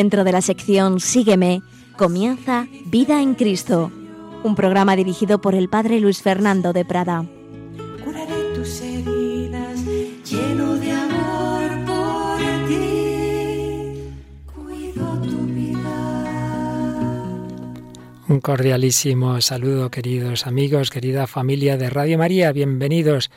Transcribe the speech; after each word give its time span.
Dentro 0.00 0.24
de 0.24 0.32
la 0.32 0.40
sección 0.40 0.98
Sígueme, 0.98 1.60
comienza 1.94 2.66
Vida 2.86 3.20
en 3.20 3.34
Cristo, 3.34 3.92
un 4.42 4.54
programa 4.54 4.96
dirigido 4.96 5.42
por 5.42 5.54
el 5.54 5.68
Padre 5.68 6.00
Luis 6.00 6.22
Fernando 6.22 6.72
de 6.72 6.86
Prada. 6.86 7.26
Curaré 8.02 8.54
tus 8.54 8.80
heridas, 8.80 9.78
lleno 10.24 10.76
de 10.76 10.92
amor 10.92 11.84
por 11.84 12.38
ti, 12.66 14.00
cuido 14.54 15.20
tu 15.20 15.44
vida. 15.52 16.24
Un 18.26 18.40
cordialísimo 18.40 19.38
saludo, 19.42 19.90
queridos 19.90 20.46
amigos, 20.46 20.88
querida 20.88 21.26
familia 21.26 21.76
de 21.76 21.90
Radio 21.90 22.16
María, 22.16 22.52
bienvenidos 22.52 23.30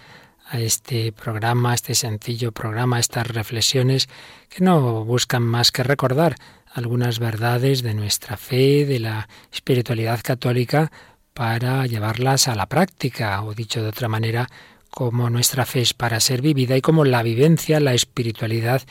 a 0.53 0.59
este 0.59 1.11
programa, 1.11 1.73
este 1.73 1.95
sencillo 1.95 2.51
programa, 2.51 2.97
a 2.97 2.99
estas 2.99 3.25
reflexiones 3.25 4.07
que 4.49 4.63
no 4.63 5.03
buscan 5.03 5.41
más 5.41 5.71
que 5.71 5.81
recordar 5.81 6.35
algunas 6.71 7.17
verdades 7.17 7.81
de 7.81 7.95
nuestra 7.95 8.37
fe, 8.37 8.85
de 8.85 8.99
la 8.99 9.27
espiritualidad 9.51 10.21
católica, 10.21 10.91
para 11.33 11.87
llevarlas 11.87 12.47
a 12.47 12.53
la 12.53 12.67
práctica, 12.67 13.41
o 13.41 13.55
dicho 13.55 13.81
de 13.81 13.89
otra 13.89 14.07
manera, 14.07 14.47
cómo 14.91 15.31
nuestra 15.31 15.65
fe 15.65 15.81
es 15.81 15.95
para 15.95 16.19
ser 16.19 16.43
vivida 16.43 16.77
y 16.77 16.81
cómo 16.81 17.03
la 17.03 17.23
vivencia, 17.23 17.79
la 17.79 17.95
espiritualidad, 17.95 18.83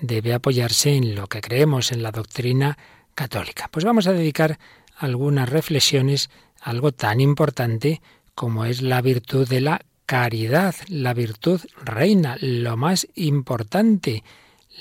debe 0.00 0.32
apoyarse 0.32 0.94
en 0.94 1.14
lo 1.14 1.26
que 1.26 1.42
creemos, 1.42 1.92
en 1.92 2.02
la 2.02 2.12
doctrina 2.12 2.78
católica. 3.14 3.68
Pues 3.70 3.84
vamos 3.84 4.06
a 4.06 4.14
dedicar 4.14 4.58
algunas 4.96 5.50
reflexiones 5.50 6.30
a 6.62 6.70
algo 6.70 6.92
tan 6.92 7.20
importante 7.20 8.00
como 8.34 8.64
es 8.64 8.80
la 8.80 9.02
virtud 9.02 9.46
de 9.46 9.60
la 9.60 9.82
caridad, 10.10 10.74
la 10.88 11.14
virtud 11.14 11.60
reina, 11.84 12.36
lo 12.40 12.76
más 12.76 13.06
importante, 13.14 14.24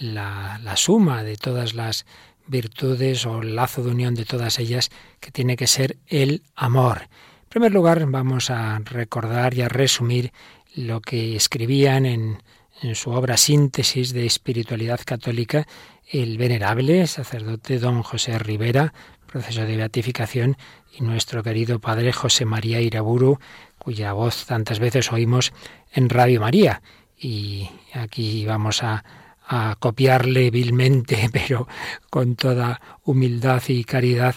la, 0.02 0.60
suma 0.76 1.24
de 1.24 1.36
todas 1.36 1.76
las 1.76 2.08
virtudes 2.48 3.28
o 3.28 3.44
lazo 3.44 3.84
de 3.84 3.92
unión 3.92 4.16
de 4.16 4.26
todas 4.26 4.58
ellas, 4.58 4.90
que 5.20 5.30
tiene 5.30 5.56
que 5.56 5.68
ser 5.68 5.98
el 6.08 6.42
amor. 6.56 7.02
En 7.44 7.50
primer 7.50 7.72
lugar, 7.72 8.04
vamos 8.08 8.50
a 8.50 8.80
recordar 8.80 9.54
y 9.54 9.62
a 9.62 9.70
resumir 9.70 10.34
lo 10.74 11.00
que 11.00 11.36
escribían 11.36 12.08
en, 12.08 12.42
en 12.82 12.96
su 12.96 13.12
obra 13.12 13.38
Síntesis 13.38 14.14
de 14.14 14.26
Espiritualidad 14.26 15.02
Católica 15.06 15.68
el 16.08 16.40
venerable 16.40 17.06
sacerdote 17.06 17.78
don 17.78 18.02
José 18.02 18.40
Rivera, 18.40 18.96
proceso 19.28 19.62
de 19.62 19.78
beatificación, 19.78 20.58
y 20.92 21.04
nuestro 21.04 21.44
querido 21.44 21.78
padre 21.78 22.14
José 22.14 22.46
María 22.46 22.82
Iraburu, 22.82 23.40
cuya 23.80 24.14
voz 24.14 24.46
tantas 24.46 24.80
veces 24.80 25.12
oímos 25.12 25.52
en 25.92 26.10
Radio 26.10 26.42
María. 26.42 26.82
Y 27.18 27.70
aquí 27.94 28.46
vamos 28.46 28.84
a, 28.84 29.04
a 29.48 29.76
copiarle 29.80 30.52
vilmente, 30.52 31.30
pero 31.34 31.68
con 32.10 32.36
toda 32.36 32.80
humildad 33.04 33.64
y 33.68 33.84
caridad 33.84 34.36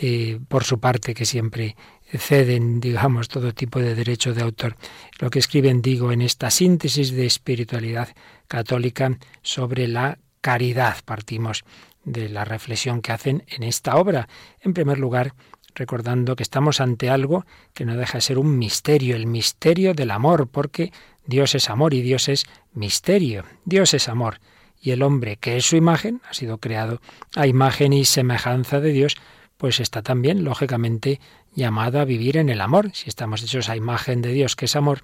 eh, 0.00 0.38
por 0.48 0.64
su 0.64 0.78
parte, 0.78 1.14
que 1.14 1.24
siempre 1.24 1.76
ceden, 2.12 2.80
digamos, 2.80 3.28
todo 3.28 3.52
tipo 3.54 3.78
de 3.78 3.94
derecho 3.94 4.34
de 4.34 4.42
autor. 4.42 4.76
Lo 5.18 5.30
que 5.30 5.38
escriben, 5.38 5.82
digo, 5.82 6.12
en 6.12 6.22
esta 6.22 6.50
síntesis 6.50 7.12
de 7.12 7.26
espiritualidad 7.26 8.08
católica 8.48 9.16
sobre 9.42 9.88
la 9.88 10.18
caridad. 10.40 10.96
Partimos 11.04 11.64
de 12.04 12.28
la 12.28 12.44
reflexión 12.44 13.02
que 13.02 13.12
hacen 13.12 13.44
en 13.48 13.62
esta 13.62 13.96
obra. 13.96 14.28
En 14.60 14.74
primer 14.74 14.98
lugar, 14.98 15.34
recordando 15.74 16.36
que 16.36 16.42
estamos 16.42 16.80
ante 16.80 17.10
algo 17.10 17.46
que 17.74 17.84
no 17.84 17.96
deja 17.96 18.18
de 18.18 18.22
ser 18.22 18.38
un 18.38 18.58
misterio, 18.58 19.16
el 19.16 19.26
misterio 19.26 19.94
del 19.94 20.10
amor, 20.10 20.48
porque 20.48 20.92
Dios 21.26 21.54
es 21.54 21.70
amor 21.70 21.94
y 21.94 22.02
Dios 22.02 22.28
es 22.28 22.46
misterio. 22.72 23.44
Dios 23.64 23.94
es 23.94 24.08
amor 24.08 24.40
y 24.80 24.92
el 24.92 25.02
hombre, 25.02 25.36
que 25.36 25.56
es 25.56 25.66
su 25.66 25.76
imagen, 25.76 26.22
ha 26.28 26.34
sido 26.34 26.58
creado 26.58 27.00
a 27.36 27.46
imagen 27.46 27.92
y 27.92 28.04
semejanza 28.04 28.80
de 28.80 28.92
Dios, 28.92 29.16
pues 29.58 29.78
está 29.78 30.00
también, 30.00 30.42
lógicamente, 30.42 31.20
llamado 31.54 32.00
a 32.00 32.06
vivir 32.06 32.38
en 32.38 32.48
el 32.48 32.62
amor. 32.62 32.90
Si 32.94 33.10
estamos 33.10 33.42
hechos 33.42 33.68
a 33.68 33.76
imagen 33.76 34.22
de 34.22 34.32
Dios, 34.32 34.56
que 34.56 34.64
es 34.64 34.76
amor, 34.76 35.02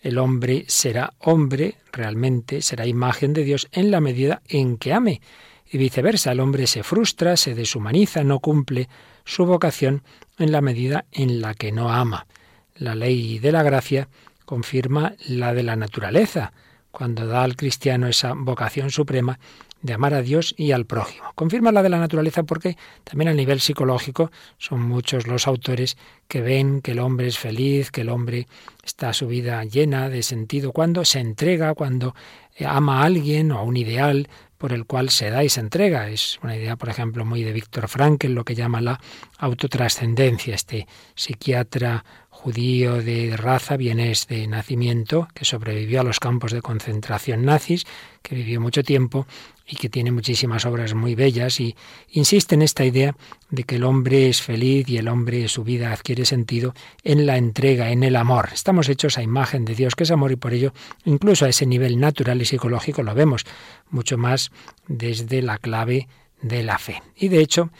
el 0.00 0.16
hombre 0.16 0.64
será 0.68 1.12
hombre, 1.18 1.74
realmente 1.92 2.62
será 2.62 2.86
imagen 2.86 3.34
de 3.34 3.44
Dios 3.44 3.68
en 3.72 3.90
la 3.90 4.00
medida 4.00 4.40
en 4.48 4.78
que 4.78 4.94
ame. 4.94 5.20
Y 5.70 5.76
viceversa, 5.76 6.32
el 6.32 6.40
hombre 6.40 6.66
se 6.66 6.82
frustra, 6.82 7.36
se 7.36 7.54
deshumaniza, 7.54 8.24
no 8.24 8.40
cumple 8.40 8.88
su 9.28 9.44
vocación 9.44 10.02
en 10.38 10.52
la 10.52 10.62
medida 10.62 11.04
en 11.12 11.42
la 11.42 11.52
que 11.52 11.70
no 11.70 11.92
ama. 11.92 12.26
La 12.74 12.94
ley 12.94 13.38
de 13.38 13.52
la 13.52 13.62
gracia 13.62 14.08
confirma 14.46 15.12
la 15.26 15.52
de 15.52 15.62
la 15.62 15.76
naturaleza, 15.76 16.54
cuando 16.90 17.26
da 17.26 17.42
al 17.42 17.54
cristiano 17.54 18.08
esa 18.08 18.32
vocación 18.32 18.90
suprema 18.90 19.38
de 19.82 19.92
amar 19.92 20.14
a 20.14 20.22
Dios 20.22 20.54
y 20.56 20.72
al 20.72 20.86
prójimo. 20.86 21.30
Confirma 21.34 21.72
la 21.72 21.82
de 21.82 21.90
la 21.90 21.98
naturaleza 21.98 22.42
porque 22.42 22.78
también 23.04 23.28
a 23.28 23.34
nivel 23.34 23.60
psicológico 23.60 24.30
son 24.56 24.80
muchos 24.80 25.26
los 25.26 25.46
autores 25.46 25.98
que 26.26 26.40
ven 26.40 26.80
que 26.80 26.92
el 26.92 26.98
hombre 26.98 27.26
es 27.26 27.38
feliz, 27.38 27.90
que 27.90 28.00
el 28.00 28.08
hombre 28.08 28.48
está 28.82 29.12
su 29.12 29.26
vida 29.26 29.62
llena 29.64 30.08
de 30.08 30.22
sentido 30.22 30.72
cuando 30.72 31.04
se 31.04 31.20
entrega, 31.20 31.74
cuando 31.74 32.14
ama 32.66 33.02
a 33.02 33.04
alguien 33.04 33.52
o 33.52 33.58
a 33.58 33.62
un 33.62 33.76
ideal 33.76 34.26
por 34.58 34.72
el 34.72 34.84
cual 34.84 35.08
se 35.10 35.30
da 35.30 35.44
y 35.44 35.48
se 35.48 35.60
entrega. 35.60 36.08
Es 36.10 36.38
una 36.42 36.56
idea, 36.56 36.76
por 36.76 36.88
ejemplo, 36.88 37.24
muy 37.24 37.44
de 37.44 37.52
Víctor 37.52 37.88
Frankl, 37.88 38.28
lo 38.28 38.44
que 38.44 38.54
llama 38.54 38.80
la 38.80 39.00
autotrascendencia, 39.38 40.54
este 40.54 40.86
psiquiatra 41.14 42.04
judío 42.38 43.02
de 43.02 43.36
raza, 43.36 43.76
vienes 43.76 44.28
de 44.28 44.46
nacimiento, 44.46 45.26
que 45.34 45.44
sobrevivió 45.44 46.00
a 46.00 46.04
los 46.04 46.20
campos 46.20 46.52
de 46.52 46.62
concentración 46.62 47.44
nazis, 47.44 47.84
que 48.22 48.36
vivió 48.36 48.60
mucho 48.60 48.84
tiempo 48.84 49.26
y 49.66 49.74
que 49.74 49.88
tiene 49.88 50.12
muchísimas 50.12 50.64
obras 50.64 50.94
muy 50.94 51.16
bellas 51.16 51.58
y 51.58 51.74
insiste 52.12 52.54
en 52.54 52.62
esta 52.62 52.84
idea 52.84 53.16
de 53.50 53.64
que 53.64 53.74
el 53.74 53.82
hombre 53.82 54.28
es 54.28 54.40
feliz 54.40 54.88
y 54.88 54.98
el 54.98 55.08
hombre 55.08 55.48
su 55.48 55.64
vida 55.64 55.92
adquiere 55.92 56.24
sentido 56.24 56.74
en 57.02 57.26
la 57.26 57.38
entrega, 57.38 57.90
en 57.90 58.04
el 58.04 58.14
amor. 58.14 58.50
Estamos 58.54 58.88
hechos 58.88 59.18
a 59.18 59.22
imagen 59.24 59.64
de 59.64 59.74
Dios 59.74 59.96
que 59.96 60.04
es 60.04 60.10
amor 60.12 60.30
y 60.30 60.36
por 60.36 60.54
ello 60.54 60.72
incluso 61.04 61.44
a 61.44 61.48
ese 61.48 61.66
nivel 61.66 61.98
natural 61.98 62.40
y 62.40 62.44
psicológico 62.44 63.02
lo 63.02 63.14
vemos 63.14 63.46
mucho 63.90 64.16
más 64.16 64.52
desde 64.86 65.42
la 65.42 65.58
clave 65.58 66.06
de 66.40 66.62
la 66.62 66.78
fe. 66.78 67.02
Y 67.16 67.28
de 67.28 67.40
hecho 67.40 67.70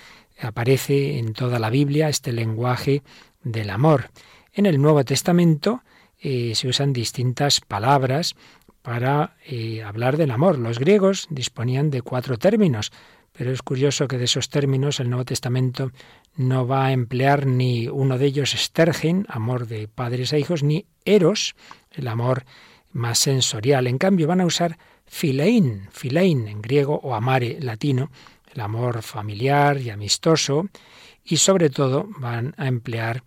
aparece 0.41 1.19
en 1.19 1.33
toda 1.33 1.61
la 1.61 1.71
Biblia 1.71 2.09
este 2.09 2.33
lenguaje 2.33 3.03
del 3.45 3.71
amor. 3.71 4.11
En 4.59 4.67
el 4.67 4.83
Nuevo 4.83 5.05
Testamento 5.05 5.85
eh, 6.19 6.57
se 6.57 6.67
usan 6.67 6.93
distintas 6.93 7.61
palabras 7.61 8.35
para 8.83 9.37
eh, 9.47 9.85
hablar 9.85 10.17
del 10.17 10.33
amor. 10.33 10.59
Los 10.59 10.81
griegos 10.81 11.29
disponían 11.31 11.91
de 11.91 12.03
cuatro 12.03 12.39
términos, 12.39 12.91
pero 13.31 13.53
es 13.53 13.63
curioso 13.63 14.09
que 14.09 14.19
de 14.19 14.25
esos 14.25 14.49
términos 14.49 14.99
el 14.99 15.11
Nuevo 15.11 15.25
Testamento 15.25 15.93
no 16.35 16.67
va 16.67 16.87
a 16.87 16.93
emplear 16.93 17.47
ni 17.47 17.87
uno 17.87 18.19
de 18.19 18.27
ellos 18.27 18.51
stergen, 18.51 19.27
amor 19.29 19.69
de 19.69 19.87
padres 19.87 20.33
e 20.33 20.41
hijos, 20.41 20.65
ni 20.65 20.87
eros, 21.05 21.55
el 21.93 22.09
amor 22.09 22.45
más 22.91 23.21
sensorial. 23.21 23.87
En 23.87 23.99
cambio 23.99 24.27
van 24.27 24.41
a 24.41 24.47
usar 24.47 24.77
philein, 25.07 25.87
philein 25.93 26.49
en 26.49 26.63
griego 26.63 26.99
o 27.05 27.15
amare 27.15 27.59
latino, 27.61 28.11
el 28.53 28.61
amor 28.61 29.03
familiar 29.03 29.81
y 29.81 29.91
amistoso, 29.91 30.67
y 31.23 31.37
sobre 31.37 31.71
todo 31.71 32.09
van 32.19 32.55
a 32.57 32.67
emplear 32.67 33.23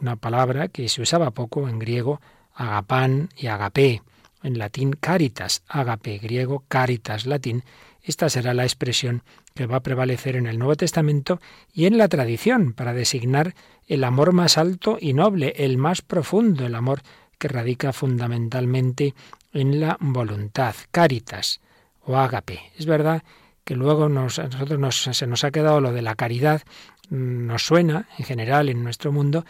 una 0.00 0.16
palabra 0.16 0.68
que 0.68 0.88
se 0.88 1.02
usaba 1.02 1.30
poco 1.30 1.68
en 1.68 1.78
griego, 1.78 2.20
agapán 2.54 3.28
y 3.36 3.46
agapé, 3.48 4.02
en 4.42 4.58
latín 4.58 4.92
caritas, 4.92 5.62
agape 5.68 6.18
griego, 6.18 6.64
caritas 6.68 7.26
latín, 7.26 7.64
esta 8.02 8.28
será 8.30 8.54
la 8.54 8.64
expresión 8.64 9.22
que 9.54 9.66
va 9.66 9.78
a 9.78 9.82
prevalecer 9.82 10.36
en 10.36 10.46
el 10.46 10.58
Nuevo 10.58 10.76
Testamento 10.76 11.40
y 11.72 11.86
en 11.86 11.98
la 11.98 12.08
tradición 12.08 12.72
para 12.72 12.92
designar 12.92 13.54
el 13.88 14.04
amor 14.04 14.32
más 14.32 14.58
alto 14.58 14.98
y 15.00 15.12
noble, 15.12 15.54
el 15.56 15.78
más 15.78 16.02
profundo, 16.02 16.64
el 16.64 16.74
amor 16.74 17.02
que 17.38 17.48
radica 17.48 17.92
fundamentalmente 17.92 19.14
en 19.52 19.80
la 19.80 19.96
voluntad, 20.00 20.74
caritas 20.90 21.60
o 22.04 22.16
agape. 22.16 22.60
Es 22.78 22.86
verdad 22.86 23.22
que 23.64 23.74
luego 23.74 24.08
nos, 24.08 24.38
a 24.38 24.44
nosotros 24.44 24.78
nos, 24.78 25.02
se 25.02 25.26
nos 25.26 25.42
ha 25.42 25.50
quedado 25.50 25.80
lo 25.80 25.92
de 25.92 26.02
la 26.02 26.14
caridad, 26.14 26.62
mm, 27.10 27.46
nos 27.46 27.66
suena 27.66 28.08
en 28.18 28.24
general 28.24 28.68
en 28.68 28.84
nuestro 28.84 29.10
mundo 29.10 29.44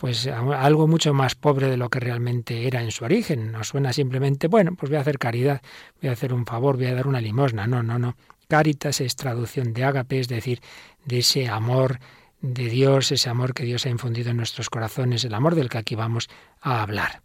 pues 0.00 0.26
algo 0.26 0.88
mucho 0.88 1.12
más 1.12 1.34
pobre 1.34 1.68
de 1.68 1.76
lo 1.76 1.90
que 1.90 2.00
realmente 2.00 2.66
era 2.66 2.82
en 2.82 2.90
su 2.90 3.04
origen. 3.04 3.52
No 3.52 3.62
suena 3.64 3.92
simplemente, 3.92 4.48
bueno, 4.48 4.74
pues 4.74 4.88
voy 4.88 4.96
a 4.96 5.02
hacer 5.02 5.18
caridad, 5.18 5.60
voy 6.00 6.08
a 6.08 6.14
hacer 6.14 6.32
un 6.32 6.46
favor, 6.46 6.78
voy 6.78 6.86
a 6.86 6.94
dar 6.94 7.06
una 7.06 7.20
limosna. 7.20 7.66
No, 7.66 7.82
no, 7.82 7.98
no. 7.98 8.16
Caritas 8.48 9.02
es 9.02 9.14
traducción 9.14 9.74
de 9.74 9.84
ágape, 9.84 10.18
es 10.18 10.28
decir, 10.28 10.62
de 11.04 11.18
ese 11.18 11.48
amor 11.48 11.98
de 12.40 12.70
Dios, 12.70 13.12
ese 13.12 13.28
amor 13.28 13.52
que 13.52 13.64
Dios 13.64 13.84
ha 13.84 13.90
infundido 13.90 14.30
en 14.30 14.38
nuestros 14.38 14.70
corazones, 14.70 15.22
el 15.24 15.34
amor 15.34 15.54
del 15.54 15.68
que 15.68 15.76
aquí 15.76 15.96
vamos 15.96 16.30
a 16.62 16.80
hablar. 16.80 17.20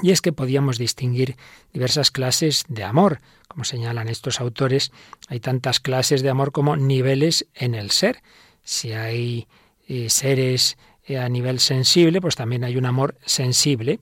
Y 0.00 0.12
es 0.12 0.22
que 0.22 0.32
podíamos 0.32 0.78
distinguir 0.78 1.34
diversas 1.72 2.12
clases 2.12 2.64
de 2.68 2.84
amor. 2.84 3.18
Como 3.48 3.64
señalan 3.64 4.06
estos 4.06 4.40
autores, 4.40 4.92
hay 5.26 5.40
tantas 5.40 5.80
clases 5.80 6.22
de 6.22 6.30
amor 6.30 6.52
como 6.52 6.76
niveles 6.76 7.48
en 7.54 7.74
el 7.74 7.90
ser. 7.90 8.22
Si 8.62 8.92
hay 8.92 9.48
eh, 9.88 10.08
seres 10.10 10.78
a 11.16 11.28
nivel 11.28 11.60
sensible, 11.60 12.20
pues 12.20 12.36
también 12.36 12.64
hay 12.64 12.76
un 12.76 12.86
amor 12.86 13.16
sensible. 13.24 14.00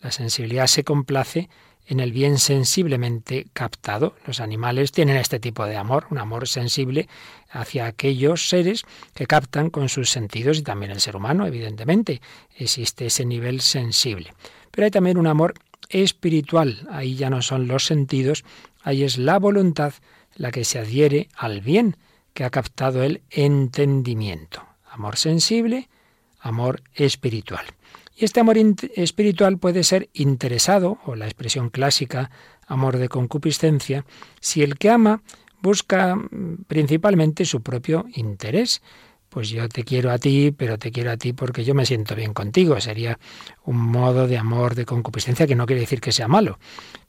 La 0.00 0.10
sensibilidad 0.10 0.66
se 0.66 0.84
complace 0.84 1.48
en 1.86 2.00
el 2.00 2.12
bien 2.12 2.38
sensiblemente 2.38 3.46
captado. 3.52 4.14
Los 4.26 4.40
animales 4.40 4.92
tienen 4.92 5.16
este 5.16 5.38
tipo 5.38 5.64
de 5.66 5.76
amor, 5.76 6.06
un 6.10 6.18
amor 6.18 6.48
sensible 6.48 7.08
hacia 7.50 7.86
aquellos 7.86 8.48
seres 8.48 8.84
que 9.14 9.26
captan 9.26 9.70
con 9.70 9.88
sus 9.88 10.10
sentidos 10.10 10.58
y 10.58 10.62
también 10.62 10.92
el 10.92 11.00
ser 11.00 11.16
humano, 11.16 11.46
evidentemente, 11.46 12.20
existe 12.56 13.06
ese 13.06 13.24
nivel 13.24 13.60
sensible. 13.60 14.32
Pero 14.70 14.84
hay 14.84 14.90
también 14.90 15.18
un 15.18 15.26
amor 15.26 15.54
espiritual, 15.88 16.86
ahí 16.90 17.14
ya 17.14 17.30
no 17.30 17.42
son 17.42 17.68
los 17.68 17.86
sentidos, 17.86 18.44
ahí 18.82 19.04
es 19.04 19.18
la 19.18 19.38
voluntad 19.38 19.94
la 20.34 20.50
que 20.50 20.64
se 20.64 20.78
adhiere 20.78 21.28
al 21.36 21.60
bien 21.60 21.96
que 22.34 22.44
ha 22.44 22.50
captado 22.50 23.02
el 23.02 23.22
entendimiento. 23.30 24.62
Amor 24.90 25.16
sensible, 25.16 25.88
amor 26.46 26.82
espiritual. 26.94 27.64
Y 28.16 28.24
este 28.24 28.40
amor 28.40 28.56
espiritual 28.94 29.58
puede 29.58 29.84
ser 29.84 30.08
interesado, 30.14 30.98
o 31.04 31.14
la 31.16 31.26
expresión 31.26 31.68
clásica, 31.68 32.30
amor 32.66 32.96
de 32.96 33.08
concupiscencia, 33.08 34.06
si 34.40 34.62
el 34.62 34.78
que 34.78 34.90
ama 34.90 35.22
busca 35.60 36.14
mm, 36.14 36.64
principalmente 36.66 37.44
su 37.44 37.60
propio 37.62 38.06
interés. 38.14 38.82
Pues 39.28 39.50
yo 39.50 39.68
te 39.68 39.84
quiero 39.84 40.12
a 40.12 40.18
ti, 40.18 40.54
pero 40.56 40.78
te 40.78 40.90
quiero 40.90 41.10
a 41.10 41.16
ti 41.16 41.32
porque 41.34 41.64
yo 41.64 41.74
me 41.74 41.84
siento 41.84 42.14
bien 42.14 42.32
contigo. 42.32 42.80
Sería 42.80 43.18
un 43.64 43.76
modo 43.76 44.26
de 44.26 44.38
amor 44.38 44.74
de 44.74 44.86
concupiscencia 44.86 45.46
que 45.46 45.56
no 45.56 45.66
quiere 45.66 45.80
decir 45.80 46.00
que 46.00 46.12
sea 46.12 46.26
malo, 46.26 46.58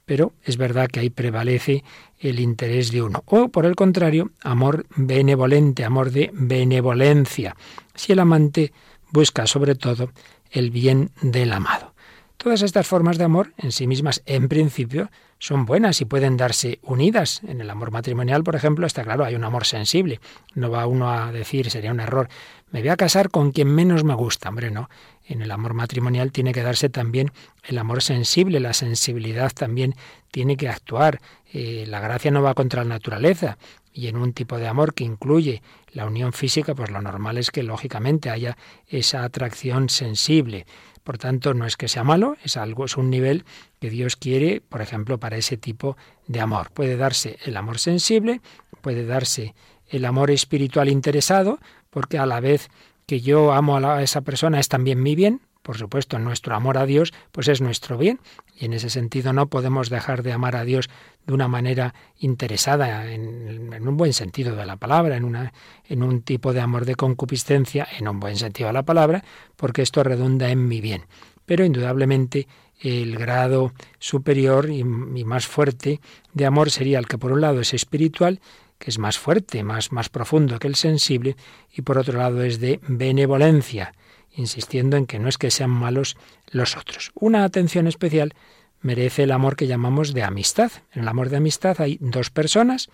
pero 0.03 0.33
es 0.43 0.57
verdad 0.57 0.89
que 0.89 0.99
ahí 0.99 1.09
prevalece 1.09 1.83
el 2.19 2.39
interés 2.39 2.91
de 2.91 3.01
uno. 3.03 3.23
O 3.27 3.47
por 3.49 3.65
el 3.65 3.75
contrario, 3.75 4.31
amor 4.41 4.87
benevolente, 4.95 5.85
amor 5.85 6.11
de 6.11 6.31
benevolencia. 6.33 7.55
Si 7.95 8.11
el 8.11 8.19
amante 8.19 8.73
busca 9.11 9.47
sobre 9.47 9.75
todo 9.75 10.11
el 10.51 10.71
bien 10.71 11.11
del 11.21 11.53
amado. 11.53 11.93
Todas 12.37 12.61
estas 12.61 12.85
formas 12.85 13.17
de 13.17 13.23
amor 13.23 13.53
en 13.57 13.71
sí 13.71 13.87
mismas, 13.87 14.21
en 14.27 14.47
principio, 14.47 15.09
son 15.39 15.65
buenas 15.65 16.01
y 16.01 16.05
pueden 16.05 16.37
darse 16.37 16.79
unidas. 16.83 17.41
En 17.47 17.61
el 17.61 17.69
amor 17.69 17.91
matrimonial, 17.91 18.43
por 18.43 18.55
ejemplo, 18.55 18.85
está 18.85 19.03
claro, 19.03 19.25
hay 19.25 19.35
un 19.35 19.43
amor 19.43 19.65
sensible. 19.65 20.19
No 20.53 20.69
va 20.69 20.85
uno 20.85 21.11
a 21.11 21.31
decir, 21.31 21.69
sería 21.71 21.91
un 21.91 21.99
error, 21.99 22.29
me 22.71 22.81
voy 22.81 22.89
a 22.89 22.97
casar 22.97 23.29
con 23.31 23.51
quien 23.51 23.73
menos 23.73 24.03
me 24.03 24.13
gusta. 24.13 24.49
Hombre, 24.49 24.69
no. 24.69 24.89
En 25.27 25.41
el 25.41 25.51
amor 25.51 25.73
matrimonial 25.73 26.31
tiene 26.31 26.53
que 26.53 26.63
darse 26.63 26.89
también 26.89 27.31
el 27.63 27.77
amor 27.77 28.01
sensible, 28.01 28.61
la 28.61 28.73
sensibilidad 28.73 29.51
también 29.51 29.93
tiene 30.31 30.55
que 30.55 30.69
actuar. 30.69 31.19
Eh, 31.53 31.85
la 31.87 31.99
gracia 31.99 32.31
no 32.31 32.41
va 32.41 32.53
contra 32.53 32.83
la 32.83 32.89
naturaleza 32.89 33.57
y 33.93 34.07
en 34.07 34.15
un 34.15 34.31
tipo 34.31 34.57
de 34.57 34.67
amor 34.67 34.93
que 34.93 35.03
incluye 35.03 35.61
la 35.91 36.05
unión 36.05 36.31
física, 36.31 36.75
pues 36.75 36.91
lo 36.91 37.01
normal 37.01 37.37
es 37.37 37.51
que 37.51 37.63
lógicamente 37.63 38.29
haya 38.29 38.57
esa 38.87 39.23
atracción 39.23 39.89
sensible. 39.89 40.65
Por 41.03 41.17
tanto, 41.17 41.53
no 41.53 41.65
es 41.65 41.77
que 41.77 41.87
sea 41.87 42.03
malo, 42.03 42.37
es 42.43 42.57
algo, 42.57 42.85
es 42.85 42.95
un 42.95 43.09
nivel 43.09 43.43
que 43.79 43.89
Dios 43.89 44.15
quiere, 44.15 44.61
por 44.61 44.81
ejemplo, 44.81 45.19
para 45.19 45.37
ese 45.37 45.57
tipo 45.57 45.97
de 46.27 46.41
amor. 46.41 46.71
Puede 46.71 46.95
darse 46.95 47.37
el 47.45 47.57
amor 47.57 47.79
sensible, 47.79 48.41
puede 48.81 49.05
darse 49.05 49.55
el 49.89 50.05
amor 50.05 50.31
espiritual 50.31 50.89
interesado, 50.89 51.59
porque 51.89 52.17
a 52.17 52.25
la 52.25 52.39
vez 52.39 52.69
que 53.07 53.21
yo 53.21 53.53
amo 53.53 53.77
a, 53.77 54.03
esa 54.03 54.21
persona 54.21 54.59
es 54.59 54.67
también 54.67 55.01
mi 55.01 55.15
bien, 55.15 55.41
por 55.61 55.77
supuesto, 55.77 56.19
nuestro 56.19 56.55
amor 56.55 56.77
a 56.77 56.85
Dios, 56.85 57.13
pues 57.31 57.47
es 57.47 57.59
nuestro 57.61 57.97
bien. 57.97 58.19
Y 58.57 58.65
en 58.65 58.73
ese 58.73 58.89
sentido 58.89 59.33
no 59.33 59.47
podemos 59.47 59.89
dejar 59.89 60.23
de 60.23 60.31
amar 60.31 60.55
a 60.55 60.63
Dios 60.63 60.89
de 61.25 61.33
una 61.33 61.47
manera 61.47 61.93
interesada, 62.19 63.11
en, 63.11 63.73
un 63.85 63.97
buen 63.97 64.13
sentido 64.13 64.55
de 64.55 64.65
la 64.65 64.77
palabra, 64.77 65.17
en, 65.17 65.25
una, 65.25 65.53
en 65.85 66.03
un 66.03 66.21
tipo 66.21 66.53
de 66.53 66.61
amor 66.61 66.85
de 66.85 66.95
concupiscencia, 66.95 67.87
en 67.97 68.07
un 68.07 68.19
buen 68.19 68.37
sentido 68.37 68.67
de 68.67 68.73
la 68.73 68.83
palabra, 68.83 69.23
porque 69.55 69.81
esto 69.81 70.03
redunda 70.03 70.49
en 70.49 70.67
mi 70.67 70.79
bien. 70.79 71.03
Pero 71.45 71.65
indudablemente 71.65 72.47
el 72.79 73.17
grado 73.17 73.73
superior 73.99 74.69
y, 74.69 74.79
y 74.79 75.23
más 75.25 75.47
fuerte 75.47 75.99
de 76.33 76.45
amor 76.45 76.71
sería 76.71 76.99
el 76.99 77.07
que 77.07 77.17
por 77.17 77.31
un 77.31 77.41
lado 77.41 77.59
es 77.59 77.73
espiritual 77.73 78.39
que 78.77 78.91
es 78.91 78.99
más 78.99 79.17
fuerte, 79.17 79.63
más, 79.63 79.91
más 79.91 80.09
profundo 80.09 80.59
que 80.59 80.67
el 80.67 80.75
sensible, 80.75 81.35
y 81.71 81.81
por 81.81 81.97
otro 81.97 82.17
lado 82.17 82.43
es 82.43 82.59
de 82.59 82.79
benevolencia, 82.87 83.93
insistiendo 84.31 84.97
en 84.97 85.05
que 85.05 85.19
no 85.19 85.29
es 85.29 85.37
que 85.37 85.51
sean 85.51 85.71
malos 85.71 86.17
los 86.51 86.77
otros. 86.77 87.11
Una 87.15 87.43
atención 87.43 87.87
especial 87.87 88.33
merece 88.81 89.23
el 89.23 89.31
amor 89.31 89.55
que 89.55 89.67
llamamos 89.67 90.13
de 90.13 90.23
amistad. 90.23 90.71
En 90.91 91.01
el 91.01 91.07
amor 91.07 91.29
de 91.29 91.37
amistad 91.37 91.81
hay 91.81 91.97
dos 91.99 92.29
personas 92.29 92.89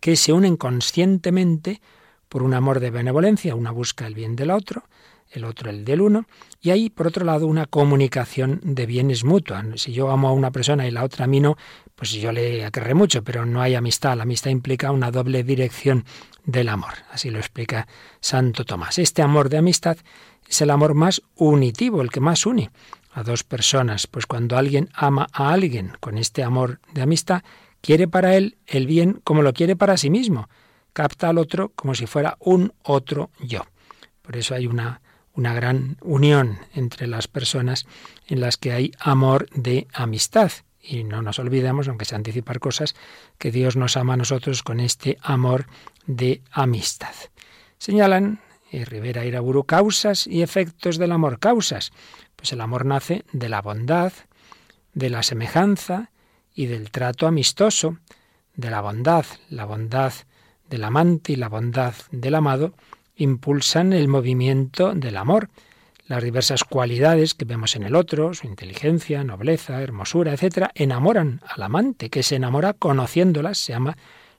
que 0.00 0.16
se 0.16 0.32
unen 0.32 0.56
conscientemente 0.56 1.80
por 2.28 2.42
un 2.42 2.54
amor 2.54 2.78
de 2.80 2.90
benevolencia, 2.90 3.56
una 3.56 3.72
busca 3.72 4.06
el 4.06 4.14
bien 4.14 4.36
del 4.36 4.50
otro, 4.50 4.84
el 5.30 5.44
otro 5.44 5.70
el 5.70 5.84
del 5.84 6.00
uno, 6.00 6.26
y 6.60 6.70
hay, 6.70 6.90
por 6.90 7.06
otro 7.06 7.24
lado, 7.24 7.46
una 7.46 7.66
comunicación 7.66 8.60
de 8.62 8.86
bienes 8.86 9.24
mutua. 9.24 9.64
Si 9.76 9.92
yo 9.92 10.10
amo 10.10 10.28
a 10.28 10.32
una 10.32 10.50
persona 10.50 10.86
y 10.86 10.90
la 10.90 11.04
otra 11.04 11.24
a 11.24 11.28
mí 11.28 11.40
no, 11.40 11.56
pues 12.00 12.12
yo 12.12 12.32
le 12.32 12.64
aquerré 12.64 12.94
mucho, 12.94 13.22
pero 13.22 13.44
no 13.44 13.60
hay 13.60 13.74
amistad. 13.74 14.16
La 14.16 14.22
amistad 14.22 14.50
implica 14.50 14.90
una 14.90 15.10
doble 15.10 15.44
dirección 15.44 16.06
del 16.46 16.70
amor. 16.70 16.94
Así 17.12 17.28
lo 17.28 17.38
explica 17.38 17.86
Santo 18.20 18.64
Tomás. 18.64 18.98
Este 18.98 19.20
amor 19.20 19.50
de 19.50 19.58
amistad 19.58 19.98
es 20.48 20.62
el 20.62 20.70
amor 20.70 20.94
más 20.94 21.20
unitivo, 21.36 22.00
el 22.00 22.08
que 22.08 22.20
más 22.20 22.46
une 22.46 22.70
a 23.12 23.22
dos 23.22 23.44
personas, 23.44 24.06
pues 24.06 24.24
cuando 24.24 24.56
alguien 24.56 24.88
ama 24.94 25.26
a 25.30 25.52
alguien 25.52 25.92
con 26.00 26.16
este 26.16 26.42
amor 26.42 26.80
de 26.94 27.02
amistad, 27.02 27.42
quiere 27.82 28.08
para 28.08 28.34
él 28.34 28.56
el 28.66 28.86
bien 28.86 29.20
como 29.22 29.42
lo 29.42 29.52
quiere 29.52 29.76
para 29.76 29.98
sí 29.98 30.08
mismo, 30.08 30.48
capta 30.94 31.28
al 31.28 31.36
otro 31.36 31.68
como 31.76 31.94
si 31.94 32.06
fuera 32.06 32.38
un 32.40 32.72
otro 32.82 33.30
yo. 33.40 33.66
Por 34.22 34.38
eso 34.38 34.54
hay 34.54 34.66
una 34.66 35.02
una 35.34 35.52
gran 35.52 35.98
unión 36.00 36.60
entre 36.74 37.06
las 37.06 37.28
personas 37.28 37.86
en 38.26 38.40
las 38.40 38.56
que 38.56 38.72
hay 38.72 38.92
amor 39.00 39.50
de 39.50 39.86
amistad. 39.92 40.50
Y 40.82 41.04
no 41.04 41.22
nos 41.22 41.38
olvidemos, 41.38 41.88
aunque 41.88 42.04
se 42.04 42.14
anticipar 42.14 42.58
cosas, 42.58 42.94
que 43.38 43.50
Dios 43.50 43.76
nos 43.76 43.96
ama 43.96 44.14
a 44.14 44.16
nosotros 44.16 44.62
con 44.62 44.80
este 44.80 45.18
amor 45.22 45.66
de 46.06 46.42
amistad. 46.52 47.14
Señalan 47.78 48.40
eh, 48.72 48.84
Rivera 48.84 49.24
Iraburu 49.24 49.64
causas 49.64 50.26
y 50.26 50.42
efectos 50.42 50.96
del 50.98 51.12
amor. 51.12 51.38
Causas. 51.38 51.92
Pues 52.36 52.52
el 52.52 52.60
amor 52.60 52.86
nace 52.86 53.24
de 53.32 53.48
la 53.48 53.62
bondad, 53.62 54.12
de 54.94 55.10
la 55.10 55.22
semejanza 55.22 56.10
y 56.54 56.66
del 56.66 56.90
trato 56.90 57.26
amistoso, 57.26 57.98
de 58.54 58.70
la 58.70 58.80
bondad, 58.80 59.24
la 59.48 59.64
bondad 59.64 60.12
del 60.68 60.84
amante 60.84 61.32
y 61.32 61.36
la 61.36 61.48
bondad 61.48 61.94
del 62.10 62.34
amado, 62.34 62.74
impulsan 63.16 63.92
el 63.92 64.08
movimiento 64.08 64.94
del 64.94 65.16
amor. 65.16 65.50
Las 66.10 66.24
diversas 66.24 66.64
cualidades 66.64 67.34
que 67.34 67.44
vemos 67.44 67.76
en 67.76 67.84
el 67.84 67.94
otro, 67.94 68.34
su 68.34 68.48
inteligencia, 68.48 69.22
nobleza, 69.22 69.80
hermosura, 69.80 70.34
etc., 70.34 70.66
enamoran 70.74 71.40
al 71.46 71.62
amante, 71.62 72.10
que 72.10 72.24
se 72.24 72.34
enamora 72.34 72.72
conociéndolas, 72.72 73.58
se 73.58 73.74
llama 73.74 73.96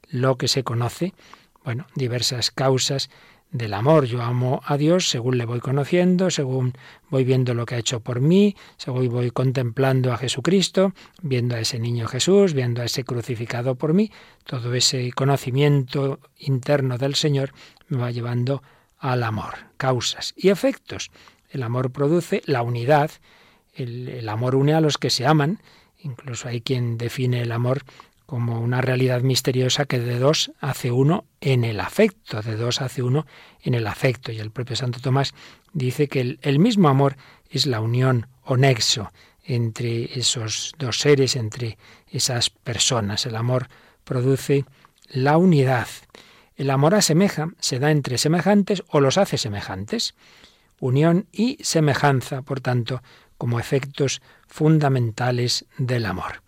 lo 0.10 0.38
que 0.38 0.50
se 0.50 0.66
conoce. 0.66 1.14
Bueno, 1.64 1.88
diversas 1.96 2.52
causas 2.52 3.10
del 3.52 3.74
amor. 3.74 4.04
Yo 4.04 4.22
amo 4.22 4.60
a 4.66 4.76
Dios 4.76 5.08
según 5.08 5.38
le 5.38 5.46
voy 5.46 5.62
conociendo, 5.62 6.30
según 6.30 6.74
voy 7.10 7.24
viendo 7.24 7.54
lo 7.54 7.66
que 7.66 7.76
ha 7.76 7.80
hecho 7.80 8.02
por 8.02 8.20
mí, 8.20 8.54
según 8.76 9.08
voy 9.08 9.32
contemplando 9.32 10.12
a 10.12 10.18
Jesucristo, 10.18 10.92
viendo 11.22 11.56
a 11.56 11.62
ese 11.62 11.80
niño 11.80 12.06
Jesús, 12.10 12.54
viendo 12.54 12.82
a 12.82 12.86
ese 12.86 13.06
crucificado 13.06 13.76
por 13.76 13.94
mí. 13.94 14.12
Todo 14.44 14.74
ese 14.74 15.14
conocimiento 15.14 16.20
interno 16.38 16.98
del 16.98 17.16
Señor 17.16 17.54
me 17.88 17.98
va 17.98 18.12
llevando 18.12 18.62
al 19.00 19.24
amor. 19.24 19.54
Causas 19.78 20.34
y 20.36 20.50
efectos. 20.50 21.12
El 21.52 21.64
amor 21.64 21.92
produce 21.92 22.42
la 22.46 22.62
unidad. 22.62 23.12
El, 23.74 24.28
amor 24.30 24.56
une 24.56 24.74
a 24.74 24.82
los 24.82 24.98
que 24.98 25.10
se 25.10 25.26
aman. 25.26 25.60
Incluso 26.00 26.48
hay 26.48 26.62
quien 26.62 26.98
define 26.98 27.42
el 27.42 27.52
amor 27.52 27.84
como 28.26 28.62
una 28.62 28.80
realidad 28.80 29.22
misteriosa 29.22 29.86
que 29.86 30.00
de 30.00 30.18
dos 30.18 30.54
hace 30.62 30.92
uno 30.92 31.26
en 31.42 31.66
el 31.66 31.82
afecto, 31.82 32.42
de 32.42 32.56
dos 32.56 32.82
hace 32.82 33.04
uno 33.04 33.26
en 33.62 33.74
el 33.74 33.86
afecto. 33.86 34.32
Y 34.32 34.40
el 34.40 34.52
propio 34.52 34.78
Santo 34.78 35.02
Tomás 35.02 35.34
dice 35.74 36.08
que 36.08 36.38
el, 36.42 36.60
mismo 36.60 36.88
amor 36.88 37.18
es 37.50 37.66
la 37.66 37.82
unión 37.82 38.28
o 38.44 38.56
nexo 38.56 39.12
entre 39.44 40.18
esos 40.18 40.74
dos 40.78 41.00
seres, 41.00 41.36
entre 41.36 41.78
esas 42.08 42.50
personas. 42.50 43.26
El 43.26 43.36
amor 43.36 43.68
produce 44.06 44.64
la 45.10 45.38
unidad. 45.38 45.88
El 46.56 46.70
amor 46.70 46.96
asemeja, 46.96 47.50
se 47.60 47.80
da 47.80 47.92
entre 47.92 48.18
semejantes 48.18 48.84
o 48.88 49.02
los 49.02 49.18
hace 49.18 49.38
semejantes. 49.38 50.16
Unión 50.82 51.28
y 51.32 51.58
semejanza, 51.62 52.42
por 52.42 52.60
tanto, 52.60 53.02
como 53.38 53.58
efectos 53.58 54.22
fundamentales 54.48 55.66
del 55.78 56.06
amor 56.06 56.42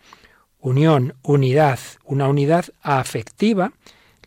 unión, 0.64 1.16
unidad, 1.22 1.80
una 2.06 2.28
unidad 2.28 2.66
afectiva. 2.82 3.74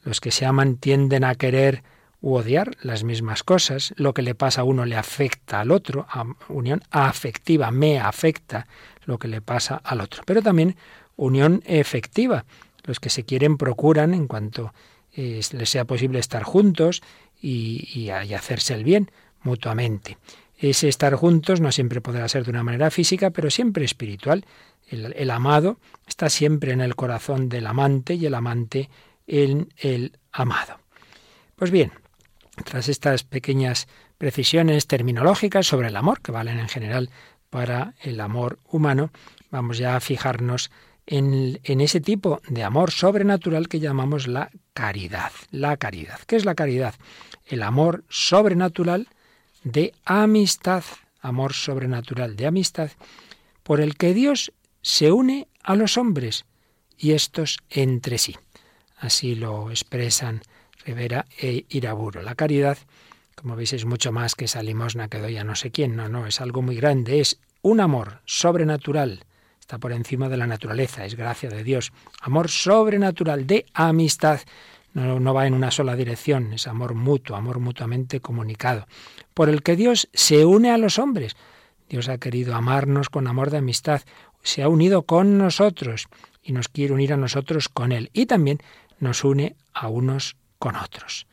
Los 0.05 0.21
que 0.21 0.31
se 0.31 0.47
aman 0.47 0.77
tienden 0.77 1.25
a 1.25 1.35
querer 1.35 1.83
u 2.21 2.35
odiar 2.35 2.77
las 2.83 3.03
mismas 3.03 3.43
cosas. 3.43 3.95
Lo 3.97 4.15
que 4.15 4.23
le 4.23 4.35
pasa 4.35 4.61
a 4.61 4.65
uno 4.65 4.85
le 4.85 4.97
afecta 4.97 5.61
al 5.61 5.73
otro. 5.73 6.07
Unión 6.49 6.83
afectiva, 6.91 7.71
me 7.71 7.99
afecta 7.99 8.69
lo 9.05 9.19
que 9.19 9.29
le 9.29 9.41
pasa 9.41 9.81
al 9.83 10.01
otro. 10.01 10.23
Pero 10.27 10.43
también 10.43 10.77
unión 11.17 11.63
efectiva. 11.67 12.45
Los 12.85 13.01
que 13.01 13.11
se 13.11 13.25
quieren 13.25 13.57
procuran, 13.57 14.15
en 14.15 14.29
cuanto 14.29 14.73
eh, 15.15 15.41
les 15.53 15.71
sea 15.71 15.87
posible, 15.87 16.19
estar 16.19 16.43
juntos 16.45 17.03
y, 17.41 17.89
y 17.95 18.11
hacerse 18.11 18.75
el 18.75 18.85
bien 18.85 19.11
mutuamente. 19.47 20.19
Ese 20.59 20.89
estar 20.89 21.15
juntos 21.15 21.61
no 21.61 21.71
siempre 21.71 22.01
podrá 22.01 22.29
ser 22.29 22.45
de 22.45 22.51
una 22.51 22.63
manera 22.63 22.91
física, 22.91 23.31
pero 23.31 23.51
siempre 23.51 23.85
espiritual. 23.85 24.45
El, 24.89 25.31
amado 25.31 25.79
está 26.07 26.29
siempre 26.31 26.73
en 26.73 26.81
el 26.81 26.95
corazón 26.95 27.49
del 27.49 27.67
amante 27.67 28.15
y 28.15 28.27
el 28.27 28.35
amante 28.35 28.89
en 29.27 29.73
el 29.79 30.19
amado. 30.33 30.79
Pues 31.57 31.71
bien, 31.71 31.93
tras 32.65 32.89
estas 32.89 33.25
pequeñas 33.25 33.89
precisiones 34.17 34.87
terminológicas 34.87 35.67
sobre 35.67 35.89
el 35.89 35.97
amor, 35.97 36.21
que 36.21 36.33
valen 36.33 36.59
en 36.59 36.69
general 36.69 37.11
para 37.51 37.95
el 38.01 38.21
amor 38.21 38.59
humano, 38.69 39.11
vamos 39.51 39.79
ya 39.79 39.97
a 39.97 40.01
fijarnos 40.01 40.71
en, 41.07 41.61
en, 41.65 41.81
ese 41.81 42.01
tipo 42.01 42.41
de 42.49 42.65
amor 42.65 42.91
sobrenatural 42.93 43.69
que 43.69 43.81
llamamos 43.81 44.27
la 44.27 44.51
caridad. 44.73 45.33
La 45.51 45.77
caridad. 45.77 46.21
¿Qué 46.27 46.37
es 46.37 46.45
la 46.45 46.55
caridad? 46.55 46.95
El 47.45 47.63
amor 47.63 48.05
sobrenatural 48.09 49.09
de 49.67 49.93
amistad. 50.05 50.85
Amor 51.21 51.53
sobrenatural 51.53 52.37
de 52.37 52.47
amistad 52.47 52.91
por 53.65 53.81
el 53.81 53.97
que 53.97 54.15
Dios 54.15 54.53
se 54.81 55.11
une 55.11 55.49
a 55.63 55.75
los 55.75 55.99
hombres 55.99 56.47
y 56.97 57.13
estos 57.13 57.59
entre 57.69 58.19
sí. 58.19 58.37
Así 58.97 59.35
lo 59.35 59.71
expresan 59.71 60.43
Rivera 60.85 61.27
e 61.41 61.67
Iraburo. 61.69 62.23
La 62.23 62.37
caridad, 62.37 62.79
como 63.35 63.57
veis, 63.57 63.73
es 63.73 63.85
mucho 63.85 64.13
más 64.13 64.37
que 64.37 64.45
esa 64.45 64.63
limosna 64.63 65.09
que 65.09 65.19
doy 65.19 65.37
a 65.37 65.43
no 65.43 65.57
sé 65.57 65.73
quién. 65.73 65.97
No, 65.97 66.09
no, 66.09 66.29
es 66.29 66.41
algo 66.41 66.63
muy 66.63 66.77
grande. 66.77 67.19
Es 67.19 67.41
un 67.61 67.81
amor 67.81 68.21
sobrenatural. 68.25 69.25
Está 69.59 69.79
por 69.79 69.91
encima 69.91 70.29
de 70.29 70.37
la 70.37 70.47
naturaleza, 70.47 71.05
es 71.05 71.17
gracia 71.17 71.51
de 71.51 71.65
Dios. 71.65 71.93
Amor 72.21 72.49
sobrenatural 72.49 73.49
de 73.49 73.67
amistad. 73.75 74.41
No, 74.95 75.19
no 75.19 75.35
va 75.35 75.49
en 75.49 75.55
una 75.55 75.73
sola 75.73 75.97
dirección, 75.97 76.53
es 76.53 76.69
amor 76.69 76.95
mutuo, 76.95 77.37
amor 77.37 77.59
mutuamente 77.59 78.21
comunicado. 78.21 78.87
Por 79.37 79.51
el 79.51 79.63
que 79.63 79.77
Dios 79.77 80.09
se 80.15 80.47
une 80.47 80.71
a 80.71 80.79
los 80.79 80.99
hombres. 80.99 81.37
Dios 81.91 82.09
ha 82.09 82.17
querido 82.17 82.55
amarnos 82.55 83.11
con 83.11 83.27
amor 83.27 83.51
de 83.51 83.59
amistad, 83.59 84.01
se 84.43 84.63
ha 84.63 84.69
unido 84.71 85.03
con 85.03 85.37
nosotros 85.37 86.09
y 86.43 86.53
nos 86.53 86.69
quiere 86.69 86.95
unir 86.95 87.13
a 87.13 87.19
nosotros 87.19 87.69
con 87.69 87.93
Él. 87.93 88.09
Y 88.15 88.25
también 88.25 88.61
nos 88.99 89.25
une 89.25 89.55
a 89.75 89.89
unos 89.89 90.37
con 90.59 90.75
otros. 90.75 91.27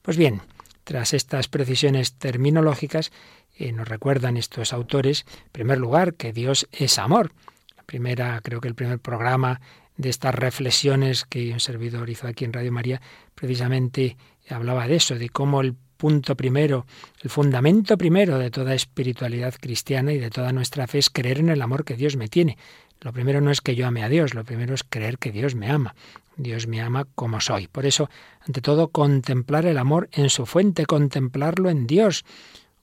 Pues 0.00 0.16
bien, 0.16 0.40
tras 0.84 1.12
estas 1.12 1.48
precisiones 1.48 2.14
terminológicas, 2.14 3.12
eh, 3.58 3.70
nos 3.72 3.86
recuerdan 3.86 4.38
estos 4.38 4.72
autores, 4.72 5.26
en 5.44 5.50
primer 5.52 5.76
lugar, 5.76 6.14
que 6.14 6.32
Dios 6.32 6.66
es 6.72 6.98
amor. 6.98 7.34
La 7.76 7.82
primera, 7.82 8.40
creo 8.42 8.62
que 8.62 8.68
el 8.68 8.74
primer 8.74 8.98
programa 8.98 9.60
de 9.98 10.08
estas 10.08 10.34
reflexiones 10.34 11.26
que 11.26 11.52
un 11.52 11.60
servidor 11.60 12.08
hizo 12.08 12.28
aquí 12.28 12.46
en 12.46 12.54
Radio 12.54 12.72
María, 12.72 13.02
precisamente 13.34 14.16
hablaba 14.48 14.88
de 14.88 14.96
eso, 14.96 15.16
de 15.16 15.28
cómo 15.28 15.60
el 15.60 15.76
punto 16.02 16.36
primero, 16.36 16.84
el 17.20 17.30
fundamento 17.30 17.96
primero 17.96 18.36
de 18.36 18.50
toda 18.50 18.74
espiritualidad 18.74 19.54
cristiana 19.54 20.12
y 20.12 20.18
de 20.18 20.30
toda 20.30 20.52
nuestra 20.52 20.88
fe 20.88 20.98
es 20.98 21.10
creer 21.10 21.38
en 21.38 21.48
el 21.48 21.62
amor 21.62 21.84
que 21.84 21.94
Dios 21.94 22.16
me 22.16 22.26
tiene. 22.26 22.58
Lo 23.02 23.12
primero 23.12 23.40
no 23.40 23.52
es 23.52 23.60
que 23.60 23.76
yo 23.76 23.86
ame 23.86 24.02
a 24.02 24.08
Dios, 24.08 24.34
lo 24.34 24.42
primero 24.42 24.74
es 24.74 24.82
creer 24.82 25.18
que 25.18 25.30
Dios 25.30 25.54
me 25.54 25.70
ama. 25.70 25.94
Dios 26.36 26.66
me 26.66 26.80
ama 26.80 27.06
como 27.14 27.40
soy. 27.40 27.68
Por 27.68 27.86
eso, 27.86 28.10
ante 28.44 28.60
todo, 28.60 28.88
contemplar 28.88 29.64
el 29.64 29.78
amor 29.78 30.08
en 30.10 30.28
su 30.28 30.44
fuente, 30.44 30.86
contemplarlo 30.86 31.70
en 31.70 31.86
Dios. 31.86 32.24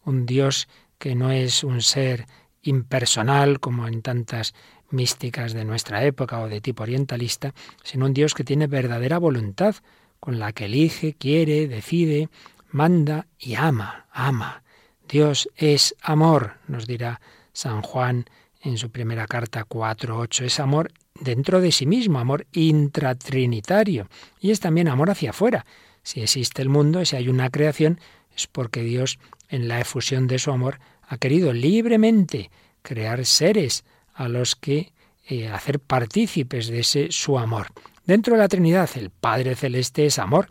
Un 0.05 0.25
Dios 0.25 0.69
que 0.97 1.13
no 1.13 1.29
es 1.29 1.65
un 1.65 1.81
ser 1.81 2.25
impersonal 2.61 3.59
como 3.59 3.85
en 3.89 4.01
tantas 4.01 4.53
místicas 4.91 5.51
de 5.51 5.65
nuestra 5.65 6.05
época 6.05 6.39
o 6.39 6.47
de 6.47 6.61
tipo 6.61 6.83
orientalista, 6.83 7.53
sino 7.83 8.05
un 8.05 8.13
Dios 8.13 8.33
que 8.33 8.45
tiene 8.45 8.67
verdadera 8.67 9.17
voluntad, 9.17 9.75
con 10.21 10.39
la 10.39 10.53
que 10.53 10.65
elige, 10.65 11.15
quiere, 11.15 11.67
decide, 11.67 12.29
manda 12.71 13.27
y 13.37 13.55
ama, 13.55 14.07
ama. 14.11 14.63
Dios 15.07 15.49
es 15.55 15.95
amor, 16.01 16.57
nos 16.67 16.85
dirá 16.85 17.19
San 17.53 17.81
Juan 17.81 18.25
en 18.61 18.77
su 18.77 18.89
primera 18.91 19.25
carta 19.27 19.65
4.8. 19.65 20.45
Es 20.45 20.59
amor 20.59 20.91
dentro 21.19 21.61
de 21.61 21.71
sí 21.71 21.85
mismo, 21.85 22.19
amor 22.19 22.45
intratrinitario. 22.51 24.07
Y 24.39 24.51
es 24.51 24.59
también 24.59 24.87
amor 24.87 25.09
hacia 25.09 25.31
afuera. 25.31 25.65
Si 26.03 26.21
existe 26.21 26.61
el 26.61 26.69
mundo, 26.69 27.03
si 27.05 27.15
hay 27.15 27.29
una 27.29 27.49
creación, 27.49 27.99
es 28.35 28.47
porque 28.47 28.81
Dios, 28.83 29.19
en 29.49 29.67
la 29.67 29.79
efusión 29.79 30.27
de 30.27 30.39
su 30.39 30.51
amor, 30.51 30.79
ha 31.07 31.17
querido 31.17 31.53
libremente 31.53 32.51
crear 32.81 33.25
seres 33.25 33.83
a 34.13 34.27
los 34.29 34.55
que 34.55 34.93
eh, 35.27 35.47
hacer 35.47 35.79
partícipes 35.79 36.67
de 36.67 36.79
ese 36.79 37.07
su 37.11 37.37
amor. 37.37 37.67
Dentro 38.05 38.33
de 38.33 38.39
la 38.39 38.47
Trinidad, 38.47 38.89
el 38.95 39.09
Padre 39.11 39.55
Celeste 39.55 40.05
es 40.05 40.17
amor, 40.17 40.49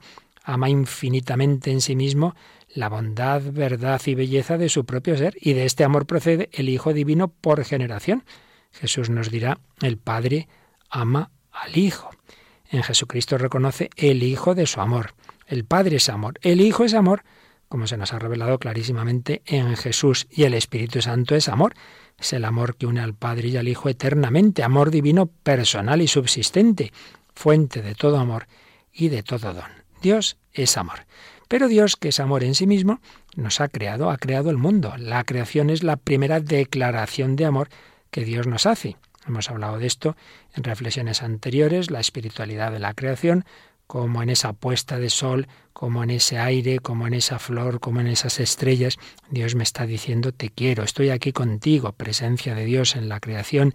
ama 0.48 0.70
infinitamente 0.70 1.70
en 1.70 1.82
sí 1.82 1.94
mismo 1.94 2.34
la 2.68 2.88
bondad, 2.88 3.42
verdad 3.52 4.00
y 4.06 4.14
belleza 4.14 4.56
de 4.56 4.70
su 4.70 4.86
propio 4.86 5.16
ser, 5.16 5.36
y 5.38 5.52
de 5.52 5.66
este 5.66 5.84
amor 5.84 6.06
procede 6.06 6.48
el 6.52 6.70
Hijo 6.70 6.94
Divino 6.94 7.28
por 7.28 7.64
generación. 7.64 8.24
Jesús 8.72 9.10
nos 9.10 9.30
dirá, 9.30 9.58
el 9.82 9.98
Padre 9.98 10.48
ama 10.88 11.30
al 11.52 11.76
Hijo. 11.76 12.10
En 12.70 12.82
Jesucristo 12.82 13.36
reconoce 13.36 13.90
el 13.96 14.22
Hijo 14.22 14.54
de 14.54 14.66
su 14.66 14.80
amor. 14.80 15.14
El 15.46 15.66
Padre 15.66 15.96
es 15.96 16.08
amor, 16.08 16.38
el 16.40 16.62
Hijo 16.62 16.84
es 16.84 16.94
amor, 16.94 17.24
como 17.68 17.86
se 17.86 17.98
nos 17.98 18.14
ha 18.14 18.18
revelado 18.18 18.58
clarísimamente 18.58 19.42
en 19.44 19.76
Jesús, 19.76 20.26
y 20.30 20.44
el 20.44 20.54
Espíritu 20.54 21.02
Santo 21.02 21.34
es 21.34 21.50
amor. 21.50 21.74
Es 22.18 22.32
el 22.32 22.46
amor 22.46 22.76
que 22.76 22.86
une 22.86 23.00
al 23.00 23.14
Padre 23.14 23.48
y 23.48 23.56
al 23.58 23.68
Hijo 23.68 23.90
eternamente, 23.90 24.62
amor 24.62 24.90
divino 24.90 25.26
personal 25.26 26.00
y 26.00 26.08
subsistente, 26.08 26.90
fuente 27.34 27.82
de 27.82 27.94
todo 27.94 28.18
amor 28.18 28.46
y 28.92 29.08
de 29.08 29.22
todo 29.22 29.52
don. 29.52 29.77
Dios 30.00 30.38
es 30.52 30.76
amor. 30.76 31.06
Pero 31.48 31.68
Dios, 31.68 31.96
que 31.96 32.08
es 32.08 32.20
amor 32.20 32.44
en 32.44 32.54
sí 32.54 32.66
mismo, 32.66 33.00
nos 33.34 33.60
ha 33.60 33.68
creado, 33.68 34.10
ha 34.10 34.18
creado 34.18 34.50
el 34.50 34.58
mundo. 34.58 34.94
La 34.98 35.24
creación 35.24 35.70
es 35.70 35.82
la 35.82 35.96
primera 35.96 36.40
declaración 36.40 37.36
de 37.36 37.46
amor 37.46 37.68
que 38.10 38.24
Dios 38.24 38.46
nos 38.46 38.66
hace. 38.66 38.96
Hemos 39.26 39.50
hablado 39.50 39.78
de 39.78 39.86
esto 39.86 40.16
en 40.54 40.64
reflexiones 40.64 41.22
anteriores, 41.22 41.90
la 41.90 42.00
espiritualidad 42.00 42.72
de 42.72 42.78
la 42.78 42.94
creación, 42.94 43.44
como 43.86 44.22
en 44.22 44.28
esa 44.28 44.52
puesta 44.52 44.98
de 44.98 45.08
sol, 45.08 45.48
como 45.72 46.04
en 46.04 46.10
ese 46.10 46.38
aire, 46.38 46.78
como 46.78 47.06
en 47.06 47.14
esa 47.14 47.38
flor, 47.38 47.80
como 47.80 48.00
en 48.00 48.06
esas 48.06 48.38
estrellas, 48.38 48.98
Dios 49.30 49.54
me 49.54 49.62
está 49.62 49.86
diciendo, 49.86 50.32
te 50.32 50.50
quiero, 50.50 50.82
estoy 50.82 51.08
aquí 51.08 51.32
contigo, 51.32 51.92
presencia 51.92 52.54
de 52.54 52.66
Dios 52.66 52.96
en 52.96 53.08
la 53.08 53.18
creación, 53.18 53.72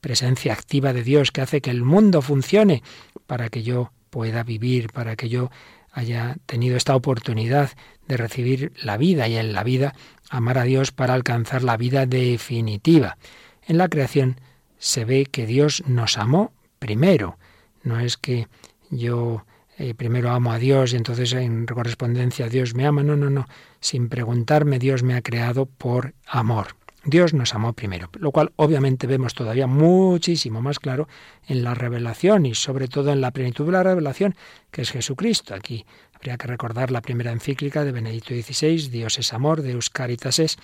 presencia 0.00 0.52
activa 0.52 0.92
de 0.92 1.02
Dios 1.02 1.32
que 1.32 1.40
hace 1.40 1.60
que 1.60 1.70
el 1.70 1.82
mundo 1.82 2.22
funcione 2.22 2.84
para 3.26 3.48
que 3.48 3.64
yo 3.64 3.90
pueda 4.16 4.44
vivir, 4.44 4.92
para 4.94 5.14
que 5.14 5.28
yo 5.28 5.50
haya 5.92 6.36
tenido 6.46 6.78
esta 6.78 6.96
oportunidad 6.96 7.72
de 8.08 8.16
recibir 8.16 8.72
la 8.82 8.96
vida 8.96 9.28
y 9.28 9.36
en 9.36 9.52
la 9.52 9.62
vida 9.62 9.94
amar 10.30 10.56
a 10.56 10.62
Dios 10.62 10.90
para 10.90 11.12
alcanzar 11.12 11.62
la 11.62 11.76
vida 11.76 12.06
definitiva. 12.06 13.18
En 13.66 13.76
la 13.76 13.88
creación 13.88 14.40
se 14.78 15.04
ve 15.04 15.26
que 15.26 15.44
Dios 15.44 15.82
nos 15.86 16.16
amó 16.16 16.54
primero. 16.78 17.36
No 17.82 18.00
es 18.00 18.16
que 18.16 18.48
yo 18.88 19.44
eh, 19.76 19.92
primero 19.92 20.30
amo 20.30 20.50
a 20.50 20.58
Dios 20.58 20.94
y 20.94 20.96
entonces 20.96 21.34
en 21.34 21.66
correspondencia 21.66 22.48
Dios 22.48 22.74
me 22.74 22.86
ama. 22.86 23.02
No, 23.02 23.16
no, 23.16 23.28
no. 23.28 23.46
Sin 23.80 24.08
preguntarme, 24.08 24.78
Dios 24.78 25.02
me 25.02 25.12
ha 25.12 25.20
creado 25.20 25.66
por 25.66 26.14
amor. 26.26 26.68
Dios 27.08 27.34
nos 27.34 27.54
amó 27.54 27.72
primero, 27.72 28.10
lo 28.18 28.32
cual 28.32 28.52
obviamente 28.56 29.06
vemos 29.06 29.32
todavía 29.32 29.68
muchísimo 29.68 30.60
más 30.60 30.80
claro 30.80 31.08
en 31.46 31.62
la 31.62 31.72
revelación 31.72 32.46
y 32.46 32.56
sobre 32.56 32.88
todo 32.88 33.12
en 33.12 33.20
la 33.20 33.30
plenitud 33.30 33.64
de 33.64 33.72
la 33.72 33.84
revelación, 33.84 34.34
que 34.72 34.82
es 34.82 34.90
Jesucristo. 34.90 35.54
Aquí 35.54 35.86
habría 36.14 36.36
que 36.36 36.48
recordar 36.48 36.90
la 36.90 37.02
primera 37.02 37.30
encíclica 37.30 37.84
de 37.84 37.92
Benedicto 37.92 38.34
XVI, 38.34 38.88
Dios 38.88 39.20
es 39.20 39.32
amor, 39.32 39.62
Deus 39.62 39.88
Caritas 39.88 40.40
es, 40.40 40.58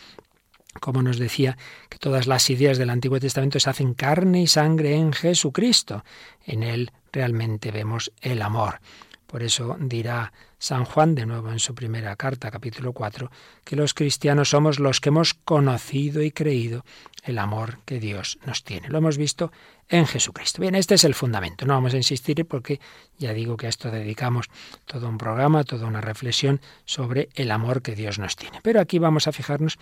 como 0.80 1.00
nos 1.00 1.20
decía, 1.20 1.56
que 1.88 1.98
todas 1.98 2.26
las 2.26 2.50
ideas 2.50 2.76
del 2.76 2.90
Antiguo 2.90 3.20
Testamento 3.20 3.60
se 3.60 3.70
hacen 3.70 3.94
carne 3.94 4.42
y 4.42 4.46
sangre 4.48 4.96
en 4.96 5.12
Jesucristo. 5.12 6.04
En 6.44 6.64
Él 6.64 6.90
realmente 7.12 7.70
vemos 7.70 8.10
el 8.20 8.42
amor. 8.42 8.80
Por 9.28 9.44
eso 9.44 9.76
dirá 9.78 10.32
San 10.62 10.84
Juan 10.84 11.16
de 11.16 11.26
nuevo 11.26 11.50
en 11.50 11.58
su 11.58 11.74
primera 11.74 12.14
carta, 12.14 12.52
capítulo 12.52 12.92
4, 12.92 13.32
que 13.64 13.74
los 13.74 13.94
cristianos 13.94 14.50
somos 14.50 14.78
los 14.78 15.00
que 15.00 15.08
hemos 15.08 15.34
conocido 15.34 16.22
y 16.22 16.30
creído 16.30 16.84
el 17.24 17.38
amor 17.38 17.80
que 17.84 17.98
Dios 17.98 18.38
nos 18.46 18.62
tiene. 18.62 18.88
Lo 18.88 18.98
hemos 18.98 19.18
visto 19.18 19.50
en 19.88 20.06
Jesucristo. 20.06 20.60
Bien, 20.62 20.76
este 20.76 20.94
es 20.94 21.02
el 21.02 21.14
fundamento. 21.14 21.66
No 21.66 21.74
vamos 21.74 21.94
a 21.94 21.96
insistir 21.96 22.46
porque 22.46 22.78
ya 23.18 23.32
digo 23.32 23.56
que 23.56 23.66
a 23.66 23.70
esto 23.70 23.90
dedicamos 23.90 24.50
todo 24.84 25.08
un 25.08 25.18
programa, 25.18 25.64
toda 25.64 25.88
una 25.88 26.00
reflexión 26.00 26.60
sobre 26.84 27.28
el 27.34 27.50
amor 27.50 27.82
que 27.82 27.96
Dios 27.96 28.20
nos 28.20 28.36
tiene. 28.36 28.60
Pero 28.62 28.80
aquí 28.80 29.00
vamos 29.00 29.26
a 29.26 29.32
fijarnos 29.32 29.80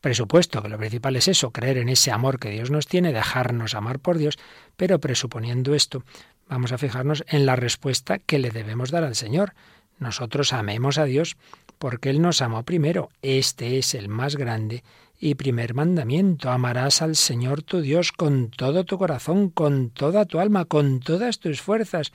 Presupuesto 0.00 0.62
que 0.62 0.68
lo 0.68 0.78
principal 0.78 1.14
es 1.14 1.28
eso, 1.28 1.52
creer 1.52 1.76
en 1.76 1.88
ese 1.88 2.10
amor 2.10 2.40
que 2.40 2.50
Dios 2.50 2.72
nos 2.72 2.88
tiene, 2.88 3.12
dejarnos 3.12 3.74
amar 3.74 4.00
por 4.00 4.18
Dios, 4.18 4.36
pero 4.76 4.98
presuponiendo 4.98 5.76
esto, 5.76 6.02
vamos 6.48 6.72
a 6.72 6.78
fijarnos 6.78 7.22
en 7.28 7.46
la 7.46 7.54
respuesta 7.54 8.18
que 8.18 8.40
le 8.40 8.50
debemos 8.50 8.90
dar 8.90 9.04
al 9.04 9.14
Señor. 9.14 9.54
Nosotros 10.02 10.52
amemos 10.52 10.98
a 10.98 11.04
Dios 11.04 11.36
porque 11.78 12.10
Él 12.10 12.20
nos 12.20 12.42
amó 12.42 12.64
primero. 12.64 13.08
Este 13.22 13.78
es 13.78 13.94
el 13.94 14.08
más 14.08 14.36
grande 14.36 14.82
y 15.20 15.36
primer 15.36 15.74
mandamiento. 15.74 16.50
Amarás 16.50 17.02
al 17.02 17.14
Señor 17.14 17.62
tu 17.62 17.80
Dios 17.80 18.10
con 18.10 18.50
todo 18.50 18.84
tu 18.84 18.98
corazón, 18.98 19.48
con 19.48 19.90
toda 19.90 20.24
tu 20.24 20.40
alma, 20.40 20.64
con 20.64 20.98
todas 20.98 21.38
tus 21.38 21.60
fuerzas, 21.60 22.12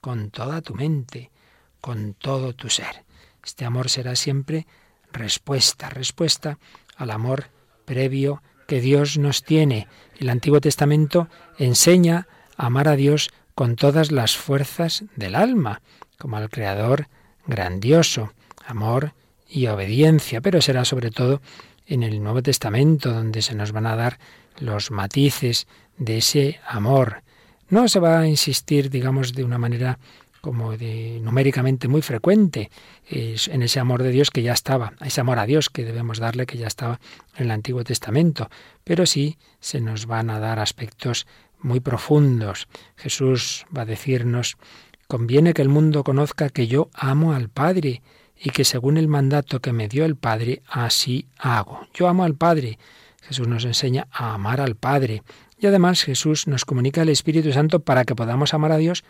con 0.00 0.30
toda 0.30 0.62
tu 0.62 0.74
mente, 0.74 1.32
con 1.80 2.14
todo 2.14 2.52
tu 2.52 2.70
ser. 2.70 3.04
Este 3.44 3.64
amor 3.64 3.90
será 3.90 4.14
siempre 4.14 4.68
respuesta, 5.12 5.90
respuesta 5.90 6.58
al 6.96 7.10
amor 7.10 7.46
previo 7.84 8.42
que 8.68 8.80
Dios 8.80 9.18
nos 9.18 9.42
tiene. 9.42 9.88
El 10.18 10.30
Antiguo 10.30 10.60
Testamento 10.60 11.28
enseña 11.58 12.28
a 12.56 12.66
amar 12.66 12.86
a 12.86 12.94
Dios 12.94 13.30
con 13.56 13.74
todas 13.74 14.12
las 14.12 14.36
fuerzas 14.36 15.04
del 15.16 15.34
alma, 15.34 15.82
como 16.16 16.36
al 16.36 16.48
Creador 16.48 17.08
grandioso, 17.46 18.32
amor 18.66 19.12
y 19.48 19.66
obediencia, 19.66 20.40
pero 20.40 20.60
será 20.60 20.84
sobre 20.84 21.10
todo 21.10 21.40
en 21.86 22.02
el 22.02 22.22
Nuevo 22.22 22.42
Testamento 22.42 23.12
donde 23.12 23.42
se 23.42 23.54
nos 23.54 23.72
van 23.72 23.86
a 23.86 23.96
dar 23.96 24.18
los 24.58 24.90
matices 24.90 25.66
de 25.98 26.18
ese 26.18 26.60
amor. 26.66 27.22
No 27.68 27.88
se 27.88 28.00
va 28.00 28.20
a 28.20 28.26
insistir, 28.26 28.90
digamos, 28.90 29.32
de 29.32 29.44
una 29.44 29.58
manera 29.58 29.98
como 30.40 30.76
de 30.76 31.20
numéricamente 31.22 31.88
muy 31.88 32.02
frecuente 32.02 32.70
en 33.08 33.62
ese 33.62 33.80
amor 33.80 34.02
de 34.02 34.10
Dios 34.10 34.30
que 34.30 34.42
ya 34.42 34.52
estaba, 34.52 34.92
ese 35.00 35.22
amor 35.22 35.38
a 35.38 35.46
Dios 35.46 35.70
que 35.70 35.84
debemos 35.84 36.18
darle 36.18 36.44
que 36.44 36.58
ya 36.58 36.66
estaba 36.66 37.00
en 37.36 37.44
el 37.44 37.50
Antiguo 37.50 37.82
Testamento, 37.82 38.50
pero 38.84 39.06
sí 39.06 39.38
se 39.60 39.80
nos 39.80 40.04
van 40.04 40.28
a 40.28 40.40
dar 40.40 40.58
aspectos 40.58 41.26
muy 41.60 41.80
profundos. 41.80 42.68
Jesús 42.96 43.64
va 43.74 43.82
a 43.82 43.86
decirnos, 43.86 44.58
conviene 45.06 45.54
que 45.54 45.62
el 45.62 45.68
mundo 45.68 46.04
conozca 46.04 46.48
que 46.48 46.66
yo 46.66 46.90
amo 46.94 47.32
al 47.32 47.48
Padre 47.48 48.02
y 48.36 48.50
que 48.50 48.64
según 48.64 48.96
el 48.96 49.08
mandato 49.08 49.60
que 49.60 49.72
me 49.72 49.88
dio 49.88 50.04
el 50.04 50.16
Padre, 50.16 50.62
así 50.68 51.28
hago. 51.38 51.86
Yo 51.94 52.08
amo 52.08 52.24
al 52.24 52.34
Padre. 52.34 52.78
Jesús 53.22 53.48
nos 53.48 53.64
enseña 53.64 54.06
a 54.10 54.34
amar 54.34 54.60
al 54.60 54.76
Padre. 54.76 55.22
Y 55.58 55.66
además 55.66 56.02
Jesús 56.02 56.46
nos 56.46 56.64
comunica 56.64 57.02
el 57.02 57.08
Espíritu 57.08 57.52
Santo 57.52 57.80
para 57.80 58.04
que 58.04 58.14
podamos 58.14 58.52
amar 58.54 58.72
a 58.72 58.76
Dios 58.76 59.04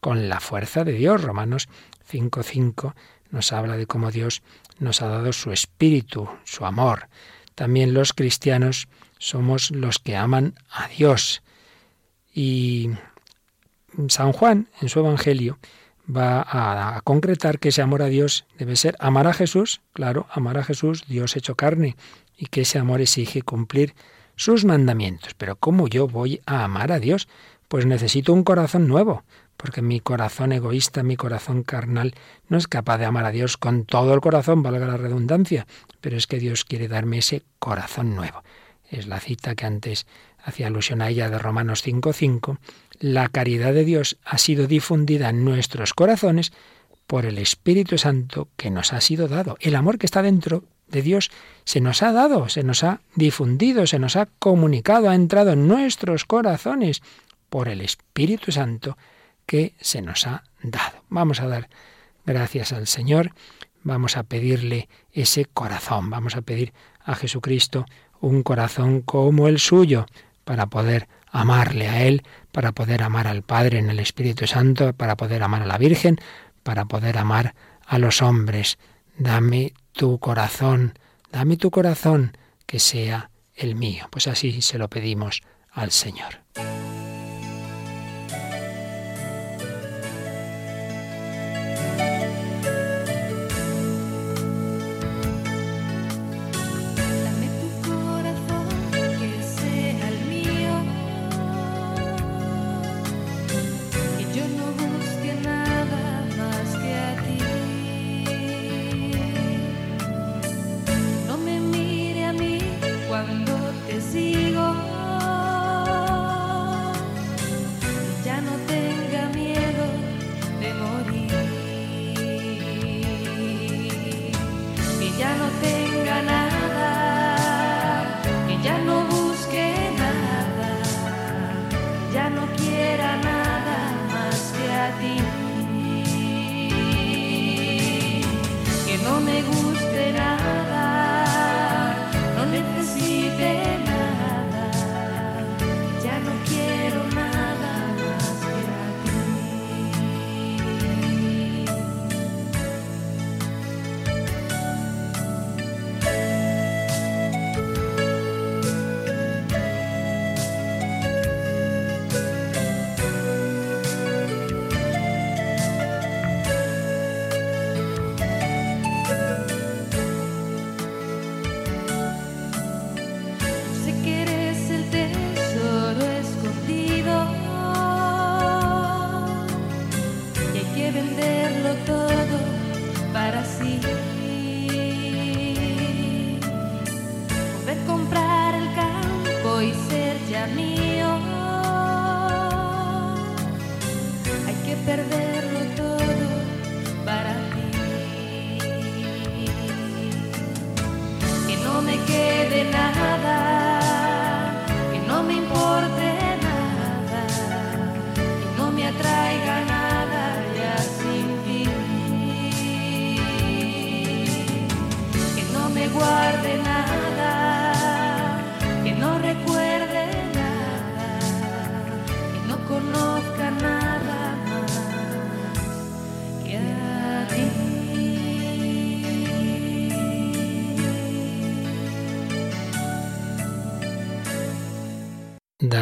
con 0.00 0.28
la 0.28 0.40
fuerza 0.40 0.82
de 0.84 0.92
Dios. 0.92 1.22
Romanos 1.22 1.68
5.5 2.10 2.94
nos 3.30 3.52
habla 3.52 3.76
de 3.76 3.86
cómo 3.86 4.10
Dios 4.10 4.42
nos 4.78 5.02
ha 5.02 5.06
dado 5.06 5.32
su 5.32 5.52
espíritu, 5.52 6.28
su 6.44 6.64
amor. 6.64 7.08
También 7.54 7.94
los 7.94 8.12
cristianos 8.12 8.88
somos 9.18 9.70
los 9.70 9.98
que 9.98 10.16
aman 10.16 10.54
a 10.70 10.88
Dios. 10.88 11.42
Y 12.34 12.90
San 14.08 14.32
Juan, 14.32 14.68
en 14.80 14.88
su 14.88 15.00
Evangelio, 15.00 15.58
va 16.10 16.44
a, 16.46 17.00
concretar 17.02 17.58
que 17.58 17.68
ese 17.68 17.82
amor 17.82 18.02
a 18.02 18.06
Dios 18.06 18.46
debe 18.58 18.76
ser 18.76 18.96
amar 18.98 19.26
a 19.26 19.32
Jesús, 19.32 19.80
claro, 19.92 20.26
amar 20.30 20.58
a 20.58 20.64
Jesús, 20.64 21.04
Dios 21.08 21.36
hecho 21.36 21.54
carne, 21.54 21.96
y 22.36 22.46
que 22.46 22.62
ese 22.62 22.78
amor 22.78 23.00
exige 23.00 23.42
cumplir 23.42 23.94
sus 24.36 24.64
mandamientos. 24.64 25.34
Pero 25.34 25.56
¿cómo 25.56 25.88
yo 25.88 26.08
voy 26.08 26.40
a 26.46 26.64
amar 26.64 26.92
a 26.92 26.98
Dios? 26.98 27.28
Pues 27.68 27.86
necesito 27.86 28.32
un 28.32 28.42
corazón 28.42 28.88
nuevo, 28.88 29.24
porque 29.56 29.82
mi 29.82 30.00
corazón 30.00 30.52
egoísta, 30.52 31.02
mi 31.02 31.16
corazón 31.16 31.62
carnal, 31.62 32.14
no 32.48 32.56
es 32.56 32.66
capaz 32.66 32.98
de 32.98 33.04
amar 33.04 33.26
a 33.26 33.30
Dios 33.30 33.56
con 33.56 33.84
todo 33.84 34.14
el 34.14 34.20
corazón, 34.20 34.62
valga 34.62 34.86
la 34.86 34.96
redundancia, 34.96 35.66
pero 36.00 36.16
es 36.16 36.26
que 36.26 36.38
Dios 36.38 36.64
quiere 36.64 36.88
darme 36.88 37.18
ese 37.18 37.44
corazón 37.58 38.16
nuevo. 38.16 38.42
Es 38.88 39.06
la 39.06 39.20
cita 39.20 39.54
que 39.54 39.66
antes 39.66 40.06
hacía 40.42 40.66
alusión 40.66 41.02
a 41.02 41.10
ella 41.10 41.30
de 41.30 41.38
Romanos 41.38 41.86
5.5. 41.86 42.58
La 43.00 43.28
caridad 43.28 43.72
de 43.72 43.86
Dios 43.86 44.18
ha 44.24 44.36
sido 44.36 44.66
difundida 44.66 45.30
en 45.30 45.42
nuestros 45.42 45.94
corazones 45.94 46.52
por 47.06 47.24
el 47.24 47.38
Espíritu 47.38 47.96
Santo 47.96 48.48
que 48.58 48.70
nos 48.70 48.92
ha 48.92 49.00
sido 49.00 49.26
dado. 49.26 49.56
El 49.58 49.74
amor 49.74 49.96
que 49.96 50.04
está 50.04 50.20
dentro 50.20 50.64
de 50.86 51.00
Dios 51.00 51.30
se 51.64 51.80
nos 51.80 52.02
ha 52.02 52.12
dado, 52.12 52.50
se 52.50 52.62
nos 52.62 52.84
ha 52.84 53.00
difundido, 53.14 53.86
se 53.86 53.98
nos 53.98 54.16
ha 54.16 54.26
comunicado, 54.26 55.08
ha 55.08 55.14
entrado 55.14 55.52
en 55.52 55.66
nuestros 55.66 56.26
corazones 56.26 57.00
por 57.48 57.68
el 57.68 57.80
Espíritu 57.80 58.52
Santo 58.52 58.98
que 59.46 59.72
se 59.80 60.02
nos 60.02 60.26
ha 60.26 60.44
dado. 60.62 61.02
Vamos 61.08 61.40
a 61.40 61.48
dar 61.48 61.70
gracias 62.26 62.74
al 62.74 62.86
Señor, 62.86 63.32
vamos 63.82 64.18
a 64.18 64.24
pedirle 64.24 64.90
ese 65.10 65.46
corazón, 65.46 66.10
vamos 66.10 66.36
a 66.36 66.42
pedir 66.42 66.74
a 67.02 67.14
Jesucristo 67.14 67.86
un 68.20 68.42
corazón 68.42 69.00
como 69.00 69.48
el 69.48 69.58
suyo 69.58 70.04
para 70.44 70.66
poder 70.66 71.08
amarle 71.30 71.88
a 71.88 72.02
Él, 72.02 72.22
para 72.52 72.72
poder 72.72 73.02
amar 73.02 73.26
al 73.26 73.42
Padre 73.42 73.78
en 73.78 73.90
el 73.90 74.00
Espíritu 74.00 74.46
Santo, 74.46 74.92
para 74.92 75.16
poder 75.16 75.42
amar 75.42 75.62
a 75.62 75.66
la 75.66 75.78
Virgen, 75.78 76.18
para 76.62 76.84
poder 76.84 77.18
amar 77.18 77.54
a 77.86 77.98
los 77.98 78.22
hombres. 78.22 78.78
Dame 79.16 79.72
tu 79.92 80.18
corazón, 80.18 80.98
dame 81.30 81.56
tu 81.56 81.70
corazón 81.70 82.36
que 82.66 82.78
sea 82.78 83.30
el 83.54 83.74
mío. 83.74 84.06
Pues 84.10 84.26
así 84.26 84.62
se 84.62 84.78
lo 84.78 84.88
pedimos 84.88 85.42
al 85.72 85.90
Señor. 85.90 86.40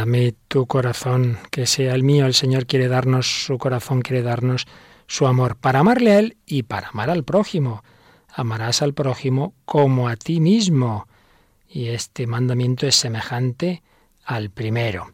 Dame 0.09 0.33
tu 0.49 0.67
corazón, 0.67 1.37
que 1.51 1.67
sea 1.67 1.95
el 1.95 2.03
mío. 2.03 2.25
El 2.25 2.33
Señor 2.33 2.65
quiere 2.65 2.89
darnos 2.89 3.45
su 3.45 3.59
corazón, 3.59 4.01
quiere 4.01 4.23
darnos 4.23 4.67
su 5.07 5.27
amor, 5.27 5.57
para 5.57 5.81
amarle 5.81 6.13
a 6.13 6.19
Él 6.19 6.39
y 6.47 6.63
para 6.63 6.89
amar 6.89 7.11
al 7.11 7.25
prójimo. 7.25 7.85
Amarás 8.33 8.81
al 8.81 8.95
prójimo 8.95 9.53
como 9.67 10.09
a 10.09 10.17
ti 10.17 10.41
mismo. 10.41 11.07
y 11.69 11.89
este 11.89 12.27
mandamiento 12.27 12.87
es 12.87 12.97
semejante 12.97 13.83
al 14.25 14.49
primero. 14.49 15.13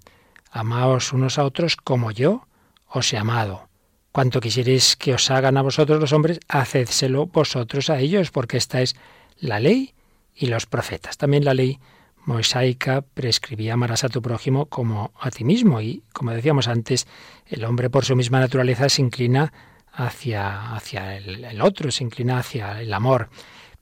Amaos 0.53 1.13
unos 1.13 1.41
a 1.41 1.45
otros 1.45 1.75
como 1.75 2.13
yo 2.13 2.47
os 2.87 3.13
he 3.13 3.19
amado. 3.19 3.69
Cuanto 4.13 4.41
quisierais 4.41 4.95
que 4.95 5.13
os 5.15 5.29
hagan 5.29 5.57
a 5.57 5.63
vosotros 5.63 5.99
los 5.99 6.13
hombres, 6.13 6.39
hacedselo 6.47 7.27
vosotros 7.27 7.91
a 7.91 7.99
ellos, 7.99 8.31
porque 8.31 8.59
esta 8.59 8.81
es 8.81 8.95
la 9.41 9.59
ley 9.59 9.93
y 10.37 10.47
los 10.47 10.67
profetas. 10.67 11.17
También 11.17 11.45
la 11.45 11.55
ley 11.55 11.81
mosaica 12.25 13.03
prescribía 13.03 13.75
amarás 13.75 14.05
a 14.05 14.09
tu 14.09 14.23
prójimo 14.23 14.67
como 14.67 15.13
a 15.21 15.31
ti 15.31 15.45
mismo 15.45 15.81
y, 15.81 16.03
como 16.13 16.33
decíamos 16.33 16.69
antes, 16.69 17.07
el 17.47 17.65
hombre 17.65 17.91
por 17.91 18.05
su 18.05 18.17
misma 18.17 18.41
naturaleza 18.41 18.89
se 18.89 19.03
inclina 19.03 19.53
hacia, 19.93 20.75
hacia 20.75 21.17
el, 21.17 21.61
otro, 21.61 21.91
se 21.91 22.05
inclina 22.05 22.39
hacia 22.39 22.81
el 22.81 22.93
amor. 22.93 23.29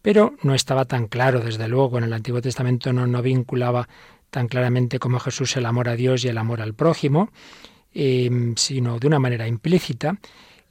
Pero 0.02 0.34
no 0.42 0.54
estaba 0.54 0.84
tan 0.84 1.06
claro, 1.06 1.40
desde 1.40 1.68
luego, 1.68 1.98
en 1.98 2.04
el 2.04 2.12
Antiguo 2.12 2.42
Testamento 2.42 2.92
no, 2.92 3.06
no 3.06 3.22
vinculaba 3.22 3.88
tan 4.30 4.48
claramente 4.48 4.98
como 4.98 5.20
Jesús 5.20 5.56
el 5.56 5.66
amor 5.66 5.88
a 5.88 5.96
Dios 5.96 6.24
y 6.24 6.28
el 6.28 6.38
amor 6.38 6.60
al 6.60 6.74
prójimo, 6.74 7.30
eh, 7.94 8.30
sino 8.56 8.98
de 8.98 9.06
una 9.06 9.18
manera 9.18 9.46
implícita. 9.46 10.18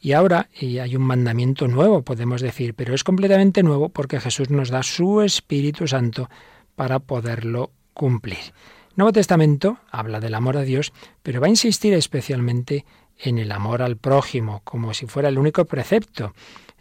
Y 0.04 0.14
ahora 0.14 0.50
hay 0.60 0.96
un 0.96 1.04
mandamiento 1.04 1.68
nuevo, 1.68 2.02
podemos 2.02 2.42
decir, 2.42 2.74
pero 2.74 2.96
es 2.96 3.04
completamente 3.04 3.62
nuevo 3.62 3.90
porque 3.90 4.20
Jesús 4.20 4.50
nos 4.50 4.70
da 4.70 4.82
su 4.82 5.22
Espíritu 5.22 5.88
Santo 5.88 6.28
para 6.82 6.98
poderlo 6.98 7.70
cumplir. 7.94 8.39
Nuevo 8.96 9.13
Testamento 9.13 9.78
habla 9.91 10.20
del 10.20 10.34
amor 10.34 10.58
a 10.58 10.63
Dios, 10.63 10.94
pero 11.22 11.39
va 11.39 11.46
a 11.46 11.52
insistir 11.52 11.94
especialmente 11.94 12.88
en 13.20 13.38
el 13.38 13.52
amor 13.52 13.84
al 13.84 13.98
prójimo, 13.98 14.62
como 14.63 14.96
si 14.96 15.06
fuera 15.06 15.30
el 15.30 15.38
único 15.38 15.65
precepto. 15.65 16.34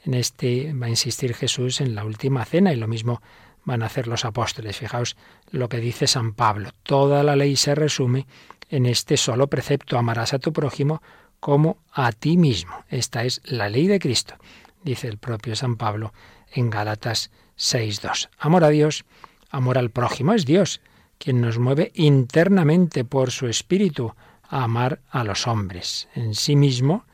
En 0.07 0.15
este 0.15 0.73
va 0.73 0.87
a 0.87 0.89
insistir 0.89 1.35
Jesús 1.35 1.83
en 1.83 1.95
la 1.95 2.07
última 2.07 2.47
cena 2.47 2.73
y 2.73 2.77
lo 2.77 2.89
mismo 2.89 3.21
van 3.67 3.83
a 3.83 3.87
hacer 3.87 4.07
los 4.07 4.25
apóstoles. 4.25 4.79
Fijaos 4.79 5.19
lo 5.51 5.69
que 5.69 5.81
dice 5.81 6.07
San 6.07 6.33
Pablo. 6.33 6.71
Toda 6.83 7.23
la 7.23 7.37
ley 7.37 7.57
se 7.57 7.75
resume 7.75 8.27
en 8.71 8.87
este 8.87 9.19
solo 9.19 9.49
precepto. 9.49 9.99
Amarás 9.99 10.33
a 10.33 10.39
tu 10.39 10.51
prójimo 10.51 11.03
como 11.41 11.77
a 11.93 12.13
ti 12.13 12.39
mismo. 12.39 12.87
Esta 12.89 13.25
es 13.25 13.43
la 13.45 13.69
ley 13.69 13.87
de 13.87 13.99
Cristo, 13.99 14.37
dice 14.83 15.09
el 15.09 15.19
propio 15.19 15.55
San 15.57 15.77
Pablo 15.77 16.15
en 16.55 16.71
Gálatas 16.71 17.31
6.2. 17.59 18.31
Amor 18.39 18.65
a 18.65 18.71
Dios, 18.71 19.05
amor 19.51 19.79
al 19.79 19.91
prójimo. 19.91 20.33
Es 20.33 20.47
Dios 20.47 20.81
quien 21.19 21.41
nos 21.41 21.59
mueve 21.59 21.93
internamente 21.95 23.05
por 23.05 23.31
su 23.31 23.47
espíritu 23.47 24.15
a 24.49 24.65
amar 24.65 25.01
a 25.11 25.23
los 25.23 25.47
hombres. 25.47 26.09
En 26.15 26.35
sí 26.35 26.57
mismo, 26.57 27.05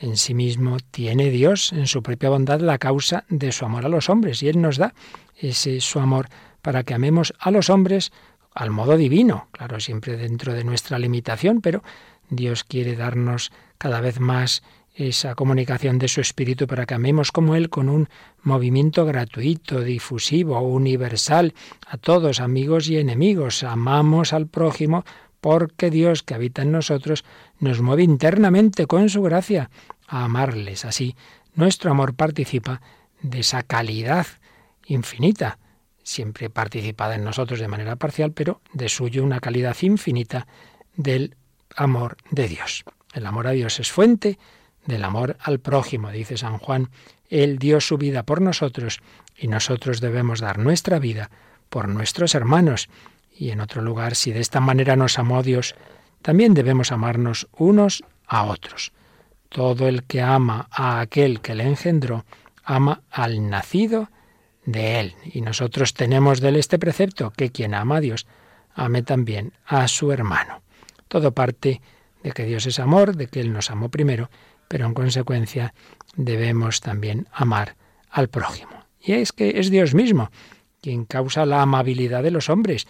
en 0.00 0.16
sí 0.16 0.34
mismo 0.34 0.78
tiene 0.90 1.30
Dios 1.30 1.72
en 1.72 1.86
su 1.86 2.02
propia 2.02 2.30
bondad 2.30 2.60
la 2.60 2.78
causa 2.78 3.24
de 3.28 3.52
su 3.52 3.64
amor 3.64 3.86
a 3.86 3.88
los 3.88 4.10
hombres 4.10 4.42
y 4.42 4.48
Él 4.48 4.60
nos 4.60 4.78
da 4.78 4.94
ese 5.36 5.80
su 5.80 6.00
amor 6.00 6.28
para 6.60 6.82
que 6.82 6.94
amemos 6.94 7.34
a 7.38 7.50
los 7.50 7.70
hombres 7.70 8.12
al 8.54 8.70
modo 8.70 8.96
divino, 8.96 9.48
claro, 9.52 9.80
siempre 9.80 10.16
dentro 10.16 10.52
de 10.52 10.64
nuestra 10.64 10.98
limitación, 10.98 11.60
pero 11.60 11.82
Dios 12.28 12.64
quiere 12.64 12.96
darnos 12.96 13.52
cada 13.78 14.00
vez 14.00 14.20
más 14.20 14.62
esa 14.94 15.34
comunicación 15.34 15.98
de 15.98 16.08
su 16.08 16.20
espíritu 16.20 16.66
para 16.66 16.84
que 16.86 16.94
amemos 16.94 17.32
como 17.32 17.54
Él 17.56 17.70
con 17.70 17.88
un 17.88 18.08
movimiento 18.42 19.06
gratuito, 19.06 19.80
difusivo, 19.80 20.60
universal, 20.60 21.54
a 21.86 21.96
todos, 21.96 22.40
amigos 22.40 22.88
y 22.88 22.98
enemigos. 22.98 23.62
Amamos 23.62 24.32
al 24.32 24.46
prójimo 24.46 25.04
porque 25.40 25.90
Dios 25.90 26.22
que 26.22 26.34
habita 26.34 26.62
en 26.62 26.72
nosotros 26.72 27.24
nos 27.58 27.80
mueve 27.80 28.02
internamente 28.02 28.86
con 28.86 29.08
su 29.08 29.22
gracia 29.22 29.70
a 30.06 30.24
amarles. 30.24 30.84
Así, 30.84 31.16
nuestro 31.54 31.90
amor 31.90 32.14
participa 32.14 32.80
de 33.22 33.40
esa 33.40 33.62
calidad 33.62 34.26
infinita, 34.86 35.58
siempre 36.02 36.50
participada 36.50 37.14
en 37.14 37.24
nosotros 37.24 37.60
de 37.60 37.68
manera 37.68 37.96
parcial, 37.96 38.32
pero 38.32 38.60
de 38.72 38.88
suyo 38.88 39.24
una 39.24 39.40
calidad 39.40 39.76
infinita 39.82 40.46
del 40.96 41.36
amor 41.76 42.16
de 42.30 42.48
Dios. 42.48 42.84
El 43.14 43.26
amor 43.26 43.46
a 43.46 43.52
Dios 43.52 43.80
es 43.80 43.90
fuente 43.90 44.38
del 44.86 45.04
amor 45.04 45.36
al 45.40 45.60
prójimo, 45.60 46.10
dice 46.10 46.36
San 46.36 46.58
Juan. 46.58 46.90
Él 47.28 47.58
dio 47.58 47.80
su 47.80 47.98
vida 47.98 48.24
por 48.24 48.40
nosotros 48.40 49.00
y 49.36 49.48
nosotros 49.48 50.00
debemos 50.00 50.40
dar 50.40 50.58
nuestra 50.58 50.98
vida 50.98 51.30
por 51.68 51.88
nuestros 51.88 52.34
hermanos. 52.34 52.88
Y 53.34 53.50
en 53.50 53.60
otro 53.60 53.82
lugar, 53.82 54.14
si 54.14 54.32
de 54.32 54.40
esta 54.40 54.60
manera 54.60 54.96
nos 54.96 55.18
amó 55.18 55.42
Dios, 55.42 55.74
también 56.20 56.54
debemos 56.54 56.92
amarnos 56.92 57.48
unos 57.56 58.04
a 58.26 58.44
otros. 58.44 58.92
Todo 59.48 59.88
el 59.88 60.04
que 60.04 60.22
ama 60.22 60.68
a 60.70 61.00
aquel 61.00 61.40
que 61.40 61.54
le 61.54 61.64
engendró, 61.64 62.24
ama 62.64 63.02
al 63.10 63.48
nacido 63.48 64.10
de 64.64 65.00
él. 65.00 65.14
Y 65.24 65.40
nosotros 65.40 65.94
tenemos 65.94 66.40
de 66.40 66.50
él 66.50 66.56
este 66.56 66.78
precepto, 66.78 67.30
que 67.30 67.50
quien 67.50 67.74
ama 67.74 67.96
a 67.96 68.00
Dios, 68.00 68.26
ame 68.74 69.02
también 69.02 69.52
a 69.66 69.88
su 69.88 70.12
hermano. 70.12 70.62
Todo 71.08 71.32
parte 71.32 71.80
de 72.22 72.32
que 72.32 72.44
Dios 72.44 72.66
es 72.66 72.78
amor, 72.78 73.16
de 73.16 73.26
que 73.26 73.40
Él 73.40 73.52
nos 73.52 73.70
amó 73.70 73.88
primero, 73.88 74.30
pero 74.72 74.86
en 74.86 74.94
consecuencia 74.94 75.74
debemos 76.16 76.80
también 76.80 77.28
amar 77.30 77.76
al 78.08 78.28
prójimo. 78.28 78.72
Y 79.02 79.12
es 79.12 79.30
que 79.30 79.60
es 79.60 79.70
Dios 79.70 79.92
mismo 79.92 80.30
quien 80.80 81.04
causa 81.04 81.44
la 81.44 81.60
amabilidad 81.60 82.22
de 82.22 82.30
los 82.30 82.48
hombres. 82.48 82.86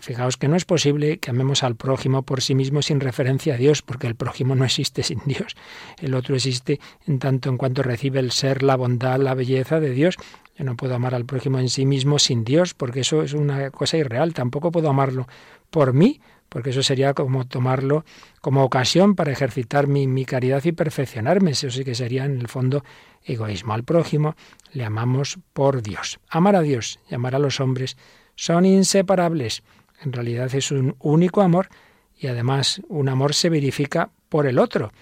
Fijaos 0.00 0.38
que 0.38 0.48
no 0.48 0.56
es 0.56 0.64
posible 0.64 1.18
que 1.18 1.28
amemos 1.28 1.64
al 1.64 1.76
prójimo 1.76 2.22
por 2.22 2.40
sí 2.40 2.54
mismo 2.54 2.80
sin 2.80 2.98
referencia 2.98 3.54
a 3.54 3.56
Dios, 3.58 3.82
porque 3.82 4.06
el 4.06 4.14
prójimo 4.14 4.54
no 4.54 4.64
existe 4.64 5.02
sin 5.02 5.20
Dios. 5.26 5.54
El 6.00 6.14
otro 6.14 6.34
existe 6.34 6.80
en 7.06 7.18
tanto 7.18 7.50
en 7.50 7.58
cuanto 7.58 7.82
recibe 7.82 8.20
el 8.20 8.32
ser, 8.32 8.62
la 8.62 8.76
bondad, 8.76 9.18
la 9.18 9.34
belleza 9.34 9.80
de 9.80 9.90
Dios. 9.90 10.16
Yo 10.56 10.64
no 10.64 10.78
puedo 10.78 10.94
amar 10.94 11.14
al 11.14 11.26
prójimo 11.26 11.58
en 11.58 11.68
sí 11.68 11.84
mismo 11.84 12.18
sin 12.18 12.42
Dios, 12.42 12.72
porque 12.72 13.00
eso 13.00 13.22
es 13.22 13.34
una 13.34 13.70
cosa 13.70 13.98
irreal. 13.98 14.32
Tampoco 14.32 14.72
puedo 14.72 14.88
amarlo 14.88 15.28
por 15.68 15.92
mí, 15.92 16.22
porque 16.48 16.70
eso 16.70 16.82
sería 16.82 17.14
como 17.14 17.46
tomarlo 17.46 18.04
como 18.40 18.64
ocasión 18.64 19.14
para 19.14 19.32
ejercitar 19.32 19.86
mi, 19.86 20.06
mi, 20.06 20.24
caridad 20.24 20.64
y 20.64 20.72
perfeccionarme. 20.72 21.52
Eso 21.52 21.70
sí 21.70 21.84
que 21.84 21.94
sería 21.94 22.24
en 22.24 22.38
el 22.38 22.48
fondo 22.48 22.84
egoísmo. 23.24 23.74
Al 23.74 23.84
prójimo 23.84 24.34
le 24.72 24.84
amamos 24.84 25.38
por 25.52 25.82
Dios. 25.82 26.20
Amar 26.28 26.56
a 26.56 26.62
Dios 26.62 27.00
y 27.10 27.14
amar 27.14 27.34
a 27.34 27.38
los 27.38 27.60
hombres 27.60 27.96
son 28.34 28.64
inseparables. 28.64 29.62
En 30.02 30.12
realidad 30.12 30.54
es 30.54 30.70
un 30.70 30.96
único 31.00 31.42
amor 31.42 31.68
y 32.16 32.26
además 32.28 32.80
un 32.88 33.08
amor 33.08 33.34
se 33.34 33.50
verifica 33.50 34.10
por 34.28 34.46
el 34.46 34.58
otro. 34.58 34.92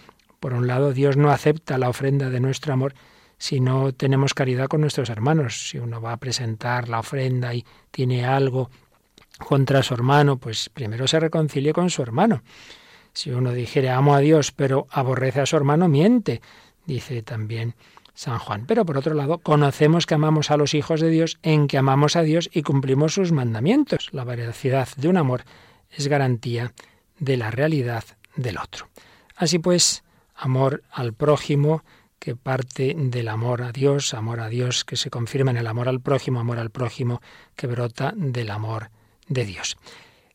Por 0.40 0.54
un 0.54 0.66
lado, 0.66 0.92
Dios 0.92 1.16
no 1.16 1.30
acepta 1.30 1.78
la 1.78 1.88
ofrenda 1.88 2.30
de 2.30 2.40
nuestro 2.40 2.72
amor 2.72 2.94
si 3.38 3.61
no 3.61 3.92
tenemos 3.92 4.35
caridad 4.35 4.68
con 4.68 4.80
nuestros 4.80 5.11
hermanos. 5.11 5.68
Si 5.68 5.78
uno 5.78 6.00
va 6.00 6.12
a 6.12 6.16
presentar 6.18 6.88
la 6.88 7.00
ofrenda 7.00 7.54
y 7.54 7.64
tiene 7.90 8.24
algo 8.24 8.70
contra 9.38 9.83
su 9.83 9.94
hermano, 9.94 10.38
pues 10.38 10.68
primero 10.68 11.07
se 11.07 11.20
reconcilie 11.20 11.72
con 11.72 11.90
su 11.90 12.03
hermano. 12.03 12.42
Si 13.12 13.31
uno 13.31 13.53
dijere 13.53 13.90
amo 13.90 14.14
a 14.14 14.20
Dios, 14.20 14.53
pero 14.53 14.87
aborrece 14.90 15.40
a 15.40 15.46
su 15.46 15.57
hermano, 15.57 15.88
miente, 15.88 16.42
dice 16.85 17.22
también 17.22 17.75
San 18.14 18.38
Juan. 18.38 18.66
Pero 18.66 18.85
por 18.85 18.99
otro 18.99 19.14
lado, 19.14 19.38
conocemos 19.38 20.07
que 20.07 20.14
amamos 20.14 20.51
a 20.51 20.57
los 20.57 20.75
hijos 20.75 21.01
de 21.01 21.11
Dios 21.11 21.38
en 21.42 21.68
que 21.68 21.79
amamos 21.79 22.16
a 22.16 22.22
Dios 22.22 22.51
y 22.53 22.62
cumplimos 22.62 23.14
sus 23.14 23.33
mandamientos. 23.33 24.09
La 24.12 24.25
veracidad 24.25 24.88
de 24.96 25.09
un 25.09 25.16
amor 25.16 25.44
es 25.90 26.09
garantía 26.09 26.72
de 27.18 27.37
la 27.37 27.51
realidad 27.51 28.05
del 28.35 28.59
otro. 28.59 28.88
Así 29.37 29.59
pues, 29.59 30.05
amor 30.35 30.83
al 30.90 31.12
prójimo, 31.12 31.85
que 32.18 32.37
parte 32.37 32.94
del 32.96 33.29
amor 33.29 33.62
a 33.62 33.72
Dios, 33.72 34.14
amor 34.14 34.40
a 34.40 34.49
Dios 34.49 34.85
que 34.85 34.96
se 34.96 35.11
confirma 35.11 35.51
en 35.51 35.59
el 35.59 35.66
amor 35.66 35.88
al 35.88 36.01
prójimo, 36.01 36.40
amor 36.40 36.59
al 36.59 36.70
prójimo 36.70 37.20
que 37.55 37.66
brota 37.66 38.12
del 38.16 38.51
amor 38.51 38.90
de 39.28 39.44
Dios. 39.44 39.76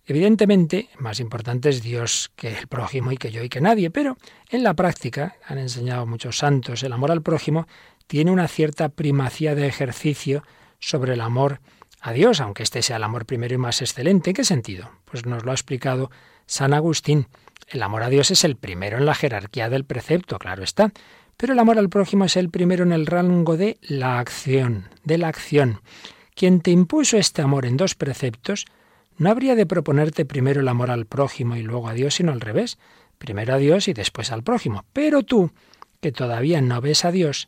Evidentemente, 0.06 0.90
más 0.98 1.20
importante 1.20 1.70
es 1.70 1.82
Dios 1.82 2.32
que 2.36 2.58
el 2.58 2.68
prójimo 2.68 3.12
y 3.12 3.18
que 3.18 3.32
yo 3.32 3.44
y 3.44 3.50
que 3.50 3.62
nadie, 3.62 3.92
pero 3.92 4.18
en 4.50 4.64
la 4.64 4.74
práctica, 4.74 5.36
han 5.46 5.58
enseñado 5.58 6.06
muchos 6.06 6.38
santos, 6.38 6.84
el 6.84 6.92
amor 6.92 7.12
al 7.12 7.22
prójimo 7.22 7.68
tiene 8.08 8.32
una 8.32 8.48
cierta 8.48 8.90
primacía 8.90 9.56
de 9.56 9.68
ejercicio 9.68 10.44
sobre 10.80 11.14
el 11.14 11.22
amor 11.22 11.62
a 12.02 12.12
Dios, 12.12 12.42
aunque 12.42 12.64
este 12.64 12.82
sea 12.82 12.98
el 12.98 13.04
amor 13.04 13.26
primero 13.26 13.54
y 13.54 13.58
más 13.58 13.82
excelente. 13.82 14.32
¿En 14.32 14.36
qué 14.36 14.44
sentido? 14.44 14.90
Pues 15.06 15.26
nos 15.26 15.46
lo 15.46 15.52
ha 15.52 15.54
explicado 15.54 16.12
San 16.46 16.74
Agustín. 16.74 17.28
El 17.68 17.84
amor 17.84 18.04
a 18.04 18.10
Dios 18.10 18.32
es 18.32 18.44
el 18.44 18.58
primero 18.58 18.98
en 18.98 19.06
la 19.06 19.16
jerarquía 19.16 19.70
del 19.70 19.86
precepto, 19.86 20.40
claro 20.40 20.64
está, 20.64 20.92
pero 21.38 21.54
el 21.54 21.60
amor 21.60 21.78
al 21.78 21.90
prójimo 21.90 22.26
es 22.26 22.36
el 22.36 22.50
primero 22.50 22.84
en 22.84 22.92
el 22.92 23.06
rango 23.06 23.56
de 23.56 23.78
la 23.82 24.20
acción, 24.20 24.90
de 25.04 25.18
la 25.18 25.30
acción. 25.30 25.80
Quien 26.36 26.62
te 26.62 26.72
impuso 26.72 27.18
este 27.18 27.42
amor 27.42 27.66
en 27.66 27.78
dos 27.78 27.96
preceptos, 27.96 28.66
no 29.22 29.30
habría 29.30 29.54
de 29.54 29.68
proponerte 29.68 30.26
primero 30.26 30.62
el 30.62 30.68
amor 30.68 30.90
al 30.90 31.06
prójimo 31.06 31.56
y 31.56 31.62
luego 31.62 31.88
a 31.88 31.94
Dios, 31.94 32.16
sino 32.16 32.32
al 32.32 32.42
revés, 32.42 32.80
primero 33.20 33.54
a 33.54 33.58
Dios 33.58 33.88
y 33.88 33.94
después 33.94 34.32
al 34.32 34.42
prójimo. 34.42 34.84
Pero 34.94 35.22
tú, 35.22 35.52
que 36.00 36.12
todavía 36.12 36.60
no 36.60 36.82
ves 36.82 37.06
a 37.06 37.12
Dios, 37.12 37.48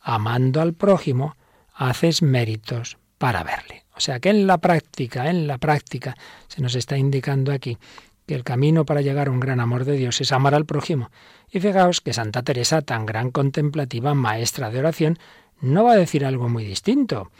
amando 0.00 0.60
al 0.60 0.74
prójimo, 0.74 1.36
haces 1.74 2.22
méritos 2.22 2.98
para 3.18 3.44
verle. 3.44 3.84
O 3.94 4.00
sea 4.00 4.18
que 4.18 4.30
en 4.30 4.48
la 4.48 4.58
práctica, 4.58 5.30
en 5.30 5.46
la 5.46 5.58
práctica, 5.58 6.16
se 6.48 6.60
nos 6.60 6.74
está 6.74 6.98
indicando 6.98 7.52
aquí 7.52 7.78
que 8.26 8.34
el 8.34 8.42
camino 8.42 8.84
para 8.84 9.00
llegar 9.00 9.28
a 9.28 9.30
un 9.30 9.38
gran 9.38 9.60
amor 9.60 9.84
de 9.84 9.96
Dios 9.96 10.20
es 10.20 10.32
amar 10.32 10.56
al 10.56 10.66
prójimo. 10.66 11.12
Y 11.52 11.60
fijaos 11.60 12.00
que 12.00 12.12
Santa 12.12 12.42
Teresa, 12.42 12.82
tan 12.82 13.06
gran 13.06 13.30
contemplativa, 13.30 14.12
maestra 14.14 14.70
de 14.70 14.80
oración, 14.80 15.20
no 15.60 15.84
va 15.84 15.92
a 15.92 15.98
decir 15.98 16.24
algo 16.24 16.48
muy 16.48 16.64
distinto. 16.64 17.30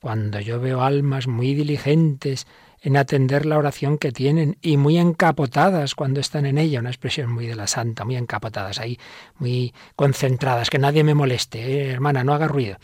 Cuando 0.00 0.38
yo 0.38 0.60
veo 0.60 0.82
almas 0.82 1.26
muy 1.26 1.54
diligentes 1.54 2.46
en 2.82 2.96
atender 2.96 3.46
la 3.46 3.58
oración 3.58 3.96
que 3.96 4.10
tienen 4.10 4.58
y 4.60 4.76
muy 4.76 4.98
encapotadas 4.98 5.94
cuando 5.94 6.20
están 6.20 6.46
en 6.46 6.58
ella, 6.58 6.80
una 6.80 6.90
expresión 6.90 7.32
muy 7.32 7.46
de 7.46 7.54
la 7.54 7.68
santa, 7.68 8.04
muy 8.04 8.16
encapotadas 8.16 8.80
ahí, 8.80 8.98
muy 9.38 9.72
concentradas, 9.94 10.68
que 10.68 10.78
nadie 10.78 11.04
me 11.04 11.14
moleste, 11.14 11.60
eh, 11.60 11.90
hermana, 11.90 12.24
no 12.24 12.34
haga 12.34 12.48
ruido, 12.48 12.78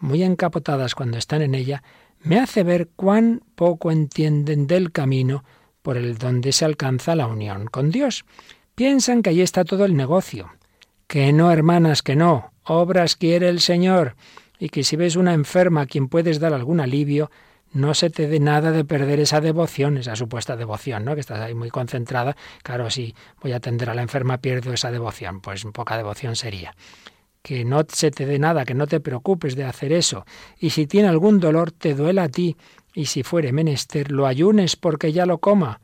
muy 0.00 0.24
encapotadas 0.24 0.96
cuando 0.96 1.18
están 1.18 1.40
en 1.40 1.54
ella, 1.54 1.84
me 2.20 2.40
hace 2.40 2.64
ver 2.64 2.88
cuán 2.96 3.42
poco 3.54 3.92
entienden 3.92 4.66
del 4.66 4.90
camino 4.90 5.44
por 5.82 5.96
el 5.96 6.18
donde 6.18 6.52
se 6.52 6.64
alcanza 6.64 7.14
la 7.14 7.26
unión 7.26 7.66
con 7.66 7.90
Dios. 7.90 8.24
Piensan 8.74 9.22
que 9.22 9.30
ahí 9.30 9.42
está 9.42 9.64
todo 9.64 9.84
el 9.84 9.94
negocio. 9.94 10.50
Que 11.06 11.32
no, 11.32 11.52
hermanas, 11.52 12.02
que 12.02 12.16
no. 12.16 12.52
Obras 12.64 13.14
quiere 13.16 13.50
el 13.50 13.60
Señor. 13.60 14.16
Y 14.58 14.70
que 14.70 14.82
si 14.82 14.96
ves 14.96 15.16
una 15.16 15.34
enferma 15.34 15.82
a 15.82 15.86
quien 15.86 16.08
puedes 16.08 16.40
dar 16.40 16.54
algún 16.54 16.80
alivio, 16.80 17.30
no 17.74 17.92
se 17.92 18.08
te 18.08 18.28
dé 18.28 18.38
nada 18.38 18.70
de 18.70 18.84
perder 18.84 19.18
esa 19.18 19.40
devoción, 19.40 19.98
esa 19.98 20.14
supuesta 20.14 20.56
devoción, 20.56 21.04
¿no? 21.04 21.14
Que 21.14 21.20
estás 21.20 21.40
ahí 21.40 21.54
muy 21.54 21.70
concentrada. 21.70 22.36
Claro, 22.62 22.88
si 22.88 23.14
voy 23.42 23.52
a 23.52 23.56
atender 23.56 23.90
a 23.90 23.94
la 23.94 24.02
enferma, 24.02 24.38
pierdo 24.38 24.72
esa 24.72 24.92
devoción. 24.92 25.40
Pues 25.40 25.64
poca 25.72 25.96
devoción 25.96 26.36
sería. 26.36 26.74
Que 27.42 27.64
no 27.64 27.82
se 27.88 28.12
te 28.12 28.26
dé 28.26 28.38
nada, 28.38 28.64
que 28.64 28.74
no 28.74 28.86
te 28.86 29.00
preocupes 29.00 29.56
de 29.56 29.64
hacer 29.64 29.92
eso. 29.92 30.24
Y 30.58 30.70
si 30.70 30.86
tiene 30.86 31.08
algún 31.08 31.40
dolor, 31.40 31.72
te 31.72 31.94
duela 31.94 32.22
a 32.22 32.28
ti. 32.28 32.56
Y 32.94 33.06
si 33.06 33.24
fuere 33.24 33.52
menester, 33.52 34.12
lo 34.12 34.26
ayunes 34.26 34.76
porque 34.76 35.12
ya 35.12 35.26
lo 35.26 35.38
coma. 35.38 35.80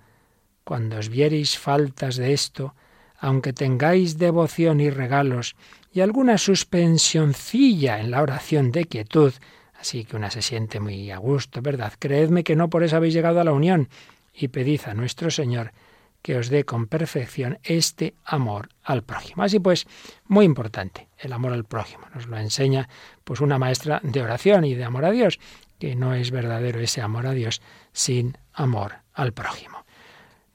Cuando 0.62 0.96
os 0.96 1.08
viereis 1.08 1.58
faltas 1.58 2.14
de 2.14 2.32
esto, 2.32 2.76
aunque 3.18 3.52
tengáis 3.52 4.16
devoción 4.16 4.80
y 4.80 4.90
regalos 4.90 5.56
y 5.92 6.02
alguna 6.02 6.38
suspensioncilla 6.38 7.98
en 7.98 8.12
la 8.12 8.22
oración 8.22 8.70
de 8.70 8.84
quietud, 8.84 9.32
Así 9.80 10.04
que 10.04 10.16
una 10.16 10.30
se 10.30 10.42
siente 10.42 10.78
muy 10.78 11.10
a 11.10 11.16
gusto, 11.16 11.62
¿verdad? 11.62 11.94
Creedme 11.98 12.44
que 12.44 12.54
no 12.54 12.68
por 12.68 12.84
eso 12.84 12.96
habéis 12.96 13.14
llegado 13.14 13.40
a 13.40 13.44
la 13.44 13.52
unión 13.52 13.88
y 14.34 14.48
pedid 14.48 14.82
a 14.84 14.92
nuestro 14.94 15.30
Señor 15.30 15.72
que 16.20 16.36
os 16.36 16.50
dé 16.50 16.64
con 16.64 16.86
perfección 16.86 17.58
este 17.62 18.12
amor 18.26 18.68
al 18.84 19.02
prójimo. 19.02 19.42
Así 19.42 19.58
pues, 19.58 19.86
muy 20.26 20.44
importante, 20.44 21.08
el 21.18 21.32
amor 21.32 21.54
al 21.54 21.64
prójimo. 21.64 22.04
Nos 22.14 22.26
lo 22.26 22.36
enseña 22.36 22.90
pues 23.24 23.40
una 23.40 23.58
maestra 23.58 24.00
de 24.02 24.20
oración 24.20 24.66
y 24.66 24.74
de 24.74 24.84
amor 24.84 25.06
a 25.06 25.12
Dios, 25.12 25.40
que 25.78 25.96
no 25.96 26.12
es 26.12 26.30
verdadero 26.30 26.78
ese 26.80 27.00
amor 27.00 27.26
a 27.26 27.32
Dios 27.32 27.62
sin 27.92 28.36
amor 28.52 28.96
al 29.14 29.32
prójimo. 29.32 29.86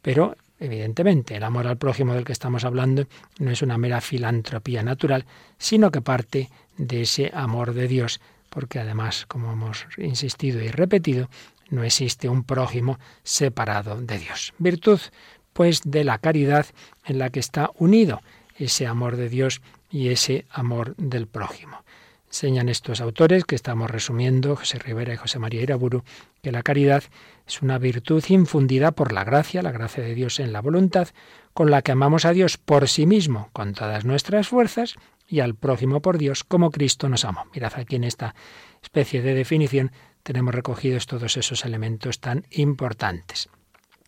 Pero 0.04 0.38
Evidentemente, 0.58 1.36
el 1.36 1.44
amor 1.44 1.68
al 1.68 1.78
prójimo 1.78 2.14
del 2.14 2.24
que 2.24 2.32
estamos 2.32 2.64
hablando 2.64 3.06
no 3.40 3.52
es 3.52 3.62
una 3.62 3.78
mera 3.78 4.00
filantropía 4.00 4.84
natural, 4.84 5.26
sino 5.58 5.92
que 5.92 6.02
parte 6.02 6.50
de 6.78 7.02
ese 7.02 7.30
amor 7.34 7.74
de 7.74 7.90
Dios 7.90 8.22
porque 8.56 8.80
además, 8.80 9.26
como 9.28 9.52
hemos 9.52 9.86
insistido 9.98 10.62
y 10.62 10.70
repetido, 10.70 11.30
no 11.70 11.84
existe 11.84 12.30
un 12.30 12.46
prójimo 12.46 13.00
separado 13.22 14.00
de 14.00 14.18
Dios. 14.18 14.54
Virtud, 14.60 15.02
pues, 15.52 15.82
de 15.84 16.06
la 16.06 16.20
caridad 16.20 16.66
en 17.04 17.20
la 17.20 17.30
que 17.32 17.42
está 17.42 17.72
unido 17.78 18.22
ese 18.58 18.88
amor 18.88 19.18
de 19.18 19.28
Dios 19.28 19.62
y 19.92 20.08
ese 20.08 20.46
amor 20.50 20.96
del 20.96 21.28
prójimo. 21.28 21.84
Enseñan 22.28 22.70
estos 22.70 23.02
autores 23.02 23.44
que 23.44 23.56
estamos 23.56 23.92
resumiendo, 23.92 24.56
José 24.56 24.80
Rivera 24.80 25.14
y 25.14 25.18
José 25.18 25.38
María 25.38 25.62
Iraburu, 25.62 26.06
que 26.42 26.54
la 26.54 26.64
caridad 26.64 27.04
es 27.46 27.62
una 27.62 27.78
virtud 27.78 28.24
infundida 28.30 28.94
por 28.94 29.12
la 29.12 29.26
gracia, 29.26 29.64
la 29.64 29.74
gracia 29.74 30.02
de 30.02 30.16
Dios 30.16 30.40
en 30.40 30.54
la 30.54 30.62
voluntad, 30.62 31.10
con 31.54 31.72
la 31.72 31.82
que 31.82 31.92
amamos 31.92 32.24
a 32.24 32.32
Dios 32.32 32.58
por 32.58 32.88
sí 32.88 33.06
mismo, 33.06 33.50
con 33.52 33.74
todas 33.74 34.06
nuestras 34.06 34.48
fuerzas, 34.48 34.96
y 35.28 35.40
al 35.40 35.56
prójimo 35.56 36.02
por 36.02 36.18
Dios 36.18 36.44
como 36.44 36.72
Cristo 36.72 37.10
nos 37.10 37.26
amó. 37.26 37.46
Mirad 37.54 37.74
aquí 37.78 37.96
en 37.96 38.04
esta 38.04 38.36
especie 38.82 39.22
de 39.22 39.34
definición 39.34 39.92
tenemos 40.24 40.54
recogidos 40.54 41.08
todos 41.08 41.38
esos 41.38 41.66
elementos 41.66 42.20
tan 42.20 42.46
importantes. 42.52 43.50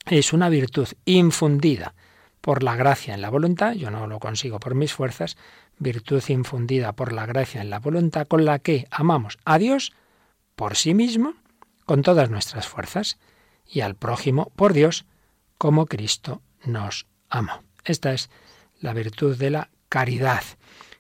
Es 0.06 0.34
una 0.34 0.50
virtud 0.50 0.88
infundida 1.06 1.94
por 2.42 2.64
la 2.64 2.76
gracia 2.76 3.14
en 3.14 3.22
la 3.22 3.30
voluntad, 3.30 3.74
yo 3.74 3.92
no 3.92 4.08
lo 4.08 4.20
consigo 4.20 4.60
por 4.60 4.74
mis 4.74 4.94
fuerzas, 4.94 5.38
virtud 5.80 6.24
infundida 6.30 6.94
por 6.94 7.12
la 7.12 7.26
gracia 7.26 7.62
en 7.62 7.70
la 7.70 7.80
voluntad 7.80 8.28
con 8.28 8.46
la 8.46 8.60
que 8.60 8.88
amamos 8.90 9.38
a 9.44 9.58
Dios 9.58 9.94
por 10.56 10.76
sí 10.76 10.94
mismo, 10.94 11.34
con 11.86 12.02
todas 12.04 12.30
nuestras 12.30 12.68
fuerzas, 12.68 13.18
y 13.66 13.82
al 13.82 13.96
prójimo 13.96 14.52
por 14.56 14.74
Dios, 14.74 15.06
como 15.58 15.86
Cristo 15.88 16.42
nos 16.64 17.06
amó. 17.30 17.64
Esta 17.84 18.14
es 18.14 18.30
la 18.80 18.94
virtud 18.94 19.38
de 19.38 19.50
la 19.50 19.70
caridad 19.90 20.44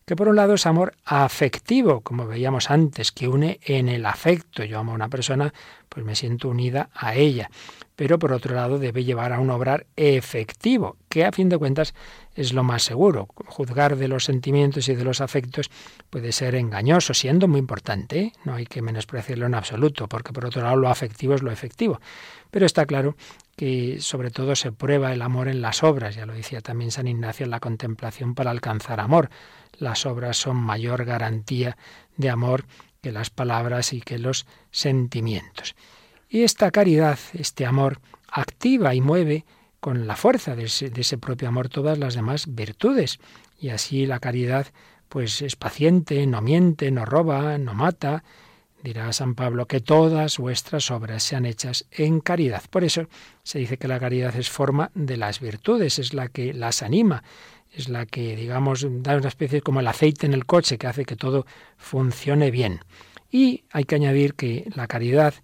que 0.07 0.15
por 0.15 0.29
un 0.29 0.37
lado 0.37 0.53
es 0.53 0.65
amor 0.65 0.93
afectivo, 1.03 1.99
como 1.99 2.27
veíamos 2.27 2.71
antes, 2.71 3.11
que 3.11 3.27
une 3.27 3.59
en 3.61 3.89
el 3.89 4.05
afecto. 4.05 4.63
Yo 4.63 4.79
amo 4.79 4.93
a 4.93 4.95
una 4.95 5.09
persona, 5.09 5.53
pues 5.89 6.05
me 6.05 6.15
siento 6.15 6.47
unida 6.47 6.89
a 6.93 7.15
ella. 7.15 7.51
Pero 7.97 8.17
por 8.17 8.31
otro 8.31 8.55
lado 8.55 8.79
debe 8.79 9.03
llevar 9.03 9.33
a 9.33 9.41
un 9.41 9.49
obrar 9.49 9.85
efectivo, 9.97 10.95
que 11.09 11.25
a 11.25 11.33
fin 11.33 11.49
de 11.49 11.57
cuentas 11.57 11.93
es 12.35 12.53
lo 12.53 12.63
más 12.63 12.83
seguro. 12.83 13.27
Juzgar 13.47 13.97
de 13.97 14.07
los 14.07 14.23
sentimientos 14.23 14.87
y 14.87 14.95
de 14.95 15.03
los 15.03 15.19
afectos 15.19 15.69
puede 16.09 16.31
ser 16.31 16.55
engañoso, 16.55 17.13
siendo 17.13 17.49
muy 17.49 17.59
importante. 17.59 18.19
¿eh? 18.19 18.33
No 18.45 18.53
hay 18.53 18.65
que 18.65 18.81
menospreciarlo 18.81 19.45
en 19.45 19.55
absoluto, 19.55 20.07
porque 20.07 20.31
por 20.31 20.45
otro 20.45 20.61
lado 20.61 20.77
lo 20.77 20.87
afectivo 20.87 21.33
es 21.33 21.41
lo 21.41 21.51
efectivo. 21.51 21.99
Pero 22.49 22.65
está 22.65 22.85
claro 22.85 23.17
que 23.57 23.99
sobre 23.99 24.31
todo 24.31 24.55
se 24.55 24.71
prueba 24.71 25.11
el 25.11 25.21
amor 25.21 25.49
en 25.49 25.61
las 25.61 25.83
obras, 25.83 26.15
ya 26.15 26.25
lo 26.25 26.33
decía 26.33 26.61
también 26.61 26.91
San 26.91 27.07
Ignacio 27.07 27.43
en 27.43 27.49
la 27.49 27.59
contemplación 27.59 28.35
para 28.35 28.51
alcanzar 28.51 29.01
amor 29.01 29.29
las 29.77 30.05
obras 30.05 30.37
son 30.37 30.57
mayor 30.57 31.05
garantía 31.05 31.77
de 32.15 32.29
amor 32.29 32.65
que 33.01 33.11
las 33.11 33.29
palabras 33.29 33.93
y 33.93 34.01
que 34.01 34.19
los 34.19 34.45
sentimientos. 34.71 35.75
Y 36.29 36.43
esta 36.43 36.71
caridad, 36.71 37.19
este 37.33 37.65
amor, 37.65 38.01
activa 38.29 38.93
y 38.93 39.01
mueve 39.01 39.45
con 39.79 40.07
la 40.07 40.15
fuerza 40.15 40.55
de 40.55 40.65
ese, 40.65 41.17
propio 41.17 41.47
amor 41.47 41.69
todas 41.69 41.97
las 41.97 42.15
demás 42.15 42.53
virtudes. 42.53 43.19
Y 43.59 43.69
así 43.69 44.05
la 44.05 44.19
caridad 44.19 44.67
pues 45.07 45.41
es 45.41 45.55
paciente, 45.55 46.27
no 46.27 46.41
miente, 46.41 46.91
no 46.91 47.05
roba, 47.05 47.57
no 47.57 47.73
mata. 47.73 48.23
Dirá 48.83 49.11
San 49.13 49.35
Pablo 49.35 49.65
que 49.65 49.79
todas 49.79 50.37
vuestras 50.37 50.91
obras 50.91 51.23
sean 51.23 51.45
hechas 51.45 51.85
en 51.91 52.19
caridad. 52.19 52.63
Por 52.69 52.83
eso 52.83 53.07
se 53.43 53.59
dice 53.59 53.77
que 53.77 53.87
la 53.87 53.99
caridad 53.99 54.35
es 54.35 54.49
forma 54.49 54.91
de 54.93 55.17
las 55.17 55.39
virtudes, 55.39 55.99
es 55.99 56.13
la 56.13 56.27
que 56.27 56.53
las 56.53 56.83
anima, 56.83 57.23
es 57.77 57.89
la 57.89 58.05
que, 58.07 58.35
digamos, 58.35 58.85
da 59.03 59.15
una 59.15 59.27
especie 59.27 59.61
como 59.61 59.79
el 59.79 59.87
aceite 59.87 60.25
en 60.25 60.33
el 60.33 60.45
coche 60.45 60.77
que 60.77 60.87
hace 60.87 61.05
que 61.05 61.15
todo 61.15 61.45
funcione 61.77 62.49
bien. 62.49 62.79
Y 63.31 63.65
hay 63.71 63.83
que 63.83 63.95
añadir 63.95 64.33
que 64.33 64.69
la 64.75 64.87
caridad 64.87 65.35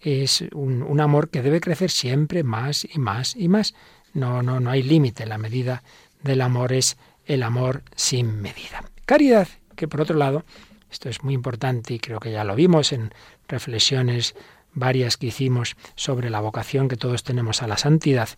es 0.00 0.44
un, 0.52 1.00
amor 1.00 1.30
que 1.30 1.42
debe 1.42 1.60
crecer 1.60 1.90
siempre 1.90 2.44
más 2.44 2.86
y 2.90 2.98
más 2.98 3.34
y 3.34 3.48
más. 3.48 3.74
No, 4.14 4.40
no, 4.42 4.60
no 4.60 4.70
hay 4.70 4.82
límite. 4.82 5.26
La 5.26 5.36
medida 5.36 5.82
del 6.22 6.42
amor 6.42 6.72
es 6.72 6.96
el 7.26 7.42
amor 7.42 7.82
sin 7.96 8.40
medida. 8.40 8.84
Caridad, 9.04 9.48
que 9.74 9.88
por 9.88 10.00
otro 10.00 10.16
lado, 10.16 10.44
esto 10.92 11.08
es 11.08 11.24
muy 11.24 11.34
importante 11.34 11.94
y 11.94 11.98
creo 11.98 12.20
que 12.20 12.30
ya 12.30 12.44
lo 12.44 12.54
vimos 12.54 12.92
en 12.92 13.12
reflexiones 13.48 14.36
varias 14.72 15.16
que 15.16 15.26
hicimos 15.26 15.76
sobre 15.96 16.30
la 16.30 16.40
vocación 16.40 16.88
que 16.88 16.96
todos 16.96 17.24
tenemos 17.24 17.62
a 17.62 17.66
la 17.66 17.76
santidad. 17.76 18.28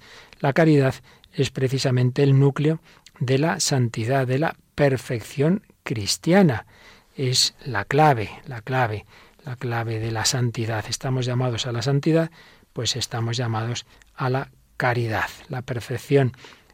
La 0.41 0.55
caridad 0.55 0.95
es 1.35 1.51
precisamente 1.51 2.23
el 2.23 2.39
núcleo 2.39 2.81
de 3.23 3.39
la 3.39 3.61
santidad, 3.61 4.27
de 4.27 4.41
la 4.41 4.57
perfección 4.75 5.63
cristiana. 5.85 6.67
Es 7.15 7.55
la 7.65 7.85
clave, 7.85 8.31
la 8.47 8.63
clave, 8.63 9.07
la 9.45 9.55
clave 9.55 10.01
de 10.01 10.11
la 10.11 10.25
santidad. 10.25 10.85
Estamos 10.89 11.25
llamados 11.25 11.67
a 11.67 11.73
la 11.73 11.83
santidad, 11.83 12.33
pues 12.73 12.97
estamos 12.97 13.37
llamados 13.37 13.87
a 14.17 14.29
la 14.29 14.51
caridad. 14.77 15.31
La 15.49 15.63
perfección 15.63 16.33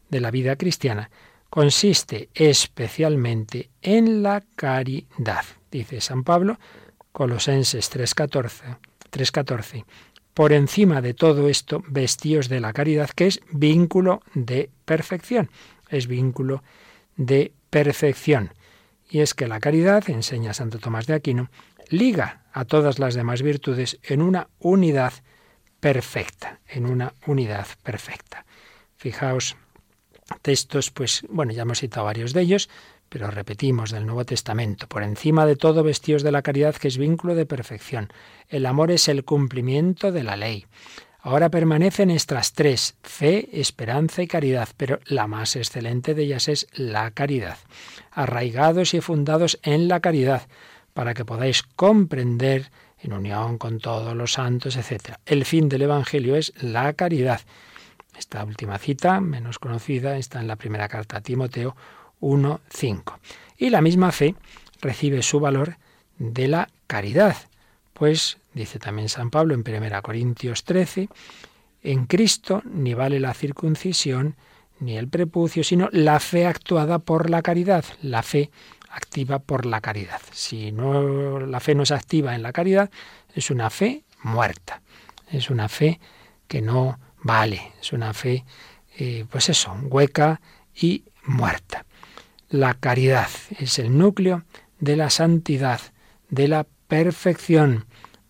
de 0.08 0.20
la 0.20 0.30
vida 0.30 0.56
cristiana 0.56 1.10
consiste 1.50 2.30
especialmente 2.32 3.68
en 3.82 4.22
la 4.22 4.42
caridad. 4.56 5.44
Dice 5.70 6.00
San 6.00 6.24
Pablo, 6.24 6.58
Colosenses 7.12 7.92
3.14, 7.92 8.78
3.14. 9.10 9.84
Por 10.32 10.52
encima 10.52 11.02
de 11.02 11.14
todo 11.14 11.48
esto, 11.48 11.82
vestíos 11.88 12.48
de 12.48 12.60
la 12.60 12.72
caridad, 12.72 13.10
que 13.10 13.26
es 13.26 13.40
vínculo 13.50 14.22
de 14.34 14.70
perfección 14.86 15.50
es 15.90 16.06
vínculo 16.06 16.62
de 17.16 17.52
perfección. 17.70 18.52
Y 19.10 19.20
es 19.20 19.34
que 19.34 19.48
la 19.48 19.60
caridad, 19.60 20.08
enseña 20.08 20.54
Santo 20.54 20.78
Tomás 20.78 21.06
de 21.06 21.14
Aquino, 21.14 21.50
liga 21.88 22.42
a 22.52 22.64
todas 22.64 22.98
las 22.98 23.14
demás 23.14 23.42
virtudes 23.42 23.98
en 24.02 24.22
una 24.22 24.48
unidad 24.58 25.12
perfecta, 25.80 26.60
en 26.68 26.86
una 26.86 27.14
unidad 27.26 27.66
perfecta. 27.82 28.44
Fijaos, 28.96 29.56
textos, 30.42 30.90
pues 30.90 31.22
bueno, 31.28 31.52
ya 31.52 31.62
hemos 31.62 31.80
citado 31.80 32.06
varios 32.06 32.32
de 32.32 32.42
ellos, 32.42 32.68
pero 33.08 33.30
repetimos 33.30 33.90
del 33.90 34.04
Nuevo 34.04 34.24
Testamento, 34.24 34.86
por 34.86 35.02
encima 35.02 35.46
de 35.46 35.56
todo 35.56 35.82
vestidos 35.82 36.22
de 36.22 36.32
la 36.32 36.42
caridad 36.42 36.76
que 36.76 36.88
es 36.88 36.98
vínculo 36.98 37.34
de 37.34 37.46
perfección. 37.46 38.08
El 38.48 38.66
amor 38.66 38.90
es 38.90 39.08
el 39.08 39.24
cumplimiento 39.24 40.12
de 40.12 40.24
la 40.24 40.36
ley. 40.36 40.66
Ahora 41.20 41.48
permanecen 41.48 42.10
estas 42.10 42.52
tres, 42.52 42.94
fe, 43.02 43.48
esperanza 43.60 44.22
y 44.22 44.28
caridad, 44.28 44.68
pero 44.76 45.00
la 45.06 45.26
más 45.26 45.56
excelente 45.56 46.14
de 46.14 46.22
ellas 46.22 46.48
es 46.48 46.68
la 46.72 47.10
caridad. 47.10 47.58
Arraigados 48.12 48.94
y 48.94 49.00
fundados 49.00 49.58
en 49.62 49.88
la 49.88 49.98
caridad, 49.98 50.46
para 50.94 51.14
que 51.14 51.24
podáis 51.24 51.64
comprender 51.64 52.70
en 53.00 53.12
unión 53.12 53.58
con 53.58 53.78
todos 53.78 54.14
los 54.16 54.32
santos, 54.34 54.76
etc. 54.76 55.16
El 55.26 55.44
fin 55.44 55.68
del 55.68 55.82
Evangelio 55.82 56.36
es 56.36 56.52
la 56.62 56.92
caridad. 56.92 57.40
Esta 58.16 58.44
última 58.44 58.78
cita, 58.78 59.20
menos 59.20 59.58
conocida, 59.58 60.16
está 60.16 60.40
en 60.40 60.48
la 60.48 60.56
primera 60.56 60.88
carta 60.88 61.18
a 61.18 61.20
Timoteo 61.20 61.76
1.5. 62.20 63.18
Y 63.56 63.70
la 63.70 63.80
misma 63.80 64.12
fe 64.12 64.34
recibe 64.80 65.22
su 65.22 65.40
valor 65.40 65.76
de 66.18 66.48
la 66.48 66.68
caridad, 66.86 67.36
pues, 67.92 68.38
dice 68.58 68.78
también 68.78 69.08
San 69.08 69.30
Pablo 69.30 69.54
en 69.54 69.64
1 69.66 70.02
Corintios 70.02 70.64
13, 70.64 71.08
en 71.82 72.06
Cristo 72.06 72.62
ni 72.64 72.94
vale 72.94 73.20
la 73.20 73.34
circuncisión 73.34 74.36
ni 74.80 74.96
el 74.96 75.08
prepucio, 75.08 75.64
sino 75.64 75.88
la 75.92 76.20
fe 76.20 76.46
actuada 76.46 76.98
por 76.98 77.30
la 77.30 77.42
caridad, 77.42 77.84
la 78.02 78.22
fe 78.22 78.50
activa 78.90 79.38
por 79.38 79.66
la 79.66 79.80
caridad. 79.80 80.20
Si 80.32 80.72
no 80.72 81.40
la 81.40 81.60
fe 81.60 81.74
no 81.74 81.82
es 81.82 81.90
activa 81.90 82.34
en 82.34 82.42
la 82.42 82.52
caridad, 82.52 82.90
es 83.34 83.50
una 83.50 83.70
fe 83.70 84.04
muerta. 84.22 84.82
Es 85.30 85.50
una 85.50 85.68
fe 85.68 86.00
que 86.46 86.62
no 86.62 86.98
vale, 87.22 87.72
es 87.80 87.92
una 87.92 88.14
fe 88.14 88.44
eh, 88.96 89.26
pues 89.30 89.48
eso, 89.48 89.76
hueca 89.84 90.40
y 90.74 91.04
muerta. 91.24 91.84
La 92.48 92.74
caridad 92.74 93.28
es 93.58 93.78
el 93.78 93.96
núcleo 93.96 94.44
de 94.80 94.96
la 94.96 95.10
santidad, 95.10 95.80
de 96.30 96.48
la 96.48 96.66
perfección, 96.88 97.86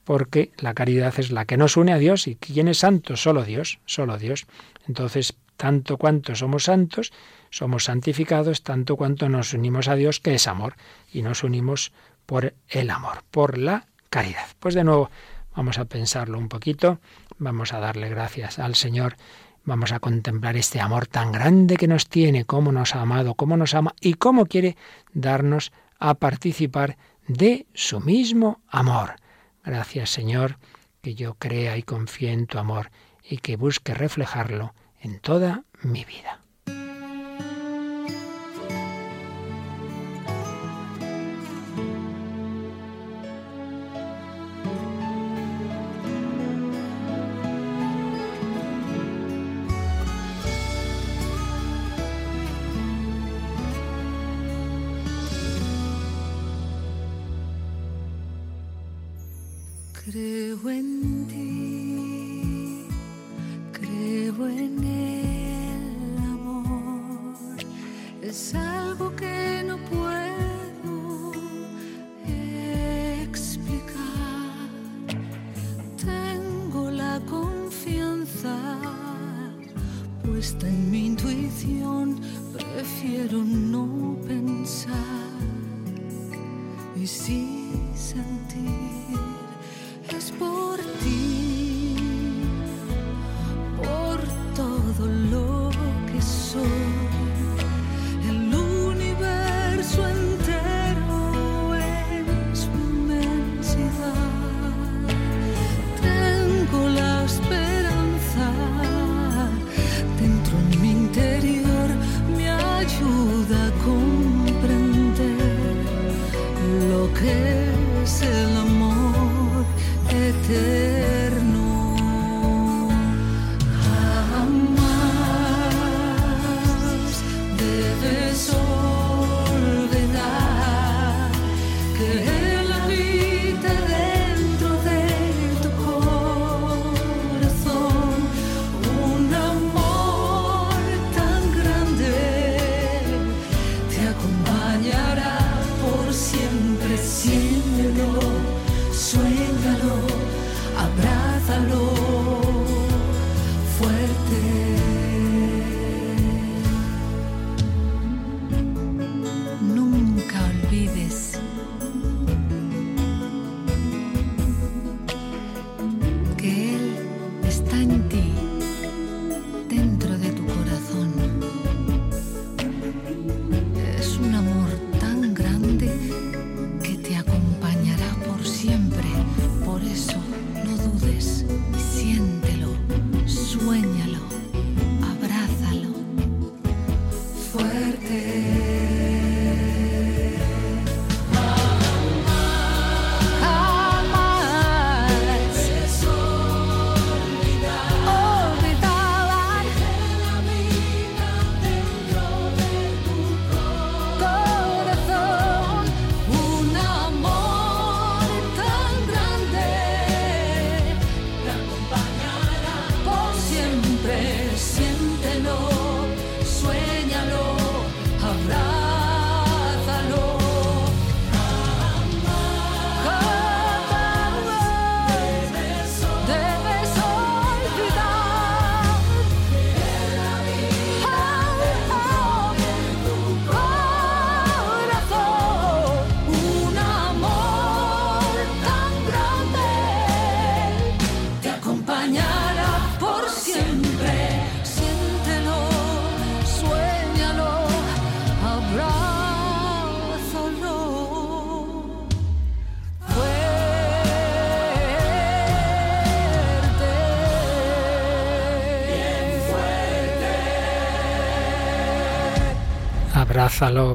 porque 0.09 0.53
la 0.57 0.73
caridad 0.73 1.13
es 1.19 1.31
la 1.31 1.45
que 1.45 1.59
nos 1.59 1.77
une 1.77 1.93
a 1.93 1.99
Dios 1.99 2.29
y 2.29 2.37
¿quién 2.37 2.67
es 2.67 2.79
santo? 2.79 3.15
Solo 3.15 3.45
Dios, 3.45 3.79
solo 3.85 4.17
Dios. 4.17 4.47
Entonces, 4.87 5.37
tanto 5.59 5.99
cuanto 5.99 6.35
somos 6.35 6.65
santos, 6.65 7.13
somos 7.51 7.85
santificados, 7.85 8.63
tanto 8.63 8.97
cuanto 8.97 9.29
nos 9.29 9.53
unimos 9.53 9.87
a 9.87 9.97
Dios, 9.97 10.19
que 10.19 10.35
es 10.35 10.49
amor, 10.49 10.77
y 11.13 11.21
nos 11.21 11.45
unimos 11.45 11.93
por 12.25 12.55
el 12.71 12.89
amor, 12.89 13.23
por 13.31 13.59
la 13.59 13.85
caridad. 14.09 14.47
Pues 14.59 14.75
de 14.75 14.83
nuevo, 14.83 15.11
vamos 15.55 15.77
a 15.77 15.85
pensarlo 15.85 16.39
un 16.39 16.49
poquito, 16.49 17.01
vamos 17.37 17.75
a 17.75 17.79
darle 17.79 18.09
gracias 18.09 18.59
al 18.59 18.77
Señor 18.77 19.17
Vamos 19.65 19.93
a 19.93 20.01
contemplar 20.01 20.57
este 20.57 20.81
amor 20.81 21.07
tan 21.07 21.31
grande 21.31 21.77
que 21.77 21.89
nos 21.89 22.09
tiene, 22.09 22.47
cómo 22.47 22.73
nos 22.73 22.95
ha 22.95 23.03
amado, 23.03 23.35
cómo 23.35 23.59
nos 23.59 23.75
ama 23.75 23.95
y 24.01 24.15
cómo 24.15 24.47
quiere 24.47 24.79
darnos 25.13 25.73
a 25.99 26.15
participar 26.15 26.97
de 27.27 27.67
su 27.75 28.01
mismo 28.01 28.63
amor. 28.69 29.17
Gracias 29.69 30.09
Señor, 30.09 30.57
que 31.03 31.15
yo 31.15 31.35
crea 31.35 31.77
y 31.77 31.83
confíe 31.83 32.33
en 32.33 32.47
tu 32.47 32.57
amor 32.57 32.91
y 33.23 33.37
que 33.37 33.57
busque 33.57 33.93
reflejarlo 33.93 34.73
en 34.99 35.21
toda 35.21 35.65
mi 35.83 36.07
vida. 36.07 36.41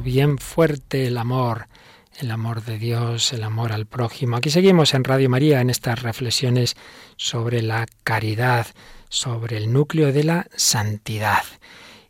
Bien 0.02 0.36
fuerte 0.36 1.06
el 1.06 1.16
amor, 1.16 1.68
el 2.20 2.30
amor 2.30 2.62
de 2.64 2.76
Dios, 2.78 3.32
el 3.32 3.42
amor 3.42 3.72
al 3.72 3.86
prójimo. 3.86 4.36
Aquí 4.36 4.50
seguimos 4.50 4.92
en 4.92 5.04
Radio 5.04 5.30
María 5.30 5.62
en 5.62 5.70
estas 5.70 6.02
reflexiones 6.02 6.76
sobre 7.16 7.62
la 7.62 7.86
caridad, 8.02 8.66
sobre 9.08 9.56
el 9.56 9.72
núcleo 9.72 10.12
de 10.12 10.22
la 10.22 10.48
santidad. 10.54 11.44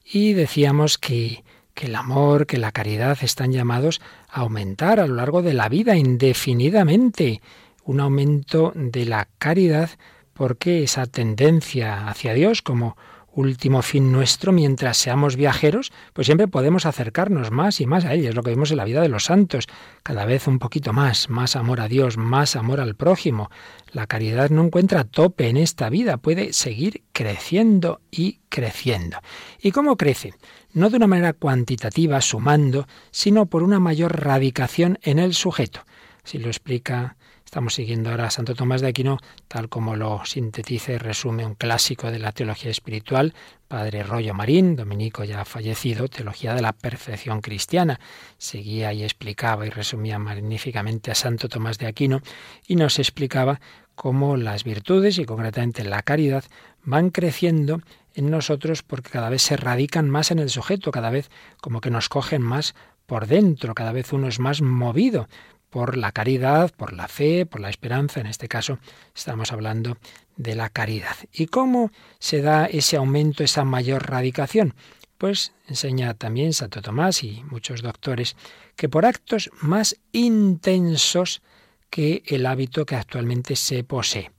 Y 0.04 0.32
decíamos 0.32 0.98
que, 0.98 1.44
que 1.74 1.86
el 1.86 1.94
amor, 1.94 2.46
que 2.46 2.58
la 2.58 2.72
caridad 2.72 3.18
están 3.22 3.52
llamados 3.52 4.00
a 4.28 4.40
aumentar 4.40 4.98
a 4.98 5.06
lo 5.06 5.14
largo 5.14 5.40
de 5.40 5.54
la 5.54 5.68
vida 5.68 5.96
indefinidamente. 5.96 7.40
Un 7.84 8.00
aumento 8.00 8.72
de 8.74 9.04
la 9.04 9.28
caridad 9.38 9.90
porque 10.32 10.82
esa 10.82 11.06
tendencia 11.06 12.08
hacia 12.08 12.34
Dios 12.34 12.62
como 12.62 12.96
último 13.34 13.82
fin 13.82 14.12
nuestro, 14.12 14.52
mientras 14.52 14.96
seamos 14.96 15.36
viajeros, 15.36 15.92
pues 16.12 16.26
siempre 16.26 16.48
podemos 16.48 16.86
acercarnos 16.86 17.50
más 17.50 17.80
y 17.80 17.86
más 17.86 18.04
a 18.04 18.14
Él. 18.14 18.26
Es 18.26 18.34
lo 18.34 18.42
que 18.42 18.50
vemos 18.50 18.70
en 18.70 18.76
la 18.76 18.84
vida 18.84 19.02
de 19.02 19.08
los 19.08 19.24
santos. 19.24 19.66
Cada 20.02 20.24
vez 20.24 20.46
un 20.46 20.58
poquito 20.58 20.92
más, 20.92 21.28
más 21.28 21.56
amor 21.56 21.80
a 21.80 21.88
Dios, 21.88 22.16
más 22.16 22.56
amor 22.56 22.80
al 22.80 22.94
prójimo. 22.94 23.50
La 23.92 24.06
caridad 24.06 24.50
no 24.50 24.64
encuentra 24.64 25.04
tope 25.04 25.48
en 25.48 25.56
esta 25.56 25.88
vida, 25.90 26.16
puede 26.16 26.52
seguir 26.52 27.02
creciendo 27.12 28.00
y 28.10 28.40
creciendo. 28.48 29.18
¿Y 29.60 29.72
cómo 29.72 29.96
crece? 29.96 30.34
No 30.72 30.90
de 30.90 30.96
una 30.96 31.06
manera 31.06 31.32
cuantitativa, 31.32 32.20
sumando, 32.20 32.86
sino 33.10 33.46
por 33.46 33.62
una 33.62 33.80
mayor 33.80 34.24
radicación 34.24 34.98
en 35.02 35.18
el 35.18 35.34
sujeto. 35.34 35.80
Si 36.24 36.38
lo 36.38 36.48
explica 36.48 37.16
Estamos 37.54 37.74
siguiendo 37.74 38.10
ahora 38.10 38.26
a 38.26 38.30
Santo 38.30 38.56
Tomás 38.56 38.80
de 38.80 38.88
Aquino, 38.88 39.20
tal 39.46 39.68
como 39.68 39.94
lo 39.94 40.24
sintetiza 40.24 40.90
y 40.90 40.98
resume 40.98 41.46
un 41.46 41.54
clásico 41.54 42.10
de 42.10 42.18
la 42.18 42.32
teología 42.32 42.68
espiritual, 42.68 43.32
Padre 43.68 44.02
Rollo 44.02 44.34
Marín, 44.34 44.74
dominico 44.74 45.22
ya 45.22 45.44
fallecido, 45.44 46.08
Teología 46.08 46.52
de 46.54 46.62
la 46.62 46.72
Perfección 46.72 47.40
Cristiana. 47.40 48.00
Seguía 48.38 48.92
y 48.92 49.04
explicaba 49.04 49.64
y 49.68 49.70
resumía 49.70 50.18
magníficamente 50.18 51.12
a 51.12 51.14
Santo 51.14 51.48
Tomás 51.48 51.78
de 51.78 51.86
Aquino 51.86 52.22
y 52.66 52.74
nos 52.74 52.98
explicaba 52.98 53.60
cómo 53.94 54.36
las 54.36 54.64
virtudes 54.64 55.18
y 55.18 55.24
concretamente 55.24 55.84
la 55.84 56.02
caridad 56.02 56.42
van 56.82 57.10
creciendo 57.10 57.82
en 58.14 58.32
nosotros 58.32 58.82
porque 58.82 59.10
cada 59.10 59.30
vez 59.30 59.42
se 59.42 59.56
radican 59.56 60.10
más 60.10 60.32
en 60.32 60.40
el 60.40 60.50
sujeto, 60.50 60.90
cada 60.90 61.10
vez 61.10 61.30
como 61.60 61.80
que 61.80 61.92
nos 61.92 62.08
cogen 62.08 62.42
más 62.42 62.74
por 63.06 63.28
dentro, 63.28 63.74
cada 63.74 63.92
vez 63.92 64.12
uno 64.12 64.26
es 64.26 64.40
más 64.40 64.60
movido 64.60 65.28
por 65.74 65.96
la 65.96 66.12
caridad, 66.12 66.70
por 66.76 66.92
la 66.92 67.08
fe, 67.08 67.46
por 67.46 67.60
la 67.60 67.68
esperanza. 67.68 68.20
En 68.20 68.28
este 68.28 68.46
caso 68.46 68.78
estamos 69.12 69.50
hablando 69.50 69.98
de 70.36 70.54
la 70.54 70.68
caridad. 70.68 71.16
¿Y 71.32 71.46
cómo 71.46 71.90
se 72.20 72.42
da 72.42 72.66
ese 72.66 72.96
aumento, 72.96 73.42
esa 73.42 73.64
mayor 73.64 74.08
radicación? 74.08 74.74
Pues 75.18 75.52
enseña 75.66 76.14
también 76.14 76.52
Santo 76.52 76.80
Tomás 76.80 77.24
y 77.24 77.42
muchos 77.50 77.82
doctores 77.82 78.36
que 78.76 78.88
por 78.88 79.04
actos 79.04 79.50
más 79.62 79.96
intensos 80.12 81.42
que 81.90 82.22
el 82.26 82.46
hábito 82.46 82.86
que 82.86 82.94
actualmente 82.94 83.56
se 83.56 83.82
posee. 83.82 84.30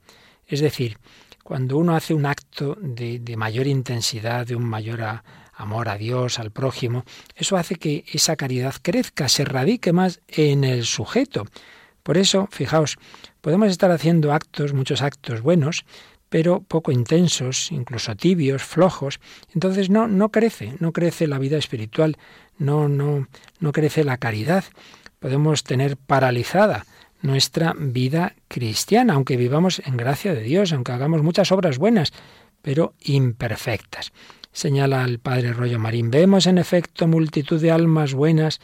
Es 0.46 0.60
decir, 0.60 0.96
cuando 1.42 1.76
uno 1.76 1.94
hace 1.94 2.14
un 2.14 2.24
acto 2.24 2.78
de, 2.80 3.18
de 3.18 3.36
mayor 3.36 3.66
intensidad, 3.66 4.46
de 4.46 4.56
un 4.56 4.64
mayor 4.64 5.02
amor 5.56 5.88
a 5.88 5.96
Dios, 5.96 6.38
al 6.38 6.50
prójimo, 6.50 7.04
eso 7.34 7.56
hace 7.56 7.76
que 7.76 8.04
esa 8.12 8.36
caridad 8.36 8.74
crezca, 8.80 9.28
se 9.28 9.44
radique 9.44 9.92
más 9.92 10.20
en 10.28 10.64
el 10.64 10.84
sujeto. 10.84 11.46
Por 12.02 12.18
eso, 12.18 12.46
fijaos, 12.52 12.98
podemos 13.40 13.68
estar 13.68 13.90
haciendo 13.90 14.32
actos, 14.32 14.74
muchos 14.74 15.02
actos 15.02 15.40
buenos, 15.40 15.84
pero 16.28 16.60
poco 16.60 16.92
intensos, 16.92 17.72
incluso 17.72 18.14
tibios, 18.16 18.62
flojos, 18.62 19.20
entonces 19.54 19.90
no 19.90 20.06
no 20.06 20.30
crece, 20.30 20.74
no 20.80 20.92
crece 20.92 21.26
la 21.26 21.38
vida 21.38 21.56
espiritual, 21.56 22.16
no 22.58 22.88
no 22.88 23.26
no 23.58 23.72
crece 23.72 24.04
la 24.04 24.18
caridad. 24.18 24.64
Podemos 25.18 25.64
tener 25.64 25.96
paralizada 25.96 26.84
nuestra 27.22 27.74
vida 27.76 28.34
cristiana, 28.48 29.14
aunque 29.14 29.36
vivamos 29.36 29.80
en 29.84 29.96
gracia 29.96 30.34
de 30.34 30.42
Dios, 30.42 30.72
aunque 30.72 30.92
hagamos 30.92 31.22
muchas 31.22 31.50
obras 31.50 31.78
buenas, 31.78 32.12
pero 32.60 32.94
imperfectas 33.00 34.12
señala 34.56 35.04
el 35.04 35.18
padre 35.18 35.52
Rollo 35.52 35.78
Marín. 35.78 36.10
Vemos 36.10 36.46
en 36.46 36.56
efecto 36.56 37.06
multitud 37.06 37.60
de 37.60 37.70
almas 37.70 38.14
buenas 38.14 38.58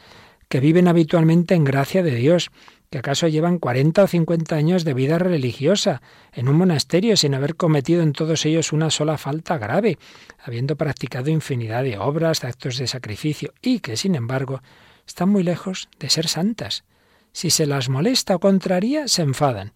que 0.48 0.58
viven 0.58 0.88
habitualmente 0.88 1.54
en 1.54 1.64
gracia 1.64 2.02
de 2.02 2.14
Dios, 2.14 2.50
que 2.88 2.96
acaso 2.96 3.28
llevan 3.28 3.58
40 3.58 4.02
o 4.02 4.06
50 4.06 4.56
años 4.56 4.84
de 4.84 4.94
vida 4.94 5.18
religiosa 5.18 6.00
en 6.32 6.48
un 6.48 6.56
monasterio 6.56 7.14
sin 7.18 7.34
haber 7.34 7.56
cometido 7.56 8.02
en 8.02 8.14
todos 8.14 8.46
ellos 8.46 8.72
una 8.72 8.88
sola 8.88 9.18
falta 9.18 9.58
grave, 9.58 9.98
habiendo 10.42 10.76
practicado 10.76 11.28
infinidad 11.28 11.82
de 11.82 11.98
obras, 11.98 12.40
de 12.40 12.48
actos 12.48 12.78
de 12.78 12.86
sacrificio, 12.86 13.52
y 13.60 13.80
que, 13.80 13.98
sin 13.98 14.14
embargo, 14.14 14.62
están 15.06 15.28
muy 15.28 15.42
lejos 15.42 15.90
de 15.98 16.08
ser 16.08 16.26
santas. 16.26 16.84
Si 17.32 17.50
se 17.50 17.66
las 17.66 17.90
molesta 17.90 18.36
o 18.36 18.40
contraría, 18.40 19.08
se 19.08 19.20
enfadan. 19.20 19.74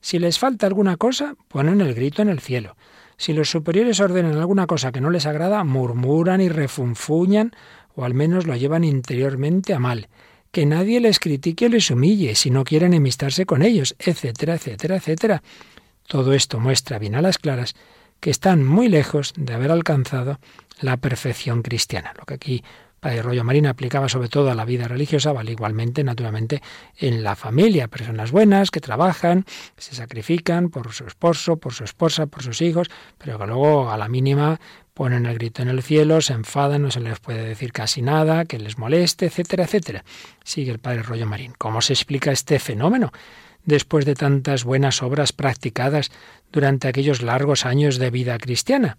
Si 0.00 0.18
les 0.18 0.38
falta 0.38 0.66
alguna 0.66 0.96
cosa, 0.96 1.34
ponen 1.48 1.82
el 1.82 1.92
grito 1.92 2.22
en 2.22 2.30
el 2.30 2.40
cielo. 2.40 2.74
Si 3.18 3.32
los 3.32 3.50
superiores 3.50 3.98
ordenan 3.98 4.38
alguna 4.38 4.68
cosa 4.68 4.92
que 4.92 5.00
no 5.00 5.10
les 5.10 5.26
agrada, 5.26 5.64
murmuran 5.64 6.40
y 6.40 6.48
refunfuñan, 6.48 7.52
o 7.94 8.04
al 8.04 8.14
menos 8.14 8.46
lo 8.46 8.56
llevan 8.56 8.84
interiormente 8.84 9.74
a 9.74 9.80
mal. 9.80 10.08
Que 10.52 10.64
nadie 10.64 11.00
les 11.00 11.18
critique 11.18 11.66
o 11.66 11.68
les 11.68 11.90
humille 11.90 12.36
si 12.36 12.50
no 12.50 12.62
quieren 12.62 12.94
enemistarse 12.94 13.44
con 13.44 13.62
ellos, 13.62 13.96
etcétera, 13.98 14.54
etcétera, 14.54 14.96
etcétera. 14.96 15.42
Todo 16.06 16.32
esto 16.32 16.60
muestra 16.60 17.00
bien 17.00 17.16
a 17.16 17.20
las 17.20 17.38
claras 17.38 17.74
que 18.20 18.30
están 18.30 18.64
muy 18.64 18.88
lejos 18.88 19.34
de 19.36 19.52
haber 19.52 19.72
alcanzado 19.72 20.38
la 20.80 20.96
perfección 20.96 21.62
cristiana. 21.62 22.14
Lo 22.16 22.24
que 22.24 22.34
aquí 22.34 22.64
Padre 23.00 23.22
Rollo 23.22 23.44
Marina 23.44 23.70
aplicaba 23.70 24.08
sobre 24.08 24.28
todo 24.28 24.50
a 24.50 24.54
la 24.54 24.64
vida 24.64 24.88
religiosa, 24.88 25.32
vale 25.32 25.52
igualmente, 25.52 26.02
naturalmente, 26.02 26.62
en 26.96 27.22
la 27.22 27.36
familia. 27.36 27.88
Personas 27.88 28.32
buenas 28.32 28.70
que 28.70 28.80
trabajan, 28.80 29.44
se 29.76 29.94
sacrifican 29.94 30.68
por 30.70 30.92
su 30.92 31.06
esposo, 31.06 31.56
por 31.56 31.72
su 31.72 31.84
esposa, 31.84 32.26
por 32.26 32.42
sus 32.42 32.60
hijos, 32.60 32.88
pero 33.18 33.38
que 33.38 33.46
luego 33.46 33.90
a 33.90 33.96
la 33.96 34.08
mínima 34.08 34.58
ponen 34.94 35.26
el 35.26 35.34
grito 35.34 35.62
en 35.62 35.68
el 35.68 35.82
cielo, 35.82 36.20
se 36.20 36.32
enfadan, 36.32 36.82
no 36.82 36.90
se 36.90 36.98
les 36.98 37.20
puede 37.20 37.44
decir 37.44 37.72
casi 37.72 38.02
nada, 38.02 38.46
que 38.46 38.58
les 38.58 38.78
moleste, 38.78 39.26
etcétera, 39.26 39.64
etcétera. 39.64 40.04
Sigue 40.42 40.72
el 40.72 40.80
Padre 40.80 41.04
Rollo 41.04 41.24
Marín. 41.24 41.52
¿Cómo 41.56 41.80
se 41.80 41.92
explica 41.92 42.32
este 42.32 42.58
fenómeno? 42.58 43.12
Después 43.64 44.06
de 44.06 44.16
tantas 44.16 44.64
buenas 44.64 45.02
obras 45.02 45.32
practicadas 45.32 46.10
durante 46.50 46.88
aquellos 46.88 47.22
largos 47.22 47.64
años 47.64 47.98
de 47.98 48.10
vida 48.10 48.38
cristiana. 48.38 48.96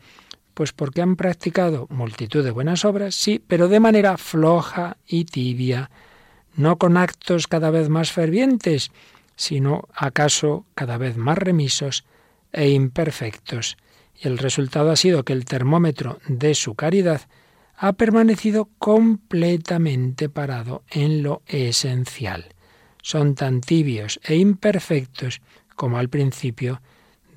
Pues 0.59 0.73
porque 0.73 1.01
han 1.01 1.15
practicado 1.15 1.87
multitud 1.89 2.43
de 2.43 2.51
buenas 2.51 2.83
obras, 2.83 3.15
sí, 3.15 3.41
pero 3.47 3.69
de 3.69 3.79
manera 3.79 4.17
floja 4.17 4.97
y 5.07 5.23
tibia, 5.23 5.89
no 6.53 6.77
con 6.77 6.97
actos 6.97 7.47
cada 7.47 7.71
vez 7.71 7.87
más 7.87 8.11
fervientes, 8.11 8.91
sino 9.37 9.87
acaso 9.95 10.65
cada 10.75 10.97
vez 10.97 11.15
más 11.15 11.37
remisos 11.37 12.03
e 12.51 12.71
imperfectos. 12.71 13.77
Y 14.21 14.27
el 14.27 14.37
resultado 14.37 14.91
ha 14.91 14.97
sido 14.97 15.23
que 15.23 15.31
el 15.31 15.45
termómetro 15.45 16.19
de 16.27 16.53
su 16.55 16.75
caridad 16.75 17.21
ha 17.77 17.93
permanecido 17.93 18.67
completamente 18.79 20.27
parado 20.27 20.83
en 20.91 21.23
lo 21.23 21.41
esencial. 21.47 22.53
Son 23.01 23.33
tan 23.33 23.61
tibios 23.61 24.19
e 24.25 24.35
imperfectos 24.35 25.39
como 25.77 25.99
al 25.99 26.09
principio 26.09 26.81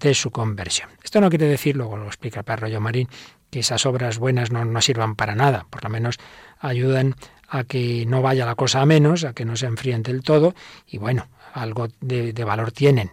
de 0.03 0.15
su 0.15 0.31
conversión. 0.31 0.91
Esto 1.03 1.21
no 1.21 1.31
quiere 1.31 1.47
decir, 1.47 1.77
luego 1.77 1.97
lo 1.97 2.07
explica 2.07 2.41
el 2.41 2.45
Padre 2.45 2.79
Marín, 2.81 3.09
que 3.51 3.61
esas 3.61 3.87
obras 3.87 4.19
buenas 4.19 4.51
no, 4.51 4.65
no 4.65 4.81
sirvan 4.81 5.15
para 5.15 5.35
nada, 5.35 5.67
por 5.71 5.85
lo 5.85 5.91
menos 5.91 6.19
ayudan 6.59 7.15
a 7.49 7.65
que 7.65 8.05
no 8.07 8.23
vaya 8.23 8.47
la 8.47 8.55
cosa 8.55 8.81
a 8.81 8.87
menos, 8.87 9.25
a 9.25 9.35
que 9.35 9.45
no 9.45 9.57
se 9.57 9.67
enfríen 9.67 10.03
del 10.03 10.23
todo, 10.23 10.55
y 10.87 10.99
bueno, 10.99 11.29
algo 11.53 11.89
de, 12.01 12.33
valor 12.45 12.73
tienen. 12.73 13.11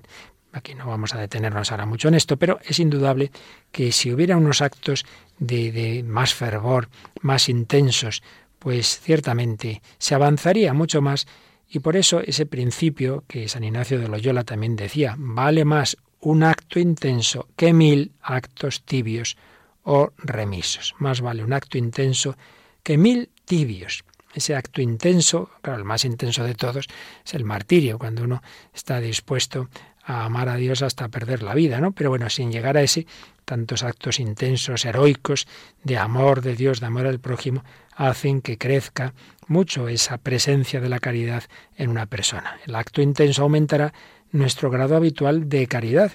Aquí 0.52 0.74
no 0.74 0.88
vamos 0.88 1.14
a 1.14 1.20
detenernos 1.20 1.72
ahora 1.72 1.86
mucho 1.86 2.08
en 2.08 2.16
esto, 2.16 2.38
pero 2.38 2.60
es 2.66 2.80
indudable 2.80 3.32
que 3.72 3.92
si 3.92 4.12
hubiera 4.12 4.38
unos 4.38 4.62
actos 4.62 5.06
de, 5.38 5.72
de 5.72 6.04
más 6.04 6.34
fervor, 6.34 6.90
más 7.22 7.50
intensos, 7.50 8.24
pues 8.58 9.00
ciertamente 9.00 9.82
se 10.00 10.16
avanzaría 10.16 10.74
mucho 10.74 11.02
más 11.02 11.28
y 11.70 11.80
por 11.80 11.96
eso 11.96 12.20
ese 12.22 12.48
principio 12.48 13.24
que 13.28 13.48
San 13.48 13.64
Ignacio 13.64 14.00
de 14.00 14.08
Loyola 14.08 14.44
también 14.44 14.76
decía, 14.76 15.16
vale 15.18 15.66
más 15.66 15.98
un 16.20 16.44
acto 16.44 16.80
intenso 16.80 17.48
que 17.56 17.74
mil 17.74 18.12
actos 18.22 18.84
tibios 18.84 19.38
o 19.84 20.12
remisos. 20.18 20.96
Más 21.00 21.22
vale 21.22 21.44
un 21.44 21.54
acto 21.54 21.78
intenso 21.78 22.36
que 22.84 22.98
mil 22.98 23.30
tibios. 23.46 24.04
Ese 24.34 24.56
acto 24.56 24.82
intenso, 24.82 25.50
claro, 25.62 25.80
el 25.80 25.86
más 25.86 26.06
intenso 26.06 26.44
de 26.44 26.54
todos, 26.54 26.88
es 27.26 27.34
el 27.34 27.46
martirio, 27.46 27.98
cuando 27.98 28.24
uno 28.24 28.44
está 28.74 29.00
dispuesto 29.00 29.70
a 30.04 30.26
amar 30.26 30.50
a 30.50 30.56
Dios 30.56 30.82
hasta 30.82 31.08
perder 31.08 31.42
la 31.42 31.56
vida, 31.56 31.80
¿no? 31.80 31.94
Pero 31.94 32.10
bueno, 32.10 32.30
sin 32.30 32.52
llegar 32.52 32.78
a 32.78 32.82
ese, 32.82 33.08
tantos 33.46 33.84
actos 33.84 34.20
intensos, 34.20 34.86
heroicos, 34.86 35.48
de 35.84 35.98
amor 35.98 36.42
de 36.42 36.56
Dios, 36.56 36.80
de 36.80 36.86
amor 36.86 37.08
al 37.08 37.20
prójimo, 37.20 37.64
hacen 37.96 38.42
que 38.42 38.58
crezca 38.58 39.14
mucho 39.48 39.88
esa 39.88 40.18
presencia 40.18 40.80
de 40.80 40.90
la 40.90 41.00
caridad 41.00 41.44
en 41.76 41.90
una 41.90 42.06
persona. 42.06 42.60
El 42.66 42.76
acto 42.76 43.02
intenso 43.02 43.42
aumentará 43.42 43.94
nuestro 44.32 44.70
grado 44.70 44.96
habitual 44.96 45.50
de 45.50 45.68
caridad, 45.68 46.12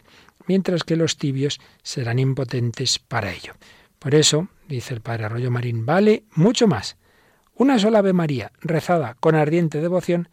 mientras 0.46 0.84
que 0.84 0.96
los 0.96 1.16
tibios 1.16 1.60
serán 1.82 2.18
impotentes 2.18 2.98
para 2.98 3.32
ello. 3.32 3.54
Por 3.98 4.14
eso, 4.14 4.48
dice 4.68 4.94
el 4.94 5.00
padre 5.00 5.24
Arroyo 5.24 5.50
Marín, 5.50 5.86
vale 5.86 6.24
mucho 6.34 6.66
más 6.66 6.96
una 7.56 7.78
sola 7.78 8.00
Ave 8.00 8.12
María 8.12 8.52
rezada 8.60 9.16
con 9.20 9.34
ardiente 9.34 9.80
devoción 9.80 10.28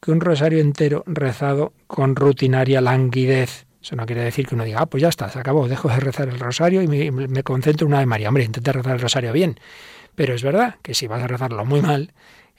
que 0.00 0.10
un 0.10 0.20
rosario 0.20 0.60
entero 0.60 1.02
rezado 1.06 1.72
con 1.86 2.14
rutinaria 2.14 2.80
languidez. 2.80 3.66
Eso 3.82 3.96
no 3.96 4.06
quiere 4.06 4.22
decir 4.22 4.46
que 4.46 4.54
uno 4.54 4.64
diga, 4.64 4.80
ah, 4.80 4.86
pues 4.86 5.02
ya 5.02 5.08
está, 5.08 5.28
se 5.30 5.38
acabó, 5.38 5.66
dejo 5.66 5.88
de 5.88 6.00
rezar 6.00 6.28
el 6.28 6.38
rosario 6.38 6.82
y 6.82 6.86
me, 6.86 7.42
concentro 7.42 7.86
en 7.86 7.92
una 7.92 7.98
Ave 7.98 8.06
María. 8.06 8.28
Hombre, 8.28 8.44
intenta 8.44 8.72
rezar 8.72 8.94
el 8.94 9.00
rosario 9.00 9.32
bien. 9.32 9.58
Pero 10.14 10.34
es 10.34 10.42
verdad 10.42 10.76
que 10.82 10.94
si 10.94 11.06
vas 11.06 11.22
a 11.22 11.26
rezarlo 11.26 11.64
muy 11.64 11.80
mal, 11.80 12.12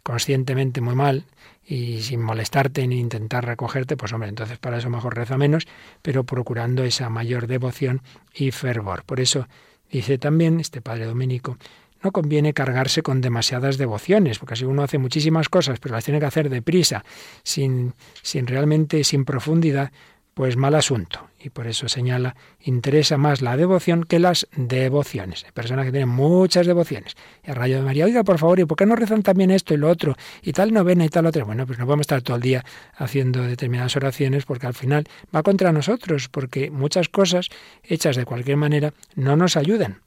conscientemente 0.04 0.82
muy 0.82 0.96
mal, 0.96 1.26
y 1.70 2.02
sin 2.02 2.22
molestarte 2.22 2.88
ni 2.88 3.00
intentar 3.00 3.46
recogerte, 3.46 3.96
pues 3.96 4.12
hombre, 4.12 4.28
entonces 4.28 4.58
para 4.58 4.80
eso 4.80 4.90
mejor 4.90 5.16
reza 5.16 5.38
menos, 5.38 5.68
pero 6.02 6.24
procurando 6.24 6.84
esa 6.84 7.10
mayor 7.10 7.46
devoción 7.46 8.02
y 8.34 8.50
fervor. 8.50 9.04
Por 9.04 9.20
eso 9.20 9.48
dice 9.92 10.18
también 10.18 10.60
este 10.60 10.82
padre 10.82 11.06
dominico, 11.06 11.60
no 12.02 12.12
conviene 12.12 12.56
cargarse 12.56 13.04
con 13.04 13.22
demasiadas 13.22 13.78
devociones, 13.78 14.40
porque 14.40 14.56
si 14.56 14.66
uno 14.66 14.82
hace 14.82 14.98
muchísimas 14.98 15.48
cosas, 15.48 15.80
pero 15.80 15.94
las 15.94 16.06
tiene 16.06 16.20
que 16.20 16.26
hacer 16.26 16.50
deprisa, 16.50 17.06
sin, 17.44 17.94
sin 18.24 18.48
realmente, 18.48 19.04
sin 19.04 19.24
profundidad, 19.24 19.92
pues 20.40 20.56
mal 20.56 20.74
asunto. 20.74 21.28
Y 21.38 21.50
por 21.50 21.68
eso 21.68 21.90
señala, 21.90 22.38
interesa 22.62 23.18
más 23.18 23.42
la 23.42 23.58
devoción 23.58 24.06
que 24.06 24.20
las 24.20 24.48
devociones. 24.56 25.44
Hay 25.44 25.52
personas 25.52 25.86
que 25.86 25.92
tienen 25.92 26.08
muchas 26.08 26.66
devociones. 26.66 27.18
Y 27.46 27.52
a 27.52 27.56
rayo 27.56 27.76
de 27.76 27.82
María, 27.82 28.06
oiga, 28.06 28.24
por 28.24 28.38
favor, 28.38 28.58
¿y 28.58 28.64
por 28.64 28.78
qué 28.78 28.86
no 28.86 28.96
rezan 28.96 29.22
también 29.22 29.52
esto 29.52 29.74
y 29.74 29.78
lo 29.78 29.90
otro? 29.90 30.16
Y 30.42 30.54
tal 30.54 30.72
novena 30.72 31.04
y 31.04 31.10
tal 31.10 31.26
otra. 31.26 31.44
Bueno, 31.44 31.68
pues 31.68 31.78
no 31.78 31.86
podemos 31.86 32.06
estar 32.06 32.22
todo 32.22 32.38
el 32.38 32.42
día 32.42 32.64
haciendo 32.96 33.44
determinadas 33.44 33.98
oraciones 33.98 34.46
porque 34.46 34.66
al 34.66 34.74
final 34.74 35.10
va 35.36 35.44
contra 35.44 35.74
nosotros, 35.74 36.30
porque 36.30 36.72
muchas 36.72 37.10
cosas 37.10 37.50
hechas 37.84 38.16
de 38.16 38.24
cualquier 38.24 38.56
manera 38.56 38.94
no 39.16 39.36
nos 39.36 39.58
ayudan. 39.58 40.00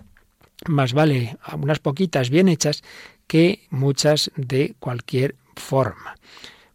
Más 0.66 0.94
vale 0.94 1.36
unas 1.60 1.78
poquitas 1.78 2.30
bien 2.30 2.48
hechas 2.48 2.82
que 3.26 3.66
muchas 3.68 4.30
de 4.36 4.76
cualquier 4.78 5.34
forma. 5.56 6.16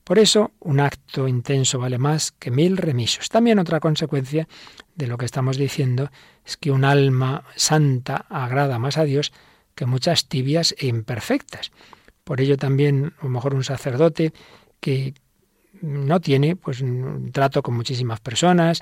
Por 0.07 0.19
eso, 0.19 0.53
un 0.61 0.79
acto 0.79 1.27
intenso 1.27 1.79
vale 1.79 1.97
más 1.97 2.31
que 2.31 2.49
mil 2.49 2.77
remisos. 2.77 3.27
También 3.27 3.59
otra 3.59 3.81
consecuencia 3.81 4.47
de 4.95 5.05
lo 5.05 5.17
que 5.17 5.25
estamos 5.25 5.57
diciendo 5.57 6.11
es 6.45 6.55
que 6.55 6.71
un 6.71 6.85
alma 6.85 7.43
santa 7.57 8.25
agrada 8.29 8.79
más 8.79 8.97
a 8.97 9.03
Dios 9.03 9.33
que 9.75 9.85
muchas 9.85 10.29
tibias 10.29 10.73
e 10.77 10.87
imperfectas. 10.87 11.73
Por 12.23 12.39
ello 12.39 12.55
también, 12.55 13.15
a 13.19 13.23
lo 13.25 13.31
mejor 13.31 13.53
un 13.53 13.65
sacerdote 13.65 14.31
que 14.79 15.13
no 15.81 16.21
tiene 16.21 16.55
pues 16.55 16.79
un 16.79 17.33
trato 17.33 17.61
con 17.61 17.75
muchísimas 17.75 18.21
personas, 18.21 18.81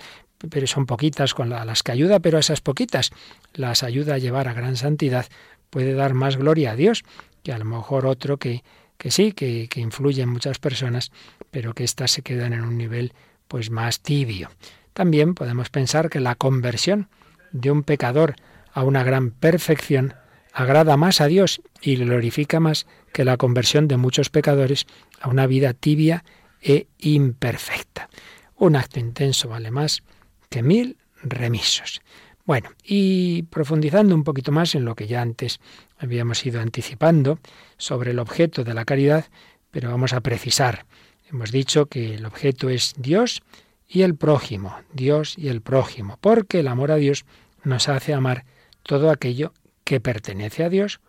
pero 0.51 0.67
son 0.67 0.85
poquitas 0.85 1.33
con 1.33 1.49
las 1.49 1.81
que 1.81 1.91
ayuda, 1.91 2.19
pero 2.19 2.37
a 2.37 2.41
esas 2.41 2.61
poquitas 2.61 3.09
las 3.55 3.81
ayuda 3.81 4.13
a 4.13 4.19
llevar 4.19 4.47
a 4.47 4.53
gran 4.53 4.75
santidad, 4.75 5.25
puede 5.71 5.95
dar 5.95 6.13
más 6.13 6.37
gloria 6.37 6.73
a 6.73 6.75
Dios 6.75 7.03
que 7.41 7.51
a 7.51 7.57
lo 7.57 7.65
mejor 7.65 8.05
otro 8.05 8.37
que 8.37 8.63
que 8.97 9.11
sí, 9.11 9.31
que, 9.31 9.67
que 9.69 9.81
influye 9.81 10.21
en 10.21 10.29
muchas 10.29 10.59
personas, 10.59 11.11
pero 11.51 11.73
que 11.73 11.83
éstas 11.83 12.11
se 12.11 12.21
quedan 12.21 12.53
en 12.53 12.61
un 12.61 12.77
nivel 12.77 13.13
pues 13.47 13.69
más 13.69 14.01
tibio. 14.01 14.49
También 14.93 15.35
podemos 15.35 15.69
pensar 15.69 16.09
que 16.09 16.19
la 16.19 16.35
conversión 16.35 17.09
de 17.51 17.71
un 17.71 17.83
pecador 17.83 18.35
a 18.73 18.83
una 18.83 19.03
gran 19.03 19.31
perfección 19.31 20.13
agrada 20.53 20.95
más 20.95 21.19
a 21.19 21.27
Dios 21.27 21.61
y 21.81 21.97
glorifica 21.97 22.59
más 22.59 22.87
que 23.13 23.25
la 23.25 23.37
conversión 23.37 23.87
de 23.87 23.97
muchos 23.97 24.29
pecadores 24.29 24.87
a 25.19 25.29
una 25.29 25.47
vida 25.47 25.73
tibia 25.73 26.23
e 26.61 26.87
imperfecta. 26.99 28.09
Un 28.55 28.75
acto 28.75 28.99
intenso 28.99 29.49
vale 29.49 29.69
más 29.69 30.01
que 30.49 30.63
mil 30.63 30.97
remisos. 31.21 32.01
Bueno, 32.45 32.69
y 32.83 33.43
profundizando 33.43 34.13
un 34.13 34.23
poquito 34.23 34.51
más 34.51 34.75
en 34.75 34.85
lo 34.85 34.95
que 34.95 35.07
ya 35.07 35.21
antes 35.21 35.59
habíamos 35.97 36.45
ido 36.45 36.61
anticipando 36.61 37.39
sobre 37.77 38.11
el 38.11 38.19
objeto 38.19 38.63
de 38.63 38.75
la 38.75 38.85
caridad, 38.85 39.25
pero 39.71 39.89
vamos 39.89 40.13
a 40.13 40.21
precisar. 40.21 40.85
Hemos 41.27 41.51
dicho 41.51 41.87
que 41.87 42.13
el 42.13 42.25
objeto 42.25 42.69
es 42.69 42.93
Dios 42.97 43.41
y 43.87 44.03
el 44.03 44.15
prójimo, 44.15 44.77
Dios 44.93 45.35
y 45.39 45.47
el 45.47 45.61
prójimo, 45.61 46.19
porque 46.21 46.59
el 46.59 46.67
amor 46.67 46.91
a 46.91 46.97
Dios 46.97 47.25
nos 47.63 47.89
hace 47.89 48.13
amar 48.13 48.45
todo 48.83 49.09
aquello 49.09 49.51
que 49.83 49.99
pertenece 49.99 50.63
a 50.63 50.69
Dios 50.69 51.01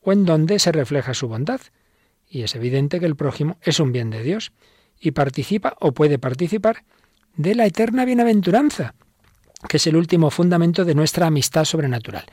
o 0.00 0.12
en 0.12 0.24
donde 0.24 0.58
se 0.58 0.72
refleja 0.72 1.14
su 1.14 1.28
bondad. 1.28 1.60
Y 2.28 2.42
es 2.42 2.56
evidente 2.56 2.98
que 2.98 3.06
el 3.06 3.14
prójimo 3.14 3.58
es 3.62 3.78
un 3.78 3.92
bien 3.92 4.10
de 4.10 4.24
Dios 4.24 4.50
y 4.98 5.12
participa 5.12 5.76
o 5.78 5.92
puede 5.92 6.18
participar 6.18 6.82
de 7.36 7.54
la 7.54 7.66
eterna 7.66 8.04
bienaventuranza 8.04 8.96
que 9.68 9.76
es 9.76 9.86
el 9.86 9.96
último 9.96 10.30
fundamento 10.30 10.84
de 10.84 10.94
nuestra 10.94 11.26
amistad 11.26 11.64
sobrenatural. 11.64 12.24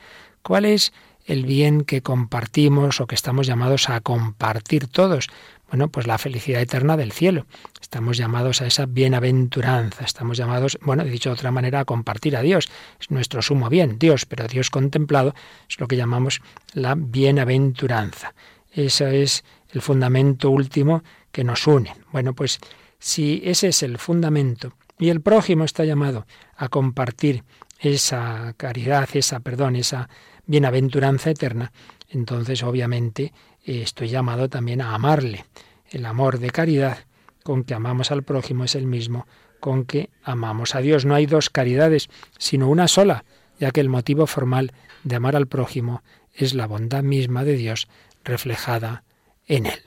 ¿Cuál 0.42 0.64
es 0.64 0.92
el 1.24 1.44
bien 1.44 1.84
que 1.84 2.00
compartimos 2.00 3.00
o 3.00 3.06
que 3.06 3.14
estamos 3.14 3.46
llamados 3.46 3.88
a 3.90 4.00
compartir 4.00 4.86
todos? 4.86 5.28
Bueno, 5.68 5.88
pues 5.88 6.06
la 6.06 6.16
felicidad 6.16 6.62
eterna 6.62 6.96
del 6.96 7.12
cielo. 7.12 7.46
Estamos 7.80 8.16
llamados 8.16 8.62
a 8.62 8.66
esa 8.66 8.86
bienaventuranza, 8.86 10.04
estamos 10.04 10.38
llamados, 10.38 10.78
bueno, 10.80 11.04
dicho 11.04 11.28
de 11.28 11.34
otra 11.34 11.50
manera, 11.50 11.80
a 11.80 11.84
compartir 11.84 12.36
a 12.36 12.42
Dios. 12.42 12.68
Es 12.98 13.10
nuestro 13.10 13.42
sumo 13.42 13.68
bien, 13.68 13.98
Dios, 13.98 14.24
pero 14.24 14.46
Dios 14.46 14.70
contemplado 14.70 15.34
es 15.68 15.78
lo 15.78 15.86
que 15.86 15.96
llamamos 15.96 16.40
la 16.72 16.94
bienaventuranza. 16.94 18.34
Ese 18.72 19.22
es 19.22 19.44
el 19.70 19.82
fundamento 19.82 20.50
último 20.50 21.02
que 21.32 21.44
nos 21.44 21.66
une. 21.66 21.94
Bueno, 22.12 22.32
pues 22.32 22.58
si 22.98 23.42
ese 23.44 23.68
es 23.68 23.82
el 23.82 23.98
fundamento 23.98 24.72
y 24.98 25.10
el 25.10 25.20
prójimo 25.20 25.64
está 25.64 25.84
llamado 25.84 26.26
a 26.56 26.68
compartir 26.68 27.44
esa 27.78 28.54
caridad, 28.56 29.08
esa 29.14 29.40
perdón, 29.40 29.76
esa 29.76 30.08
bienaventuranza 30.46 31.30
eterna, 31.30 31.72
entonces 32.08 32.62
obviamente 32.62 33.32
eh, 33.64 33.82
estoy 33.82 34.08
llamado 34.08 34.48
también 34.48 34.80
a 34.80 34.94
amarle. 34.94 35.44
El 35.90 36.06
amor 36.06 36.38
de 36.38 36.50
caridad 36.50 36.98
con 37.42 37.64
que 37.64 37.74
amamos 37.74 38.10
al 38.10 38.22
prójimo 38.22 38.64
es 38.64 38.74
el 38.74 38.86
mismo 38.86 39.26
con 39.60 39.84
que 39.84 40.10
amamos 40.22 40.74
a 40.74 40.80
Dios. 40.80 41.04
No 41.04 41.14
hay 41.14 41.26
dos 41.26 41.50
caridades, 41.50 42.08
sino 42.38 42.68
una 42.68 42.88
sola, 42.88 43.24
ya 43.58 43.70
que 43.70 43.80
el 43.80 43.88
motivo 43.88 44.26
formal 44.26 44.72
de 45.04 45.16
amar 45.16 45.36
al 45.36 45.46
prójimo 45.46 46.02
es 46.34 46.54
la 46.54 46.66
bondad 46.66 47.02
misma 47.02 47.44
de 47.44 47.56
Dios 47.56 47.88
reflejada 48.24 49.02
en 49.46 49.66
él. 49.66 49.80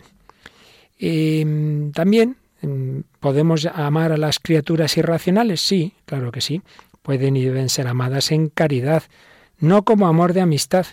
Em, 1.00 1.92
también 1.92 2.38
podemos 3.20 3.66
amar 3.66 4.12
a 4.12 4.18
las 4.18 4.40
criaturas 4.40 4.98
irracionales, 4.98 5.62
sí, 5.62 5.94
claro 6.06 6.32
que 6.32 6.42
sí, 6.42 6.62
pueden 7.02 7.36
y 7.36 7.44
deben 7.44 7.70
ser 7.70 7.88
amadas 7.88 8.32
en 8.32 8.50
caridad, 8.50 9.04
no 9.60 9.84
como 9.84 10.08
amor 10.08 10.34
de 10.34 10.42
amistad, 10.42 10.86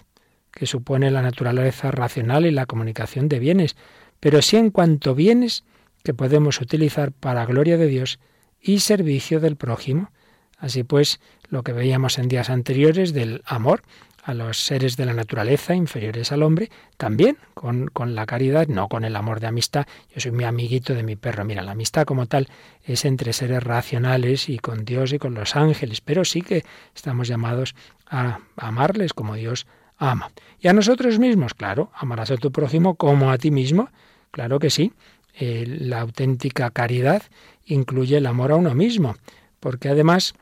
que 0.50 0.66
supone 0.66 1.10
la 1.10 1.22
naturaleza 1.22 1.90
racional 1.90 2.46
y 2.46 2.50
la 2.50 2.66
comunicación 2.66 3.28
de 3.28 3.38
bienes, 3.38 3.76
pero 4.20 4.42
sí 4.42 4.56
en 4.56 4.70
cuanto 4.70 5.14
bienes 5.14 5.64
que 6.02 6.14
podemos 6.14 6.60
utilizar 6.60 7.12
para 7.12 7.46
gloria 7.46 7.76
de 7.76 7.86
Dios 7.86 8.18
y 8.60 8.80
servicio 8.80 9.40
del 9.40 9.56
prójimo. 9.56 10.10
Así 10.56 10.82
pues, 10.82 11.20
lo 11.48 11.62
que 11.62 11.72
veíamos 11.72 12.18
en 12.18 12.28
días 12.28 12.50
anteriores 12.50 13.12
del 13.12 13.42
amor 13.46 13.82
a 14.28 14.34
los 14.34 14.58
seres 14.58 14.98
de 14.98 15.06
la 15.06 15.14
naturaleza 15.14 15.74
inferiores 15.74 16.32
al 16.32 16.42
hombre, 16.42 16.70
también 16.98 17.38
con, 17.54 17.86
con, 17.88 18.14
la 18.14 18.26
caridad, 18.26 18.68
no 18.68 18.86
con 18.88 19.04
el 19.04 19.16
amor 19.16 19.40
de 19.40 19.46
amistad. 19.46 19.86
Yo 20.14 20.20
soy 20.20 20.32
mi 20.32 20.44
amiguito 20.44 20.92
de 20.92 21.02
mi 21.02 21.16
perro. 21.16 21.46
Mira, 21.46 21.62
la 21.62 21.72
amistad 21.72 22.04
como 22.04 22.26
tal 22.26 22.46
es 22.84 23.06
entre 23.06 23.32
seres 23.32 23.62
racionales 23.62 24.50
y 24.50 24.58
con 24.58 24.84
Dios 24.84 25.14
y 25.14 25.18
con 25.18 25.32
los 25.32 25.56
ángeles, 25.56 26.02
pero 26.02 26.26
sí 26.26 26.42
que 26.42 26.62
estamos 26.94 27.26
llamados 27.26 27.74
a 28.06 28.40
amarles 28.58 29.14
como 29.14 29.34
Dios 29.34 29.66
ama. 29.96 30.30
Y 30.60 30.68
a 30.68 30.74
nosotros 30.74 31.18
mismos, 31.18 31.54
claro, 31.54 31.90
amarás 31.94 32.30
a 32.30 32.36
tu 32.36 32.52
prójimo 32.52 32.96
como 32.96 33.30
a 33.30 33.38
ti 33.38 33.50
mismo, 33.50 33.88
claro 34.30 34.58
que 34.58 34.68
sí. 34.68 34.92
Eh, 35.40 35.64
la 35.66 36.00
auténtica 36.02 36.70
caridad 36.70 37.22
incluye 37.64 38.18
el 38.18 38.26
amor 38.26 38.52
a 38.52 38.56
uno 38.56 38.74
mismo, 38.74 39.16
porque 39.58 39.88
además 39.88 40.34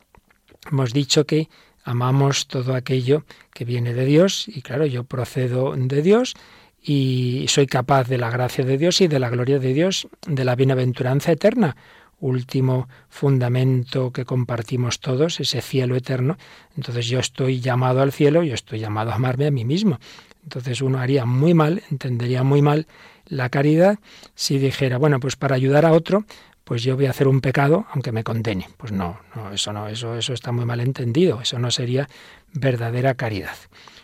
hemos 0.72 0.92
dicho 0.92 1.24
que 1.24 1.48
amamos 1.86 2.48
todo 2.48 2.74
aquello 2.74 3.24
que 3.54 3.64
viene 3.64 3.94
de 3.94 4.04
Dios 4.04 4.46
y 4.48 4.60
claro, 4.60 4.84
yo 4.86 5.04
procedo 5.04 5.74
de 5.76 6.02
Dios 6.02 6.34
y 6.82 7.46
soy 7.48 7.66
capaz 7.66 8.08
de 8.08 8.18
la 8.18 8.28
gracia 8.28 8.64
de 8.64 8.76
Dios 8.76 9.00
y 9.00 9.08
de 9.08 9.18
la 9.18 9.30
gloria 9.30 9.58
de 9.58 9.72
Dios, 9.72 10.08
de 10.26 10.44
la 10.44 10.56
bienaventuranza 10.56 11.32
eterna, 11.32 11.76
último 12.18 12.88
fundamento 13.08 14.12
que 14.12 14.24
compartimos 14.24 14.98
todos, 15.00 15.38
ese 15.38 15.60
cielo 15.62 15.96
eterno. 15.96 16.36
Entonces 16.76 17.06
yo 17.06 17.20
estoy 17.20 17.60
llamado 17.60 18.02
al 18.02 18.12
cielo, 18.12 18.42
yo 18.42 18.54
estoy 18.54 18.80
llamado 18.80 19.12
a 19.12 19.14
amarme 19.14 19.46
a 19.46 19.50
mí 19.50 19.64
mismo. 19.64 19.98
Entonces 20.42 20.82
uno 20.82 20.98
haría 20.98 21.24
muy 21.24 21.54
mal, 21.54 21.82
entendería 21.90 22.42
muy 22.42 22.62
mal 22.62 22.86
la 23.26 23.48
caridad 23.48 23.98
si 24.34 24.58
dijera, 24.58 24.98
bueno, 24.98 25.20
pues 25.20 25.36
para 25.36 25.54
ayudar 25.54 25.84
a 25.86 25.92
otro, 25.92 26.24
pues 26.66 26.82
yo 26.82 26.96
voy 26.96 27.06
a 27.06 27.10
hacer 27.10 27.28
un 27.28 27.40
pecado 27.40 27.86
aunque 27.92 28.10
me 28.10 28.24
condene. 28.24 28.68
Pues 28.76 28.90
no, 28.90 29.20
no, 29.36 29.52
eso 29.52 29.72
no, 29.72 29.86
eso, 29.86 30.16
eso 30.16 30.32
está 30.32 30.50
muy 30.50 30.64
mal 30.64 30.80
entendido, 30.80 31.40
eso 31.40 31.60
no 31.60 31.70
sería 31.70 32.08
verdadera 32.52 33.14
caridad. 33.14 33.54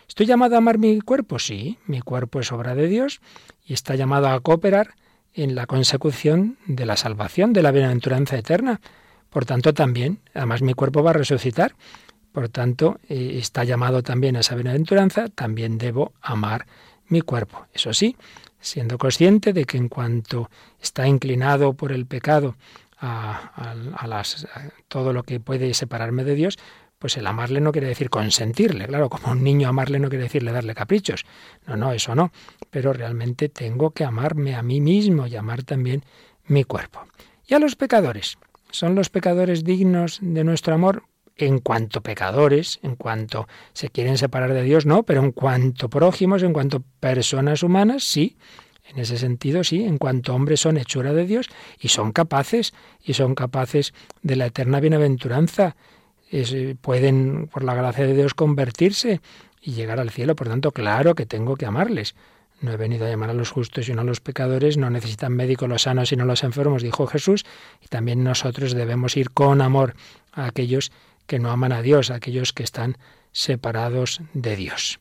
¿Estoy 0.07 0.27
llamado 0.27 0.55
a 0.55 0.59
amar 0.59 0.77
mi 0.77 1.01
cuerpo? 1.01 1.39
Sí, 1.39 1.77
mi 1.87 1.99
cuerpo 1.99 2.39
es 2.39 2.53
obra 2.53 2.73
de 2.73 2.87
Dios 2.87 3.19
y 3.65 3.73
está 3.73 3.95
llamado 3.95 4.29
a 4.29 4.39
cooperar 4.39 4.95
en 5.33 5.55
la 5.55 5.65
consecución 5.65 6.57
de 6.65 6.85
la 6.85 6.95
salvación, 6.95 7.51
de 7.51 7.63
la 7.63 7.71
bienaventuranza 7.71 8.37
eterna. 8.37 8.79
Por 9.29 9.43
tanto, 9.43 9.73
también, 9.73 10.21
además 10.33 10.61
mi 10.61 10.73
cuerpo 10.73 11.03
va 11.03 11.09
a 11.09 11.15
resucitar. 11.15 11.75
Por 12.31 12.47
tanto, 12.47 12.97
eh, 13.09 13.39
está 13.39 13.65
llamado 13.65 14.03
también 14.03 14.37
a 14.37 14.39
esa 14.39 14.55
bienaventuranza, 14.55 15.27
también 15.27 15.77
debo 15.77 16.13
amar 16.21 16.65
mi 17.09 17.19
cuerpo. 17.19 17.67
Eso 17.73 17.93
sí, 17.93 18.15
siendo 18.63 18.97
consciente 18.97 19.53
de 19.53 19.65
que 19.65 19.77
en 19.77 19.89
cuanto 19.89 20.49
está 20.81 21.07
inclinado 21.07 21.73
por 21.73 21.91
el 21.91 22.05
pecado 22.05 22.55
a, 22.99 23.75
las, 24.07 24.47
todo 24.87 25.11
lo 25.13 25.23
que 25.23 25.39
puede 25.39 25.73
separarme 25.73 26.23
de 26.23 26.35
Dios, 26.35 26.57
pues 26.97 27.17
el 27.17 27.27
amarle 27.27 27.59
no 27.59 27.73
quiere 27.73 27.87
decir 27.87 28.09
consentirle. 28.09 28.87
Claro, 28.87 29.09
como 29.09 29.33
un 29.33 29.43
niño 29.43 29.67
amarle 29.67 29.99
no 29.99 30.07
quiere 30.07 30.23
decirle 30.23 30.53
darle 30.53 30.73
caprichos. 30.73 31.25
No, 31.67 31.75
no, 31.75 31.91
eso 31.91 32.15
no. 32.15 32.31
Pero 32.69 32.93
realmente 32.93 33.49
tengo 33.49 33.91
que 33.91 34.05
amarme 34.05 34.55
a 34.55 34.63
mí 34.63 34.79
mismo 34.79 35.27
y 35.27 35.35
amar 35.35 35.63
también 35.63 36.05
mi 36.45 36.63
cuerpo. 36.63 37.05
Y 37.45 37.55
a 37.55 37.59
los 37.59 37.75
pecadores. 37.75 38.37
¿Son 38.71 38.95
los 38.95 39.09
pecadores 39.09 39.65
dignos 39.65 40.19
de 40.21 40.45
nuestro 40.45 40.73
amor? 40.73 41.03
En 41.35 41.59
cuanto 41.59 42.01
pecadores, 42.01 42.79
en 42.83 42.95
cuanto 42.95 43.47
se 43.73 43.89
quieren 43.89 44.17
separar 44.17 44.53
de 44.53 44.61
Dios, 44.61 44.85
no, 44.85 45.03
pero 45.03 45.21
en 45.21 45.31
cuanto 45.31 45.89
prójimos, 45.89 46.43
en 46.43 46.53
cuanto 46.53 46.83
personas 46.99 47.63
humanas, 47.63 48.03
sí. 48.03 48.37
En 48.85 48.99
ese 48.99 49.17
sentido, 49.17 49.63
sí, 49.63 49.83
en 49.83 49.97
cuanto 49.97 50.35
hombres 50.35 50.59
son 50.59 50.77
hechura 50.77 51.13
de 51.13 51.25
Dios 51.25 51.49
y 51.79 51.87
son 51.87 52.11
capaces, 52.11 52.73
y 53.03 53.13
son 53.13 53.33
capaces 53.33 53.93
de 54.21 54.35
la 54.35 54.47
eterna 54.47 54.79
bienaventuranza 54.79 55.75
eh, 56.35 56.75
pueden, 56.81 57.47
por 57.47 57.63
la 57.63 57.75
gracia 57.75 58.07
de 58.07 58.15
Dios, 58.15 58.33
convertirse 58.33 59.21
y 59.61 59.73
llegar 59.73 59.99
al 59.99 60.09
cielo. 60.09 60.35
Por 60.35 60.49
tanto, 60.49 60.71
claro 60.71 61.13
que 61.13 61.27
tengo 61.27 61.55
que 61.55 61.67
amarles. 61.67 62.15
No 62.59 62.71
he 62.71 62.77
venido 62.77 63.05
a 63.05 63.09
llamar 63.09 63.29
a 63.29 63.33
los 63.33 63.51
justos 63.51 63.85
sino 63.85 64.01
a 64.01 64.03
los 64.03 64.19
pecadores. 64.19 64.77
No 64.77 64.89
necesitan 64.89 65.33
médicos 65.33 65.69
los 65.69 65.83
sanos 65.83 66.09
sino 66.09 66.25
los 66.25 66.43
enfermos, 66.43 66.81
dijo 66.81 67.05
Jesús. 67.05 67.45
Y 67.81 67.87
también 67.87 68.23
nosotros 68.23 68.73
debemos 68.73 69.15
ir 69.15 69.29
con 69.29 69.61
amor 69.61 69.95
a 70.31 70.45
aquellos 70.45 70.91
que 71.33 71.39
no 71.39 71.49
aman 71.49 71.71
a 71.71 71.81
Dios, 71.81 72.11
aquellos 72.11 72.53
que 72.53 72.61
están 72.61 72.95
separados 73.31 74.21
de 74.35 74.55
Dios. 74.55 74.99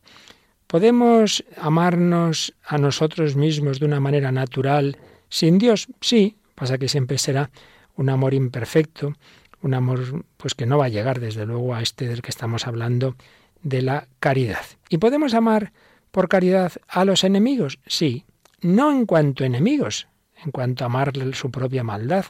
¿Podemos 0.66 1.44
amarnos 1.58 2.54
a 2.64 2.78
nosotros 2.78 3.36
mismos 3.36 3.80
de 3.80 3.84
una 3.84 4.00
manera 4.00 4.32
natural 4.32 4.96
sin 5.28 5.58
Dios? 5.58 5.88
Sí, 6.00 6.38
pasa 6.54 6.78
que 6.78 6.88
siempre 6.88 7.18
será 7.18 7.50
un 7.96 8.08
amor 8.08 8.32
imperfecto, 8.32 9.12
un 9.60 9.74
amor 9.74 10.24
pues 10.38 10.54
que 10.54 10.64
no 10.64 10.78
va 10.78 10.86
a 10.86 10.88
llegar 10.88 11.20
desde 11.20 11.44
luego 11.44 11.74
a 11.74 11.82
este 11.82 12.08
del 12.08 12.22
que 12.22 12.30
estamos 12.30 12.66
hablando 12.66 13.14
de 13.62 13.82
la 13.82 14.08
caridad. 14.18 14.64
¿Y 14.88 14.96
podemos 14.96 15.34
amar 15.34 15.74
por 16.12 16.30
caridad 16.30 16.72
a 16.88 17.04
los 17.04 17.24
enemigos? 17.24 17.78
Sí, 17.86 18.24
no 18.62 18.90
en 18.90 19.04
cuanto 19.04 19.44
enemigos, 19.44 20.08
en 20.42 20.50
cuanto 20.50 20.84
a 20.84 20.86
amarle 20.86 21.34
su 21.34 21.50
propia 21.50 21.84
maldad, 21.84 22.24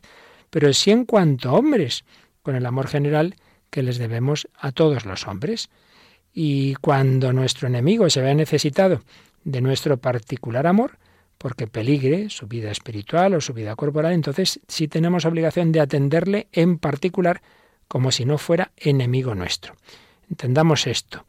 pero 0.50 0.72
sí 0.72 0.90
en 0.90 1.04
cuanto 1.04 1.52
hombres, 1.52 2.04
con 2.42 2.56
el 2.56 2.66
amor 2.66 2.88
general 2.88 3.36
que 3.72 3.82
les 3.82 3.96
debemos 3.96 4.46
a 4.54 4.70
todos 4.70 5.06
los 5.06 5.26
hombres. 5.26 5.70
Y 6.32 6.74
cuando 6.74 7.32
nuestro 7.32 7.66
enemigo 7.66 8.08
se 8.10 8.20
vea 8.20 8.34
necesitado 8.34 9.02
de 9.44 9.60
nuestro 9.62 9.96
particular 9.96 10.66
amor, 10.66 10.98
porque 11.38 11.66
peligre 11.66 12.30
su 12.30 12.46
vida 12.46 12.70
espiritual 12.70 13.34
o 13.34 13.40
su 13.40 13.54
vida 13.54 13.74
corporal, 13.74 14.12
entonces 14.12 14.60
sí 14.68 14.86
tenemos 14.86 15.24
obligación 15.24 15.72
de 15.72 15.80
atenderle 15.80 16.46
en 16.52 16.78
particular 16.78 17.42
como 17.88 18.12
si 18.12 18.24
no 18.26 18.38
fuera 18.38 18.72
enemigo 18.76 19.34
nuestro. 19.34 19.74
Entendamos 20.30 20.86
esto. 20.86 21.24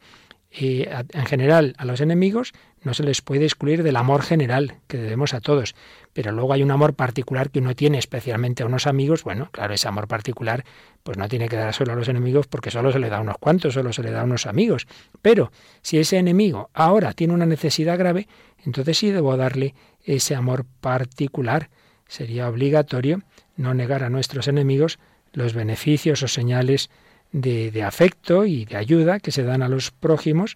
Y 0.52 0.84
en 0.86 1.26
general, 1.26 1.74
a 1.78 1.84
los 1.84 2.00
enemigos 2.00 2.52
no 2.84 2.94
se 2.94 3.02
les 3.02 3.22
puede 3.22 3.44
excluir 3.44 3.82
del 3.82 3.96
amor 3.96 4.22
general 4.22 4.76
que 4.86 4.98
debemos 4.98 5.34
a 5.34 5.40
todos, 5.40 5.74
pero 6.12 6.30
luego 6.32 6.52
hay 6.52 6.62
un 6.62 6.70
amor 6.70 6.94
particular 6.94 7.50
que 7.50 7.58
uno 7.58 7.74
tiene 7.74 7.98
especialmente 7.98 8.62
a 8.62 8.66
unos 8.66 8.86
amigos. 8.86 9.24
Bueno, 9.24 9.48
claro, 9.50 9.74
ese 9.74 9.88
amor 9.88 10.06
particular 10.06 10.64
pues 11.02 11.18
no 11.18 11.28
tiene 11.28 11.48
que 11.48 11.56
dar 11.56 11.74
solo 11.74 11.92
a 11.92 11.96
los 11.96 12.08
enemigos 12.08 12.46
porque 12.46 12.70
solo 12.70 12.92
se 12.92 12.98
le 12.98 13.08
da 13.08 13.18
a 13.18 13.20
unos 13.20 13.38
cuantos, 13.38 13.74
solo 13.74 13.92
se 13.92 14.02
le 14.02 14.10
da 14.10 14.20
a 14.20 14.24
unos 14.24 14.46
amigos. 14.46 14.86
Pero 15.22 15.50
si 15.82 15.98
ese 15.98 16.18
enemigo 16.18 16.70
ahora 16.74 17.14
tiene 17.14 17.32
una 17.32 17.46
necesidad 17.46 17.98
grave, 17.98 18.28
entonces 18.64 18.98
sí 18.98 19.10
debo 19.10 19.36
darle 19.36 19.74
ese 20.04 20.34
amor 20.34 20.66
particular. 20.80 21.70
Sería 22.06 22.48
obligatorio 22.48 23.22
no 23.56 23.72
negar 23.72 24.04
a 24.04 24.10
nuestros 24.10 24.46
enemigos 24.46 24.98
los 25.32 25.54
beneficios 25.54 26.22
o 26.22 26.28
señales 26.28 26.90
de, 27.32 27.70
de, 27.72 27.82
afecto 27.82 28.44
y 28.44 28.64
de 28.64 28.76
ayuda 28.76 29.18
que 29.18 29.32
se 29.32 29.42
dan 29.42 29.62
a 29.62 29.68
los 29.68 29.90
prójimos 29.90 30.54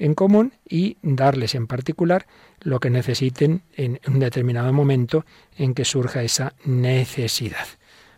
en 0.00 0.14
común 0.14 0.54
y 0.68 0.96
darles 1.02 1.54
en 1.54 1.68
particular 1.68 2.26
lo 2.60 2.80
que 2.80 2.90
necesiten 2.90 3.62
en 3.76 4.00
un 4.08 4.18
determinado 4.18 4.72
momento 4.72 5.24
en 5.56 5.74
que 5.74 5.84
surja 5.84 6.22
esa 6.22 6.54
necesidad. 6.64 7.66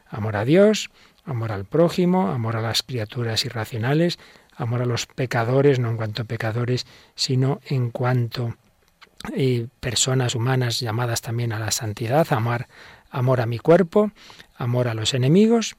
Amor 0.08 0.36
a 0.36 0.44
Dios, 0.44 0.90
amor 1.24 1.52
al 1.52 1.64
prójimo, 1.64 2.28
amor 2.28 2.56
a 2.56 2.62
las 2.62 2.82
criaturas 2.82 3.44
irracionales, 3.44 4.18
amor 4.56 4.82
a 4.82 4.86
los 4.86 5.06
pecadores, 5.06 5.80
no 5.80 5.90
en 5.90 5.96
cuanto 5.96 6.24
pecadores, 6.24 6.86
sino 7.16 7.60
en 7.66 7.90
cuanto 7.90 8.56
y 9.36 9.66
personas 9.80 10.34
humanas 10.34 10.80
llamadas 10.80 11.20
también 11.20 11.52
a 11.52 11.58
la 11.58 11.70
santidad, 11.70 12.26
amar, 12.30 12.68
amor 13.10 13.40
a 13.40 13.46
mi 13.46 13.58
cuerpo, 13.58 14.10
amor 14.56 14.88
a 14.88 14.94
los 14.94 15.14
enemigos, 15.14 15.76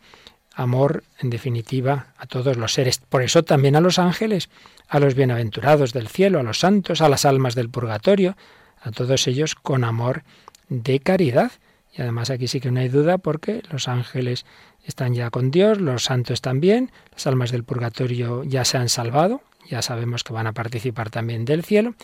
amor, 0.54 1.04
en 1.20 1.30
definitiva, 1.30 2.08
a 2.18 2.26
todos 2.26 2.58
los 2.58 2.74
seres. 2.74 3.00
Por 3.10 3.24
eso 3.24 3.44
también 3.44 3.76
a 3.76 3.82
los 3.82 4.00
ángeles, 4.00 4.50
a 4.88 5.00
los 5.00 5.16
bienaventurados 5.16 5.94
del 5.94 6.08
cielo, 6.08 6.40
a 6.40 6.44
los 6.44 6.60
santos, 6.60 7.02
a 7.02 7.10
las 7.10 7.26
almas 7.26 7.56
del 7.56 7.70
purgatorio, 7.70 8.38
a 8.82 8.92
todos 8.92 9.28
ellos 9.28 9.56
con 9.56 9.84
amor 9.84 10.24
de 10.70 11.00
caridad. 11.00 11.52
Y 11.96 12.02
además 12.02 12.30
aquí 12.30 12.48
sí 12.48 12.60
que 12.60 12.72
no 12.72 12.80
hay 12.80 12.90
duda 12.90 13.18
porque 13.18 13.62
los 13.72 13.88
ángeles 13.88 14.46
están 14.86 15.14
ya 15.14 15.30
con 15.30 15.52
Dios, 15.52 15.80
los 15.80 16.04
santos 16.04 16.42
también, 16.42 16.92
las 17.12 17.26
almas 17.28 17.52
del 17.52 17.64
purgatorio 17.64 18.44
ya 18.44 18.66
se 18.66 18.78
han 18.78 18.90
salvado, 18.90 19.42
ya 19.70 19.82
sabemos 19.82 20.24
que 20.24 20.34
van 20.34 20.48
a 20.48 20.54
participar 20.54 21.10
también 21.10 21.46
del 21.46 21.64
cielo. 21.64 21.96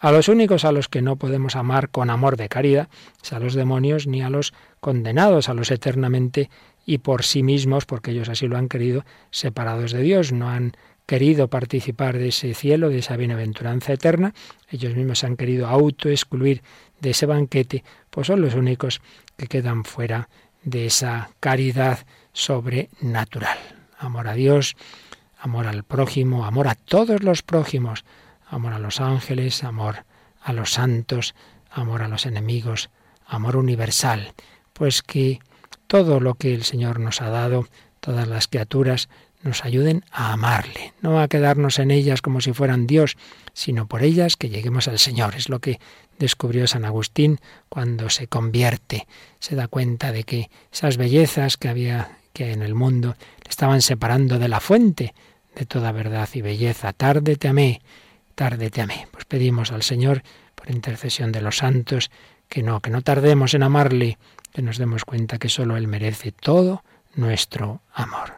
A 0.00 0.12
los 0.12 0.28
únicos 0.28 0.64
a 0.64 0.70
los 0.70 0.88
que 0.88 1.02
no 1.02 1.16
podemos 1.16 1.56
amar 1.56 1.88
con 1.88 2.10
amor 2.10 2.36
de 2.36 2.48
caridad 2.48 2.88
es 3.22 3.32
a 3.32 3.40
los 3.40 3.54
demonios 3.54 4.06
ni 4.06 4.22
a 4.22 4.30
los 4.30 4.54
condenados, 4.78 5.48
a 5.48 5.54
los 5.54 5.72
eternamente 5.72 6.50
y 6.88 6.96
por 6.96 7.22
sí 7.22 7.42
mismos, 7.42 7.84
porque 7.84 8.12
ellos 8.12 8.30
así 8.30 8.48
lo 8.48 8.56
han 8.56 8.66
querido, 8.66 9.04
separados 9.30 9.92
de 9.92 10.00
Dios, 10.00 10.32
no 10.32 10.48
han 10.48 10.72
querido 11.04 11.48
participar 11.48 12.16
de 12.16 12.28
ese 12.28 12.54
cielo, 12.54 12.88
de 12.88 13.00
esa 13.00 13.18
bienaventuranza 13.18 13.92
eterna, 13.92 14.32
ellos 14.70 14.96
mismos 14.96 15.22
han 15.22 15.36
querido 15.36 15.66
autoexcluir 15.66 16.62
de 16.98 17.10
ese 17.10 17.26
banquete, 17.26 17.84
pues 18.08 18.28
son 18.28 18.40
los 18.40 18.54
únicos 18.54 19.02
que 19.36 19.48
quedan 19.48 19.84
fuera 19.84 20.30
de 20.62 20.86
esa 20.86 21.28
caridad 21.40 22.06
sobrenatural. 22.32 23.58
Amor 23.98 24.26
a 24.26 24.32
Dios, 24.32 24.74
amor 25.38 25.66
al 25.66 25.82
prójimo, 25.82 26.46
amor 26.46 26.68
a 26.68 26.74
todos 26.74 27.22
los 27.22 27.42
prójimos, 27.42 28.06
amor 28.46 28.72
a 28.72 28.78
los 28.78 29.02
ángeles, 29.02 29.62
amor 29.62 30.06
a 30.40 30.54
los 30.54 30.72
santos, 30.72 31.34
amor 31.70 32.00
a 32.00 32.08
los 32.08 32.24
enemigos, 32.24 32.88
amor 33.26 33.56
universal. 33.56 34.32
Pues 34.72 35.02
que 35.02 35.40
todo 35.88 36.20
lo 36.20 36.34
que 36.34 36.54
el 36.54 36.62
Señor 36.62 37.00
nos 37.00 37.20
ha 37.20 37.30
dado, 37.30 37.66
todas 37.98 38.28
las 38.28 38.46
criaturas, 38.46 39.08
nos 39.42 39.64
ayuden 39.64 40.04
a 40.12 40.32
amarle, 40.32 40.92
no 41.00 41.20
a 41.20 41.28
quedarnos 41.28 41.78
en 41.78 41.90
ellas 41.90 42.22
como 42.22 42.40
si 42.40 42.52
fueran 42.52 42.86
Dios, 42.86 43.16
sino 43.52 43.86
por 43.86 44.02
ellas 44.02 44.36
que 44.36 44.48
lleguemos 44.48 44.88
al 44.88 44.98
Señor. 44.98 45.34
Es 45.34 45.48
lo 45.48 45.60
que 45.60 45.80
descubrió 46.18 46.66
San 46.66 46.84
Agustín 46.84 47.40
cuando 47.68 48.10
se 48.10 48.26
convierte, 48.26 49.06
se 49.38 49.56
da 49.56 49.68
cuenta 49.68 50.12
de 50.12 50.24
que 50.24 50.50
esas 50.72 50.96
bellezas 50.96 51.56
que 51.56 51.68
había 51.68 52.18
que 52.32 52.52
en 52.52 52.62
el 52.62 52.74
mundo 52.74 53.16
le 53.44 53.50
estaban 53.50 53.82
separando 53.82 54.38
de 54.38 54.48
la 54.48 54.60
fuente 54.60 55.14
de 55.54 55.66
toda 55.66 55.90
verdad 55.92 56.28
y 56.34 56.42
belleza. 56.42 56.92
Tarde 56.92 57.36
te 57.36 57.48
amé, 57.48 57.80
tarde 58.34 58.70
te 58.70 58.80
amé. 58.80 59.08
Pues 59.10 59.24
pedimos 59.24 59.72
al 59.72 59.82
Señor, 59.82 60.22
por 60.54 60.70
intercesión 60.70 61.32
de 61.32 61.40
los 61.40 61.58
santos, 61.58 62.10
que 62.48 62.62
no, 62.62 62.80
que 62.80 62.90
no 62.90 63.02
tardemos 63.02 63.54
en 63.54 63.62
amarle, 63.62 64.18
que 64.52 64.62
nos 64.62 64.78
demos 64.78 65.04
cuenta 65.04 65.38
que 65.38 65.48
solo 65.48 65.76
Él 65.76 65.88
merece 65.88 66.32
todo 66.32 66.82
nuestro 67.14 67.82
amor. 67.92 68.37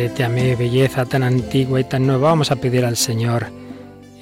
Tarde 0.00 0.16
te 0.16 0.24
amé, 0.24 0.56
belleza 0.56 1.04
tan 1.04 1.22
antigua 1.22 1.78
y 1.78 1.84
tan 1.84 2.06
nueva. 2.06 2.30
Vamos 2.30 2.50
a 2.50 2.56
pedir 2.56 2.86
al 2.86 2.96
Señor 2.96 3.48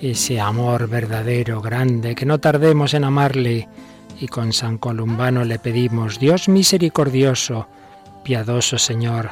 ese 0.02 0.40
amor 0.40 0.88
verdadero, 0.88 1.60
grande, 1.60 2.16
que 2.16 2.26
no 2.26 2.40
tardemos 2.40 2.94
en 2.94 3.04
amarle. 3.04 3.68
Y 4.20 4.26
con 4.26 4.52
San 4.52 4.78
Columbano 4.78 5.44
le 5.44 5.60
pedimos, 5.60 6.18
Dios 6.18 6.48
misericordioso, 6.48 7.68
piadoso 8.24 8.76
Señor, 8.76 9.30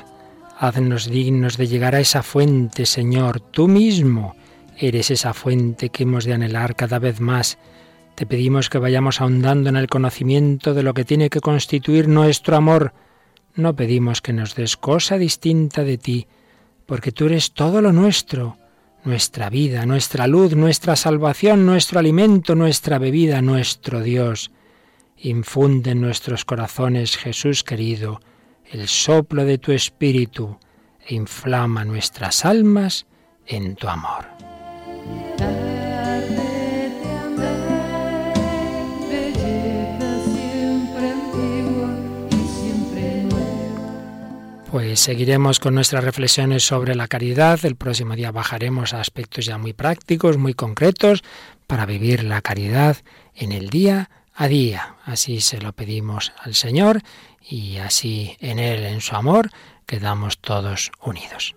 haznos 0.56 1.10
dignos 1.10 1.56
de 1.56 1.66
llegar 1.66 1.96
a 1.96 2.00
esa 2.00 2.22
fuente, 2.22 2.86
Señor, 2.86 3.40
tú 3.40 3.66
mismo 3.66 4.36
eres 4.78 5.10
esa 5.10 5.34
fuente 5.34 5.88
que 5.88 6.04
hemos 6.04 6.24
de 6.24 6.34
anhelar 6.34 6.76
cada 6.76 7.00
vez 7.00 7.20
más. 7.20 7.58
Te 8.14 8.24
pedimos 8.24 8.70
que 8.70 8.78
vayamos 8.78 9.20
ahondando 9.20 9.68
en 9.68 9.76
el 9.76 9.88
conocimiento 9.88 10.74
de 10.74 10.84
lo 10.84 10.94
que 10.94 11.04
tiene 11.04 11.28
que 11.28 11.40
constituir 11.40 12.06
nuestro 12.06 12.56
amor, 12.56 12.92
no 13.56 13.74
pedimos 13.74 14.20
que 14.20 14.34
nos 14.34 14.54
des 14.54 14.76
cosa 14.76 15.16
distinta 15.16 15.82
de 15.82 15.96
ti, 15.96 16.26
porque 16.86 17.12
tú 17.12 17.26
eres 17.26 17.52
todo 17.52 17.82
lo 17.82 17.92
nuestro, 17.92 18.56
nuestra 19.04 19.50
vida, 19.50 19.86
nuestra 19.86 20.26
luz, 20.26 20.56
nuestra 20.56 20.96
salvación, 20.96 21.66
nuestro 21.66 21.98
alimento, 21.98 22.54
nuestra 22.54 22.98
bebida, 22.98 23.42
nuestro 23.42 24.00
Dios. 24.00 24.50
Infunde 25.18 25.92
en 25.92 26.00
nuestros 26.00 26.44
corazones, 26.44 27.16
Jesús 27.16 27.62
querido, 27.64 28.20
el 28.70 28.88
soplo 28.88 29.44
de 29.44 29.58
tu 29.58 29.72
espíritu 29.72 30.58
e 31.06 31.14
inflama 31.14 31.84
nuestras 31.84 32.44
almas 32.44 33.06
en 33.46 33.76
tu 33.76 33.88
amor. 33.88 34.35
Pues 44.76 45.00
seguiremos 45.00 45.58
con 45.58 45.74
nuestras 45.74 46.04
reflexiones 46.04 46.62
sobre 46.62 46.94
la 46.94 47.08
caridad. 47.08 47.64
El 47.64 47.76
próximo 47.76 48.14
día 48.14 48.30
bajaremos 48.30 48.92
a 48.92 49.00
aspectos 49.00 49.46
ya 49.46 49.56
muy 49.56 49.72
prácticos, 49.72 50.36
muy 50.36 50.52
concretos, 50.52 51.24
para 51.66 51.86
vivir 51.86 52.24
la 52.24 52.42
caridad 52.42 52.98
en 53.34 53.52
el 53.52 53.70
día 53.70 54.10
a 54.34 54.48
día. 54.48 54.96
Así 55.02 55.40
se 55.40 55.62
lo 55.62 55.72
pedimos 55.72 56.34
al 56.42 56.54
Señor 56.54 57.00
y 57.40 57.78
así 57.78 58.36
en 58.38 58.58
Él, 58.58 58.84
en 58.84 59.00
su 59.00 59.16
amor, 59.16 59.48
quedamos 59.86 60.40
todos 60.40 60.92
unidos. 61.00 61.56